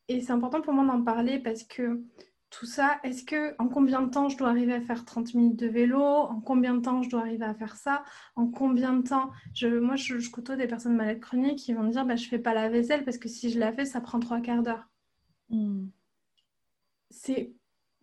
et 0.09 0.21
c'est 0.21 0.33
important 0.33 0.61
pour 0.61 0.75
moi 0.75 0.85
d'en 0.85 1.03
parler 1.03 1.38
parce 1.38 1.64
que 1.64 2.05
tout 2.53 2.66
ça, 2.66 3.01
est-ce 3.03 3.25
que 3.25 3.55
en 3.59 3.66
combien 3.66 4.03
de 4.03 4.11
temps 4.11 4.29
je 4.29 4.37
dois 4.37 4.51
arriver 4.51 4.75
à 4.75 4.81
faire 4.83 5.07
30 5.07 5.35
minutes 5.35 5.59
de 5.59 5.66
vélo? 5.66 6.03
En 6.03 6.40
combien 6.40 6.75
de 6.75 6.81
temps 6.83 7.03
je 7.03 7.09
dois 7.09 7.21
arriver 7.21 7.47
à 7.47 7.55
faire 7.55 7.77
ça? 7.77 8.05
En 8.37 8.47
combien 8.47 8.92
de 8.92 9.09
temps? 9.09 9.31
Je, 9.55 9.66
Moi, 9.79 9.97
je, 9.97 10.18
je, 10.18 10.31
côtoie 10.31 10.57
des 10.57 10.66
personnes 10.66 10.95
malades 10.95 11.21
chroniques 11.21 11.61
qui 11.61 11.73
vont 11.73 11.83
me 11.83 11.90
dire 11.90 12.05
bah, 12.05 12.16
je 12.16 12.29
fais 12.29 12.38
pas 12.38 12.53
la 12.53 12.68
vaisselle 12.68 13.05
parce 13.05 13.16
que 13.16 13.29
si 13.29 13.51
je 13.51 13.59
la 13.59 13.73
fais, 13.73 13.87
ça 13.87 14.03
prend 14.03 14.21
trois 14.21 14.42
quarts 14.42 14.62
d'heure. 14.62 14.87
Hmm. 15.49 15.87
C'est 17.11 17.55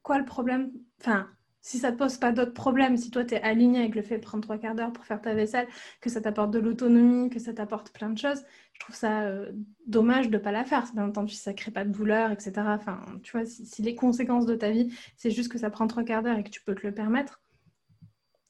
quoi 0.10 0.18
le 0.18 0.26
problème? 0.26 0.72
Enfin, 1.00 1.30
si 1.62 1.78
ça 1.78 1.92
ne 1.92 1.96
te 1.96 2.00
pose 2.00 2.18
pas 2.18 2.32
d'autres 2.32 2.56
problèmes, 2.56 2.98
si 2.98 3.12
toi 3.12 3.24
tu 3.24 3.36
es 3.36 3.42
aligné 3.44 3.82
avec 3.82 3.94
le 3.94 4.02
fait 4.02 4.18
de 4.18 4.24
prendre 4.24 4.42
trois 4.42 4.58
quarts 4.58 4.74
d'heure 4.74 4.92
pour 4.92 5.06
faire 5.06 5.22
ta 5.22 5.36
vaisselle, 5.36 5.68
que 6.02 6.10
ça 6.10 6.20
t'apporte 6.20 6.50
de 6.50 6.58
l'autonomie, 6.58 7.30
que 7.30 7.38
ça 7.38 7.54
t'apporte 7.54 7.92
plein 7.92 8.10
de 8.10 8.18
choses, 8.18 8.42
je 8.74 8.80
trouve 8.80 8.96
ça 8.96 9.22
euh, 9.26 9.52
dommage 9.86 10.32
de 10.32 10.38
ne 10.38 10.42
pas 10.42 10.52
la 10.52 10.64
faire. 10.64 10.92
Bien 10.96 11.06
entendu, 11.06 11.36
si 11.36 11.42
ça 11.42 11.52
ne 11.52 11.56
crée 11.56 11.70
pas 11.70 11.86
de 11.86 11.92
douleur, 11.92 12.32
etc. 12.32 12.54
Enfin, 12.58 13.02
tu 13.22 13.34
vois, 13.34 13.46
si, 13.46 13.84
les 13.84 13.94
conséquences 13.94 14.48
de 14.48 14.56
ta 14.56 14.72
vie, 14.72 14.92
c'est 15.16 15.30
juste 15.30 15.52
que 15.52 15.60
ça 15.60 15.70
prend 15.70 15.86
trois 15.86 16.04
quarts 16.04 16.24
d'heure 16.24 16.40
et 16.40 16.44
que 16.44 16.50
tu 16.50 16.64
peux 16.64 16.74
te 16.74 16.88
le 16.88 16.92
permettre, 16.92 17.44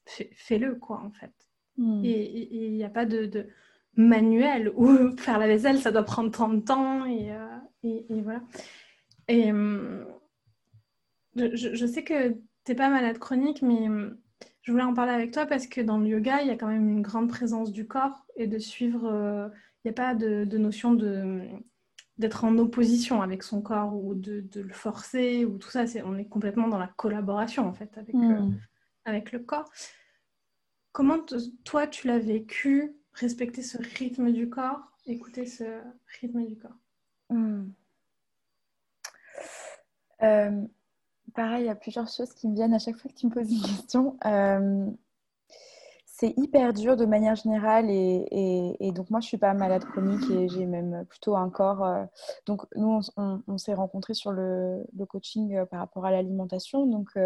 fais-le, 0.06 0.76
quoi, 0.76 1.02
en 1.04 1.12
fait. 1.12 1.34
Hmm. 1.76 2.06
Et 2.06 2.68
il 2.68 2.72
n'y 2.72 2.86
a 2.86 2.90
pas 2.90 3.06
de, 3.06 3.50
manuel 3.98 4.72
où 4.78 5.14
faire 5.18 5.40
la 5.40 5.48
vaisselle, 5.48 5.80
ça 5.80 5.92
doit 5.92 6.04
prendre 6.04 6.32
tant 6.32 6.48
de 6.48 6.62
temps, 6.62 7.06
et, 7.06 7.34
euh, 7.34 7.48
et 7.84 8.22
voilà. 8.22 8.44
Et 9.28 9.52
hum, 9.52 10.06
je, 11.56 11.76
je, 11.76 11.86
sais 11.86 12.04
que 12.04 12.36
pas 12.74 12.90
malade 12.90 13.18
chronique, 13.18 13.62
mais 13.62 13.88
hum, 13.88 14.18
je 14.62 14.72
voulais 14.72 14.84
en 14.84 14.94
parler 14.94 15.14
avec 15.14 15.32
toi 15.32 15.46
parce 15.46 15.68
que 15.68 15.82
dans 15.82 15.98
le 15.98 16.08
yoga, 16.08 16.42
il 16.42 16.48
y 16.48 16.52
a 16.52 16.56
quand 16.56 16.68
même 16.68 16.90
une 16.90 17.02
grande 17.02 17.30
présence 17.30 17.72
du 17.72 17.88
corps 17.88 18.26
et 18.36 18.48
de 18.48 18.60
suivre. 18.60 19.06
Euh, 19.06 19.48
il 19.84 19.88
n'y 19.88 19.92
a 19.92 19.94
pas 19.94 20.14
de, 20.14 20.46
notion 20.58 20.94
de 20.94 21.42
d'être 22.18 22.44
en 22.44 22.58
opposition 22.58 23.22
avec 23.22 23.44
son 23.44 23.62
corps 23.62 23.96
ou 23.96 24.14
de, 24.14 24.46
le 24.54 24.74
forcer 24.74 25.46
ou 25.46 25.58
tout 25.58 25.70
ça. 25.70 25.88
C'est, 25.88 26.02
on 26.02 26.18
est 26.18 26.28
complètement 26.28 26.68
dans 26.68 26.78
la 26.78 26.88
collaboration 26.88 27.66
en 27.66 27.74
fait 27.74 27.98
avec, 27.98 28.14
euh, 28.14 28.50
avec 29.06 29.32
le 29.32 29.40
corps. 29.40 29.72
Comment 30.92 31.20
toi 31.64 31.88
tu 31.88 32.08
l'as 32.08 32.20
vécu, 32.20 32.94
respecter 33.14 33.62
ce 33.62 33.78
rythme 33.98 34.34
du 34.34 34.50
corps, 34.50 34.82
écouter 35.06 35.46
ce 35.46 35.82
rythme 36.20 36.46
du 36.46 36.58
corps? 36.58 36.78
Hmm. 37.30 37.70
euh, 40.24 40.68
pareil, 41.34 41.64
il 41.64 41.68
y 41.68 41.70
a 41.70 41.76
plusieurs 41.76 42.08
choses 42.08 42.34
qui 42.34 42.48
me 42.48 42.56
viennent 42.56 42.74
à 42.74 42.80
chaque 42.80 42.98
fois 42.98 43.10
que 43.10 43.16
tu 43.16 43.28
me 43.28 43.32
poses 43.32 43.52
une 43.52 43.62
question. 43.62 44.18
Euh, 44.26 44.90
c'est 46.06 46.34
hyper 46.36 46.74
dur 46.74 46.98
de 46.98 47.06
manière 47.06 47.36
générale 47.36 47.86
et, 47.90 48.92
donc 48.94 49.10
moi 49.10 49.22
je 49.22 49.28
suis 49.28 49.38
pas 49.38 49.54
malade 49.54 49.86
chronique 49.86 50.30
et 50.32 50.50
j'ai 50.50 50.66
même 50.66 51.06
plutôt 51.06 51.38
un 51.38 51.50
corps. 51.50 51.86
Euh, 51.86 52.04
donc 52.46 52.66
nous 52.76 53.00
on, 53.16 53.58
s'est 53.58 53.74
rencontrés 53.74 54.14
sur 54.14 54.34
le, 54.34 54.84
coaching 55.08 55.56
euh, 55.56 55.66
par 55.66 55.80
rapport 55.80 56.06
à 56.06 56.12
l'alimentation. 56.12 56.86
Donc 56.88 57.18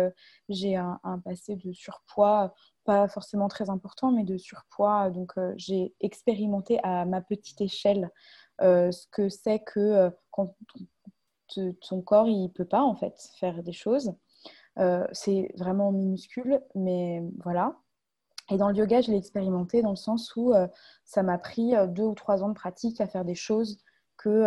j'ai 0.47 0.75
un, 0.75 0.99
passé 1.25 1.55
de 1.55 1.73
surpoids, 1.73 2.53
pas 2.85 3.07
forcément 3.07 3.47
très 3.47 3.71
important, 3.71 4.11
mais 4.11 4.23
de 4.23 4.37
surpoids. 4.37 5.09
Donc 5.09 5.33
j'ai 5.55 5.95
expérimenté 5.99 6.79
à 6.83 7.05
ma 7.05 7.21
petite 7.21 7.61
échelle 7.61 8.11
ce 8.59 9.07
que 9.11 9.27
c'est 9.27 9.59
que 9.59 10.11
quand 10.29 10.55
ton 11.81 12.01
corps, 12.01 12.27
il 12.27 12.49
peut 12.49 12.65
pas 12.65 12.81
en 12.81 12.95
fait 12.95 13.29
faire 13.39 13.63
des 13.63 13.73
choses. 13.73 14.13
Euh, 14.79 15.05
c'est 15.11 15.51
vraiment 15.57 15.91
minuscule, 15.91 16.61
mais 16.75 17.23
voilà. 17.43 17.75
Et 18.49 18.57
dans 18.57 18.69
le 18.69 18.75
yoga, 18.75 19.01
je 19.01 19.11
l'ai 19.11 19.17
expérimenté 19.17 19.81
dans 19.81 19.91
le 19.91 19.95
sens 19.95 20.35
où 20.35 20.53
euh, 20.53 20.67
ça 21.05 21.23
m'a 21.23 21.37
pris 21.37 21.75
euh, 21.75 21.87
deux 21.87 22.03
ou 22.03 22.15
trois 22.15 22.43
ans 22.43 22.49
de 22.49 22.53
pratique 22.53 22.99
à 22.99 23.07
faire 23.07 23.25
des 23.25 23.35
choses 23.35 23.79
que 24.17 24.45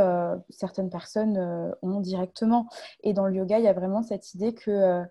certaines 0.49 0.89
personnes 0.89 1.37
ont 1.83 2.01
directement. 2.01 2.67
Et 3.03 3.13
dans 3.13 3.27
le 3.27 3.35
yoga, 3.35 3.59
il 3.59 3.65
y 3.65 3.69
a 3.69 3.75
vraiment 3.75 4.03
cette 4.03 4.33
idée 4.33 4.55
que 4.55 5.03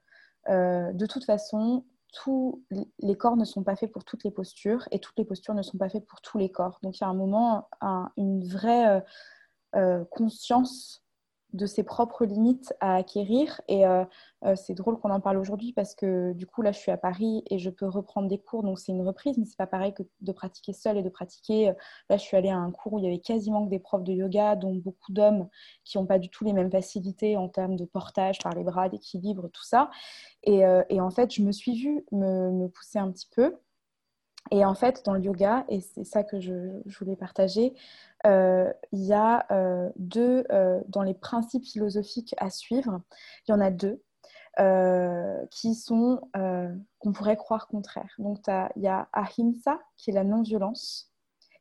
de 0.48 1.06
toute 1.06 1.24
façon, 1.24 1.86
tous 2.12 2.64
les 2.98 3.16
corps 3.16 3.38
ne 3.38 3.46
sont 3.46 3.62
pas 3.62 3.76
faits 3.76 3.92
pour 3.92 4.06
toutes 4.06 4.24
les 4.24 4.32
postures 4.32 4.88
et 4.90 4.98
toutes 4.98 5.20
les 5.20 5.26
postures 5.26 5.54
ne 5.54 5.62
sont 5.62 5.78
pas 5.78 5.90
faites 5.90 6.08
pour 6.08 6.20
tous 6.22 6.40
les 6.40 6.50
corps. 6.50 6.80
Donc 6.82 6.98
il 6.98 7.02
y 7.02 7.04
a 7.04 7.10
un 7.10 7.14
moment, 7.14 7.70
une 8.18 8.44
vraie 8.48 9.04
conscience 10.10 11.05
de 11.56 11.66
ses 11.66 11.84
propres 11.84 12.26
limites 12.26 12.74
à 12.82 12.96
acquérir. 12.96 13.62
Et 13.68 13.86
euh, 13.86 14.04
euh, 14.44 14.56
c'est 14.56 14.74
drôle 14.74 15.00
qu'on 15.00 15.10
en 15.10 15.22
parle 15.22 15.38
aujourd'hui 15.38 15.74
parce 15.74 15.96
que 15.96 16.34
du 16.34 16.46
coup, 16.46 16.62
là, 16.62 16.72
je 16.72 16.80
suis 16.80 16.92
à 16.92 16.98
Paris 16.98 17.44
et 17.50 17.58
je 17.58 17.70
peux 17.70 17.88
reprendre 17.88 18.28
des 18.28 18.38
cours. 18.38 18.64
Donc, 18.64 18.78
c'est 18.80 18.92
une 18.92 19.02
reprise, 19.02 19.38
mais 19.38 19.46
c'est 19.46 19.58
pas 19.58 19.68
pareil 19.68 19.94
que 19.94 20.04
de 20.22 20.32
pratiquer 20.32 20.74
seul 20.74 20.98
et 20.98 21.04
de 21.04 21.10
pratiquer. 21.10 21.70
Euh, 21.70 21.74
là, 22.10 22.18
je 22.18 22.24
suis 22.24 22.36
allée 22.36 22.50
à 22.50 22.58
un 22.58 22.72
cours 22.72 22.94
où 22.94 23.00
il 23.00 23.06
y 23.06 23.08
avait 23.08 23.20
quasiment 23.20 23.66
que 23.66 23.70
des 23.70 23.80
profs 23.80 24.04
de 24.04 24.14
yoga, 24.14 24.56
dont 24.56 24.76
beaucoup 24.76 25.14
d'hommes 25.14 25.48
qui 25.84 25.98
n'ont 25.98 26.06
pas 26.06 26.20
du 26.20 26.30
tout 26.30 26.44
les 26.44 26.54
mêmes 26.54 26.72
facilités 26.72 27.38
en 27.38 27.48
termes 27.48 27.78
de 27.78 27.86
portage 27.86 28.40
par 28.40 28.54
les 28.54 28.64
bras, 28.64 28.90
d'équilibre, 28.90 29.50
tout 29.54 29.64
ça. 29.64 29.90
Et, 30.44 30.66
en 30.66 31.10
fait, 31.10 31.34
je 31.34 31.42
me 31.42 31.52
suis 31.52 31.76
vue 31.76 32.06
me 32.12 32.68
pousser 32.68 33.00
un 33.00 33.12
petit 33.12 33.28
peu. 33.34 33.56
Et 34.52 34.64
en 34.64 34.76
fait, 34.76 35.04
dans 35.06 35.14
le 35.14 35.22
yoga, 35.22 35.66
et 35.70 35.82
c'est 35.82 36.04
ça 36.04 36.24
que 36.24 36.40
je, 36.40 36.82
voulais 37.00 37.16
partager, 37.16 37.74
euh, 38.26 38.72
il 38.92 39.04
y 39.04 39.14
a 39.14 39.46
euh, 39.52 39.90
deux, 39.96 40.46
euh, 40.52 40.82
dans 40.88 41.02
les 41.02 41.16
principes 41.16 41.66
philosophiques 41.66 42.36
à 42.38 42.50
suivre, 42.50 43.02
il 43.48 43.52
y 43.52 43.54
en 43.54 43.62
a 43.62 43.72
deux 43.72 44.02
qui 45.52 45.76
sont, 45.76 46.22
qu'on 47.00 47.12
pourrait 47.12 47.36
croire 47.36 47.68
contraires. 47.68 48.16
Donc, 48.20 48.40
il 48.48 48.84
y 48.84 48.88
a 48.88 49.10
ahimsa, 49.12 49.82
qui 49.98 50.12
est 50.12 50.14
la 50.14 50.24
non-violence, 50.24 51.12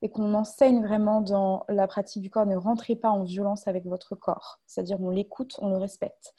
et 0.01 0.11
qu'on 0.11 0.33
enseigne 0.33 0.81
vraiment 0.81 1.21
dans 1.21 1.65
la 1.69 1.89
pratique 1.89 2.23
du 2.23 2.31
corps, 2.31 2.47
ne 2.47 2.55
rentrez 2.55 2.95
pas 2.95 3.11
en 3.11 3.25
violence 3.25 3.67
avec 3.67 3.85
votre 3.85 4.15
corps, 4.15 4.61
c'est-à-dire 4.67 5.01
on 5.01 5.11
l'écoute, 5.11 5.57
on 5.59 5.71
le 5.71 5.77
respecte. 5.77 6.35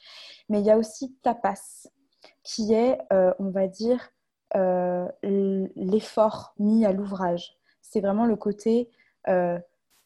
Mais 0.48 0.60
il 0.60 0.64
y 0.64 0.70
a 0.70 0.78
aussi 0.78 1.14
tapas, 1.22 1.88
qui 2.42 2.72
est, 2.72 3.00
on 3.10 3.50
va 3.50 3.68
dire, 3.68 4.00
euh, 4.54 5.08
l'effort 5.22 6.54
mis 6.58 6.84
à 6.86 6.92
l'ouvrage. 6.92 7.56
C'est 7.82 8.00
vraiment 8.00 8.26
le 8.26 8.36
côté 8.36 8.90
euh, 9.28 9.58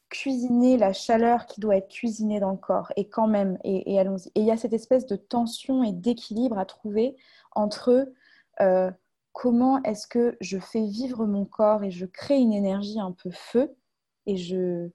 cuisiner 0.09 0.77
la 0.77 0.93
chaleur 0.93 1.47
qui 1.47 1.61
doit 1.61 1.77
être 1.77 1.89
cuisinée 1.89 2.41
dans 2.41 2.51
le 2.51 2.57
corps. 2.57 2.93
Et 2.97 3.09
quand 3.09 3.29
même, 3.29 3.59
et, 3.65 3.99
allons-y. 3.99 4.29
Et 4.35 4.41
il 4.41 4.47
y 4.47 4.51
a 4.51 4.57
cette 4.57 4.73
espèce 4.73 5.07
de 5.07 5.17
tension 5.17 5.85
et 5.85 5.93
d'équilibre 5.93 6.59
à 6.59 6.65
trouver 6.65 7.17
entre 7.53 8.13
euh, 8.61 8.91
comment 9.33 9.83
est-ce 9.85 10.07
que 10.07 10.37
je 10.41 10.59
fais 10.59 10.85
vivre 10.85 11.27
mon 11.27 11.45
corps 11.45 11.85
et 11.85 11.91
je 11.91 12.07
crée 12.07 12.39
une 12.39 12.53
énergie 12.53 12.99
un 13.01 13.13
peu 13.13 13.31
feu 13.31 13.75
et 14.27 14.37
je 14.37 14.91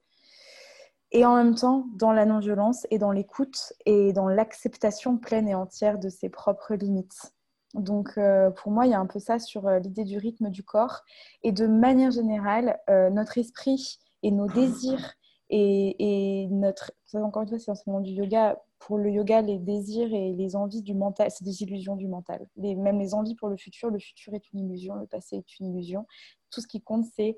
et 1.11 1.25
en 1.25 1.35
même 1.35 1.55
temps 1.55 1.87
dans 1.95 2.11
la 2.11 2.25
non-violence 2.25 2.85
et 2.91 2.97
dans 2.97 3.11
l'écoute 3.11 3.73
et 3.85 4.11
dans 4.11 4.27
l'acceptation 4.27 5.17
pleine 5.17 5.47
et 5.47 5.55
entière 5.55 5.97
de 5.97 6.09
ses 6.09 6.29
propres 6.29 6.75
limites. 6.75 7.34
Donc, 7.75 8.17
euh, 8.17 8.51
pour 8.51 8.71
moi, 8.71 8.85
il 8.85 8.91
y 8.91 8.93
a 8.93 8.99
un 8.99 9.05
peu 9.05 9.19
ça 9.19 9.37
sur 9.37 9.67
euh, 9.67 9.79
l'idée 9.79 10.05
du 10.05 10.17
rythme 10.17 10.49
du 10.49 10.63
corps. 10.63 11.01
Et 11.43 11.51
de 11.51 11.67
manière 11.67 12.11
générale, 12.11 12.79
euh, 12.89 13.09
notre 13.09 13.37
esprit 13.37 13.99
et 14.23 14.31
nos 14.31 14.47
désirs 14.47 15.13
et, 15.49 16.47
notre... 16.51 16.91
Encore 17.13 17.43
une 17.43 17.49
fois, 17.49 17.59
c'est 17.59 17.69
l'enseignement 17.69 17.99
du 17.99 18.11
yoga. 18.11 18.57
Pour 18.79 18.97
le 18.97 19.09
yoga, 19.09 19.41
les 19.41 19.59
désirs 19.59 20.13
et 20.13 20.33
les 20.33 20.55
envies 20.55 20.81
du 20.81 20.93
mental, 20.93 21.29
c'est 21.31 21.43
des 21.43 21.63
illusions 21.63 21.95
du 21.95 22.07
mental. 22.07 22.47
même 22.57 22.99
les 22.99 23.13
envies 23.13 23.35
pour 23.35 23.49
le 23.49 23.57
futur, 23.57 23.89
le 23.89 23.99
futur 23.99 24.33
est 24.33 24.51
une 24.53 24.59
illusion, 24.59 24.95
le 24.95 25.07
passé 25.07 25.37
est 25.37 25.59
une 25.59 25.67
illusion. 25.67 26.05
Tout 26.51 26.61
ce 26.61 26.67
qui 26.67 26.81
compte, 26.81 27.05
c'est 27.15 27.37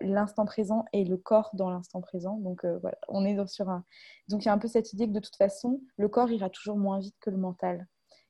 l'instant 0.00 0.46
présent 0.46 0.84
et 0.92 1.04
le 1.04 1.16
corps 1.16 1.50
dans 1.54 1.70
l'instant 1.70 2.00
présent. 2.00 2.36
Donc 2.38 2.64
voilà, 2.64 2.98
on 3.08 3.24
est 3.24 3.46
sur 3.48 3.68
un. 3.68 3.84
Donc 4.28 4.44
il 4.44 4.46
y 4.46 4.48
a 4.48 4.52
un 4.52 4.58
peu 4.58 4.68
cette 4.68 4.92
idée 4.92 5.06
que 5.06 5.12
de 5.12 5.20
toute 5.20 5.36
façon, 5.36 5.80
le 5.96 6.08
corps 6.08 6.30
ira 6.30 6.50
toujours 6.50 6.76
moins 6.76 6.98
vite 6.98 7.16
que 7.20 7.30
le 7.30 7.36
mental. 7.36 7.86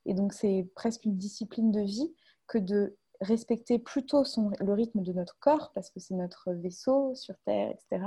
Et 0.07 0.15
donc, 0.15 0.33
c'est 0.33 0.69
presque 0.75 1.05
une 1.05 1.17
discipline 1.17 1.71
de 1.71 1.81
vie 1.81 2.15
que 2.47 2.59
de 2.59 2.97
respecter 3.21 3.79
plutôt 3.79 4.25
son, 4.25 4.51
le 4.61 4.73
rythme 4.73 5.03
de 5.03 5.13
notre 5.13 5.39
corps, 5.39 5.73
parce 5.75 5.91
que 5.91 6.01
c'est 6.01 6.15
notre 6.15 6.53
vaisseau 6.53 7.15
sur 7.15 7.35
Terre, 7.45 7.71
etc. 7.71 8.07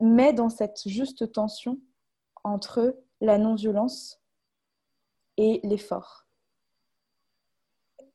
Mais 0.00 0.32
dans 0.32 0.48
cette 0.48 0.82
juste 0.86 1.32
tension 1.32 1.80
entre 2.44 2.96
la 3.20 3.38
non-violence 3.38 4.20
et 5.36 5.60
l'effort. 5.64 6.26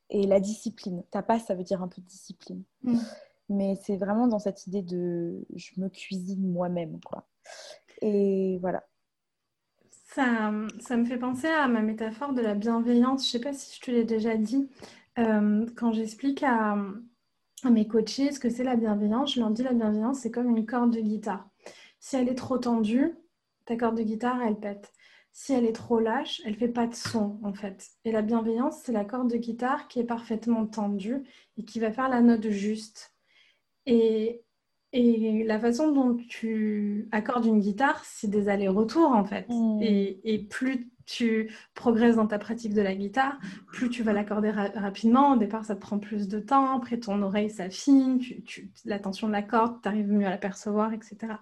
Et 0.09 0.27
la 0.27 0.39
discipline. 0.39 1.03
Tapas, 1.09 1.39
ça 1.39 1.55
veut 1.55 1.63
dire 1.63 1.81
un 1.81 1.87
peu 1.87 2.01
de 2.01 2.07
discipline. 2.07 2.63
Mm. 2.83 2.99
Mais 3.49 3.75
c'est 3.83 3.97
vraiment 3.97 4.27
dans 4.27 4.39
cette 4.39 4.67
idée 4.67 4.81
de 4.81 5.45
je 5.55 5.79
me 5.79 5.89
cuisine 5.89 6.51
moi-même. 6.51 6.99
quoi. 7.01 7.27
Et 8.01 8.57
voilà. 8.59 8.83
Ça, 10.13 10.51
me 10.51 11.05
fait 11.05 11.17
penser 11.17 11.47
à 11.47 11.67
ma 11.67 11.81
métaphore 11.81 12.33
de 12.33 12.41
la 12.41 12.53
bienveillance. 12.53 13.23
Je 13.23 13.29
ne 13.29 13.31
sais 13.31 13.39
pas 13.39 13.53
si 13.53 13.75
je 13.75 13.81
te 13.81 13.89
l'ai 13.89 14.03
déjà 14.03 14.37
dit. 14.37 14.69
Euh, 15.17 15.65
quand 15.75 15.91
j'explique 15.91 16.43
à, 16.43 16.77
mes 17.65 17.87
coachés 17.87 18.31
ce 18.31 18.39
que 18.39 18.49
c'est 18.49 18.63
la 18.63 18.75
bienveillance, 18.75 19.33
je 19.33 19.39
leur 19.39 19.49
dis 19.49 19.63
la 19.63 19.73
bienveillance, 19.73 20.19
c'est 20.19 20.29
comme 20.29 20.55
une 20.55 20.67
corde 20.67 20.91
de 20.91 20.99
guitare. 20.99 21.49
Si 21.99 22.15
elle 22.15 22.29
est 22.29 22.35
trop 22.35 22.59
tendue, 22.59 23.15
ta 23.65 23.75
corde 23.75 23.97
de 23.97 24.03
guitare, 24.03 24.39
elle 24.43 24.59
pète. 24.59 24.93
Si 25.31 25.51
elle 25.51 25.65
est 25.65 25.73
trop 25.73 25.99
lâche, 25.99 26.41
elle 26.45 26.55
fait 26.55 26.67
pas 26.67 26.85
de 26.85 26.93
son 26.93 27.39
en 27.41 27.53
fait. 27.53 27.89
Et 28.05 28.11
la 28.11 28.21
bienveillance, 28.21 28.81
c'est 28.83 28.91
la 28.91 29.05
corde 29.05 29.31
de 29.31 29.37
guitare 29.37 29.87
qui 29.87 29.99
est 29.99 30.03
parfaitement 30.03 30.67
tendue 30.67 31.23
et 31.57 31.65
qui 31.65 31.79
va 31.79 31.91
faire 31.91 32.09
la 32.09 32.21
note 32.21 32.49
juste. 32.49 33.15
Et, 33.87 34.42
et 34.93 35.43
la 35.43 35.59
façon 35.59 35.91
dont 35.91 36.15
tu 36.15 37.07
accordes 37.11 37.45
une 37.45 37.59
guitare, 37.59 38.03
c'est 38.05 38.29
des 38.29 38.47
allers-retours 38.47 39.11
en 39.11 39.25
fait. 39.25 39.47
Mmh. 39.49 39.81
Et, 39.81 40.19
et, 40.23 40.39
plus 40.39 40.89
tu 41.05 41.51
progresses 41.73 42.15
dans 42.15 42.27
ta 42.27 42.39
pratique 42.39 42.73
de 42.73 42.81
la 42.81 42.95
guitare, 42.95 43.37
plus 43.67 43.89
tu 43.89 44.03
vas 44.03 44.13
l'accorder 44.13 44.51
rapidement. 44.51 45.33
Au 45.33 45.37
départ, 45.37 45.65
ça 45.65 45.75
te 45.75 45.81
prend 45.81 45.99
plus 45.99 46.27
de 46.27 46.39
temps. 46.39 46.77
Après, 46.77 46.97
ton 46.97 47.21
oreille 47.21 47.49
s'affine, 47.49 48.19
tu, 48.19 48.71
la 48.85 48.99
tension 48.99 49.27
de 49.27 49.33
la 49.33 49.41
corde, 49.41 49.81
tu 49.81 49.89
arrives 49.89 50.11
mieux 50.11 50.27
à 50.27 50.29
la 50.29 50.37
percevoir, 50.37 50.93
etc. 50.93 51.33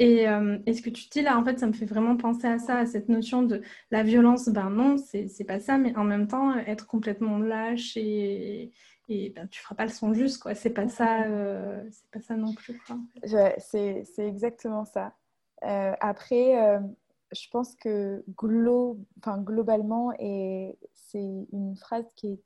Euh, 0.00 0.58
et, 0.64 0.74
ce 0.74 0.82
que 0.82 0.90
tu 0.90 1.08
dis 1.08 1.22
là, 1.22 1.36
en 1.36 1.44
fait, 1.44 1.58
ça 1.58 1.66
me 1.66 1.72
fait 1.72 1.84
vraiment 1.84 2.16
penser 2.16 2.46
à 2.46 2.58
ça, 2.58 2.78
à 2.78 2.86
cette 2.86 3.08
notion 3.08 3.42
de 3.42 3.62
la 3.90 4.02
violence? 4.02 4.48
Ben 4.48 4.70
non, 4.70 4.96
c'est 4.96 5.44
pas 5.44 5.58
ça, 5.58 5.76
mais 5.76 5.96
en 5.96 6.04
même 6.04 6.28
temps, 6.28 6.56
être 6.56 6.86
complètement 6.86 7.38
lâche 7.38 7.96
et, 7.96 8.70
et 9.08 9.30
ben, 9.30 9.48
tu 9.48 9.60
feras 9.60 9.74
pas 9.74 9.84
le 9.84 9.90
son 9.90 10.12
juste, 10.12 10.38
quoi. 10.38 10.54
C'est 10.54 10.70
pas 10.70 10.88
ça, 10.88 11.24
euh, 11.24 11.82
c'est 11.90 12.10
pas 12.10 12.20
ça 12.20 12.36
non 12.36 12.52
plus, 12.52 12.80
C'est 13.24 14.04
exactement 14.18 14.84
ça. 14.84 15.14
Euh, 15.64 15.94
après, 16.00 16.80
je 17.32 17.48
pense 17.50 17.74
que 17.76 18.24
globalement, 18.36 20.12
et 20.18 20.78
c'est 20.94 21.46
une 21.52 21.76
phrase 21.76 22.04
qui 22.16 22.32
est, 22.32 22.42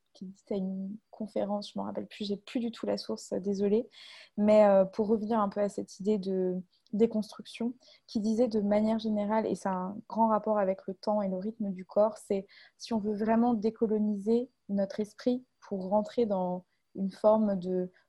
à 0.50 0.54
une 0.54 0.96
conférence, 1.10 1.72
je 1.72 1.78
ne 1.78 1.82
me 1.82 1.88
rappelle 1.88 2.06
plus, 2.06 2.26
j'ai 2.26 2.36
plus 2.36 2.60
du 2.60 2.70
tout 2.70 2.86
la 2.86 2.96
source, 2.96 3.32
désolée, 3.32 3.88
mais 4.36 4.64
pour 4.92 5.08
revenir 5.08 5.40
un 5.40 5.48
peu 5.48 5.60
à 5.60 5.68
cette 5.68 5.98
idée 5.98 6.18
de 6.18 6.62
déconstruction 6.92 7.74
qui 8.06 8.20
disait 8.20 8.48
de 8.48 8.60
manière 8.60 8.98
générale, 8.98 9.46
et 9.46 9.54
c'est 9.56 9.68
un 9.68 9.96
grand 10.08 10.28
rapport 10.28 10.58
avec 10.58 10.86
le 10.86 10.94
temps 10.94 11.22
et 11.22 11.28
le 11.28 11.38
rythme 11.38 11.70
du 11.70 11.84
corps, 11.84 12.18
c'est 12.18 12.46
si 12.78 12.92
on 12.92 12.98
veut 12.98 13.16
vraiment 13.16 13.54
décoloniser 13.54 14.48
notre 14.68 15.00
esprit 15.00 15.44
pour 15.72 15.88
rentrer 15.88 16.26
dans 16.26 16.66
une 16.96 17.10
forme 17.10 17.58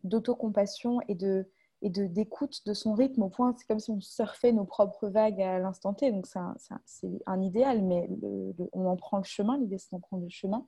d'autocompassion 0.03 0.99
et 1.07 1.16
de 1.16 1.49
et 1.82 1.89
de 1.89 2.07
d'écoute 2.07 2.59
de 2.66 2.74
son 2.74 2.93
rythme 2.93 3.24
au 3.24 3.30
point 3.30 3.55
c'est 3.57 3.66
comme 3.66 3.80
si 3.80 3.89
on 3.89 4.01
surfait 4.01 4.51
nos 4.51 4.66
propres 4.66 5.07
vagues 5.07 5.41
à 5.41 5.59
l'instant 5.59 5.93
T. 5.93 6.11
Donc 6.11 6.28
c'est 6.28 6.39
un, 6.39 6.55
un, 7.26 7.41
idéal 7.41 7.82
mais 7.82 8.09
on 8.74 8.86
en 8.86 8.97
prend 8.97 9.18
le 9.18 9.24
chemin 9.24 9.57
l'idée 9.57 9.78
c'est 9.78 9.91
d'en 9.93 10.01
prendre 10.01 10.24
le 10.24 10.30
chemin. 10.30 10.68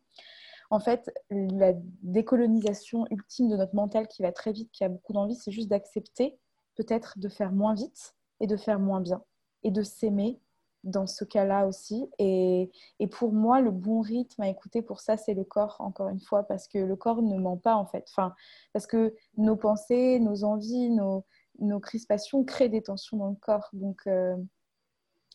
En 0.70 0.80
fait 0.80 1.14
la 1.30 1.74
décolonisation 2.02 3.06
ultime 3.12 3.50
de 3.50 3.58
notre 3.58 3.76
mental 3.76 4.08
qui 4.08 4.22
va 4.22 4.32
très 4.32 4.54
vite 4.54 4.72
qui 4.72 4.86
a 4.86 4.90
beaucoup 4.90 5.12
d'envie 5.12 5.36
c'est 5.36 5.52
juste 5.52 5.68
d'accepter 5.68 6.40
peut-être 6.76 7.20
de 7.20 7.28
faire 7.28 7.52
moins 7.52 7.74
vite 7.74 8.16
et 8.40 8.48
de 8.48 8.56
faire 8.56 8.80
moins 8.80 9.02
bien 9.02 9.22
et 9.64 9.72
de 9.72 9.84
s'aimer 9.84 10.40
dans 10.86 11.08
ce 11.08 11.26
cas-là 11.26 11.68
aussi. 11.68 12.08
Et, 12.20 12.70
pour 13.12 13.34
moi, 13.34 13.60
le 13.60 13.72
bon 13.72 14.02
rythme 14.02 14.42
à 14.42 14.50
écouter 14.50 14.82
pour 14.82 15.02
ça, 15.02 15.18
c'est 15.18 15.34
le 15.34 15.44
corps, 15.44 15.76
encore 15.80 16.10
une 16.10 16.22
fois, 16.22 16.44
parce 16.44 16.68
que 16.68 16.78
le 16.78 16.96
corps 16.96 17.22
ne 17.22 17.38
ment 17.38 17.58
pas, 17.58 17.76
en 17.76 17.86
fait. 17.86 18.06
Enfin, 18.10 18.34
parce 18.72 18.88
que 18.88 19.14
nos 19.38 19.58
pensées, 19.58 20.20
nos 20.20 20.44
envies, 20.44 20.90
nos, 20.90 21.26
nos 21.60 21.80
crispations 21.80 22.44
créent 22.44 22.70
des 22.70 22.82
tensions 22.82 23.18
dans 23.18 23.30
le 23.30 23.36
corps. 23.36 23.70
Donc, 23.74 24.02
euh, 24.08 24.36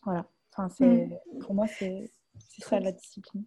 voilà. 0.04 0.26
Enfin, 0.52 0.68
c'est, 0.70 1.06
mm. 1.06 1.38
Pour 1.40 1.54
moi, 1.54 1.66
c'est, 1.66 2.10
ça 2.38 2.80
la 2.80 2.92
discipline. 2.92 3.44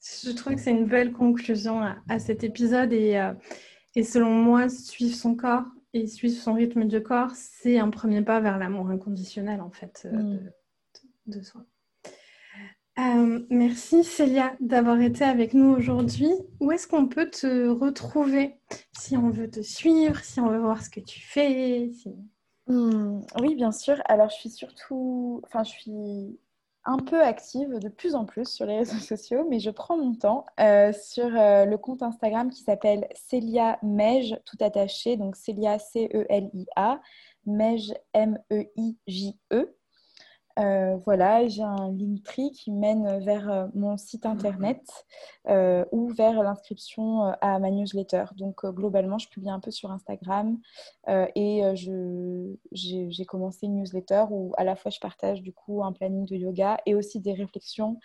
Je 0.00 0.30
trouve 0.30 0.54
que 0.54 0.60
c'est 0.60 0.70
une 0.70 0.86
belle 0.86 1.12
conclusion 1.12 1.80
à, 2.08 2.18
cet 2.18 2.44
épisode. 2.44 2.92
Et, 2.92 3.18
euh, 3.18 3.32
et 3.96 4.04
selon 4.04 4.30
moi, 4.30 4.68
suivre 4.68 5.14
son 5.14 5.34
corps, 5.34 5.64
et 5.94 6.06
suivre 6.06 6.34
son 6.34 6.54
rythme 6.54 6.86
de 6.86 6.98
corps, 6.98 7.32
c'est 7.34 7.78
un 7.78 7.90
premier 7.90 8.22
pas 8.22 8.40
vers 8.40 8.58
l'amour 8.58 8.90
inconditionnel, 8.90 9.60
en 9.60 9.70
fait, 9.70 10.06
euh, 10.06 10.16
mm. 10.16 10.50
Euh, 12.98 13.46
merci 13.48 14.02
Célia 14.02 14.56
d'avoir 14.58 15.00
été 15.00 15.22
avec 15.22 15.54
nous 15.54 15.70
aujourd'hui. 15.70 16.32
Où 16.58 16.72
est-ce 16.72 16.88
qu'on 16.88 17.06
peut 17.06 17.30
te 17.30 17.68
retrouver 17.68 18.56
si 18.98 19.16
on 19.16 19.30
veut 19.30 19.48
te 19.48 19.60
suivre, 19.60 20.18
si 20.24 20.40
on 20.40 20.48
veut 20.48 20.58
voir 20.58 20.82
ce 20.82 20.90
que 20.90 21.00
tu 21.00 21.20
fais 21.20 21.90
mm. 22.66 23.20
Oui, 23.40 23.54
bien 23.54 23.70
sûr. 23.70 24.02
Alors, 24.06 24.30
je 24.30 24.34
suis 24.34 24.50
surtout, 24.50 25.40
enfin, 25.44 25.62
je 25.62 25.70
suis 25.70 26.40
un 26.84 26.98
peu 26.98 27.22
active 27.22 27.78
de 27.78 27.88
plus 27.88 28.16
en 28.16 28.24
plus 28.24 28.48
sur 28.48 28.66
les 28.66 28.78
réseaux 28.78 28.98
sociaux, 28.98 29.46
mais 29.48 29.60
je 29.60 29.70
prends 29.70 29.96
mon 29.96 30.14
temps 30.14 30.44
euh, 30.58 30.92
sur 30.92 31.26
euh, 31.26 31.66
le 31.66 31.78
compte 31.78 32.02
Instagram 32.02 32.50
qui 32.50 32.62
s'appelle 32.62 33.06
Célia 33.14 33.78
Mej, 33.82 34.40
tout 34.44 34.56
attaché, 34.60 35.16
donc 35.16 35.36
Célia 35.36 35.78
C-E-L-I-A, 35.78 37.00
Mej 37.46 37.94
M-E-I-J-E. 38.12 39.77
Euh, 40.58 40.96
voilà, 41.04 41.46
j'ai 41.46 41.62
un 41.62 41.92
Linktree 41.92 42.50
qui 42.50 42.72
mène 42.72 43.20
vers 43.24 43.48
euh, 43.48 43.66
mon 43.74 43.96
site 43.96 44.26
internet 44.26 44.82
euh, 45.48 45.84
ou 45.92 46.08
vers 46.08 46.42
l'inscription 46.42 47.22
à 47.40 47.58
ma 47.60 47.70
newsletter. 47.70 48.24
Donc 48.36 48.66
globalement, 48.66 49.18
je 49.18 49.28
publie 49.28 49.50
un 49.50 49.60
peu 49.60 49.70
sur 49.70 49.92
Instagram 49.92 50.58
et 51.06 51.62
j'ai 52.72 53.24
commencé 53.26 53.66
une 53.66 53.76
newsletter 53.76 54.24
où 54.30 54.52
à 54.56 54.64
la 54.64 54.74
fois 54.76 54.90
je 54.90 54.98
partage 55.00 55.42
du 55.42 55.52
coup 55.52 55.84
un 55.84 55.92
planning 55.92 56.26
de 56.26 56.36
yoga 56.36 56.78
et 56.86 56.94
aussi 56.94 57.20
des 57.20 57.32
réflexions 57.32 57.98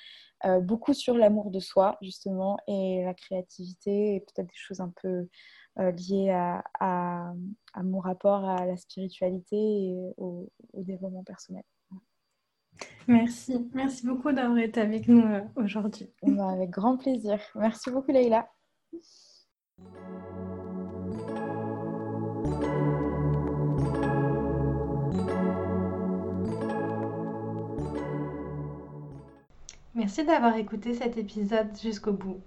beaucoup 0.62 0.94
sur 0.94 1.18
l'amour 1.18 1.52
de 1.52 1.60
soi 1.60 1.98
justement 2.02 2.58
et 2.68 3.04
la 3.04 3.14
créativité 3.14 4.16
et 4.16 4.20
peut-être 4.20 4.48
des 4.48 4.56
choses 4.56 4.82
un 4.82 4.94
peu 5.02 5.28
liées 5.78 6.32
à, 6.32 6.64
à, 6.80 7.34
mon 7.84 8.00
rapport 8.00 8.46
à 8.46 8.66
la 8.66 8.78
spiritualité 8.78 9.58
et 9.58 9.96
au 10.18 10.50
développement 10.74 11.24
personnel. 11.24 11.64
Merci. 13.08 13.70
Merci 13.74 14.06
beaucoup 14.06 14.32
d'avoir 14.32 14.58
été 14.60 14.80
avec 14.80 15.08
nous 15.08 15.22
euh, 15.22 15.42
aujourd'hui. 15.56 16.10
Bah, 16.24 16.50
avec 16.50 16.70
grand 16.70 16.98
plaisir. 16.98 17.40
Merci 17.56 17.92
beaucoup, 17.92 18.12
Leïla. 18.12 18.48
Merci 29.96 30.26
d'avoir 30.26 30.56
écouté 30.58 30.96
cet 30.96 31.18
épisode 31.18 31.68
jusqu'au 31.80 32.14
bout. 32.14 32.40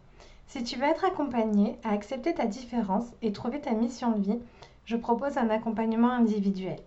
Si 0.47 0.65
tu 0.65 0.79
veux 0.79 0.85
être 0.85 1.05
accompagné 1.05 1.77
à 1.85 1.91
accepter 1.91 2.35
ta 2.35 2.47
différence 2.47 3.07
et 3.23 3.33
trouver 3.33 3.61
ta 3.61 3.73
mission 3.73 4.13
de 4.13 4.23
vie, 4.23 4.39
je 4.85 4.97
propose 4.97 5.39
un 5.39 5.51
accompagnement 5.51 6.11
individuel. 6.11 6.79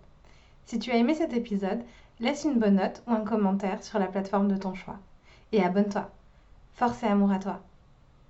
Si 0.65 0.77
tu 0.79 0.91
as 0.91 0.97
aimé 0.97 1.13
cet 1.13 1.33
épisode, 1.33 1.81
Laisse 2.19 2.43
une 2.43 2.59
bonne 2.59 2.75
note 2.75 3.01
ou 3.07 3.11
un 3.11 3.23
commentaire 3.23 3.81
sur 3.81 3.97
la 3.97 4.07
plateforme 4.07 4.49
de 4.49 4.57
ton 4.57 4.73
choix. 4.73 4.99
Et 5.51 5.63
abonne-toi. 5.63 6.09
Force 6.73 7.01
et 7.03 7.07
amour 7.07 7.31
à 7.31 7.39
toi. 7.39 7.61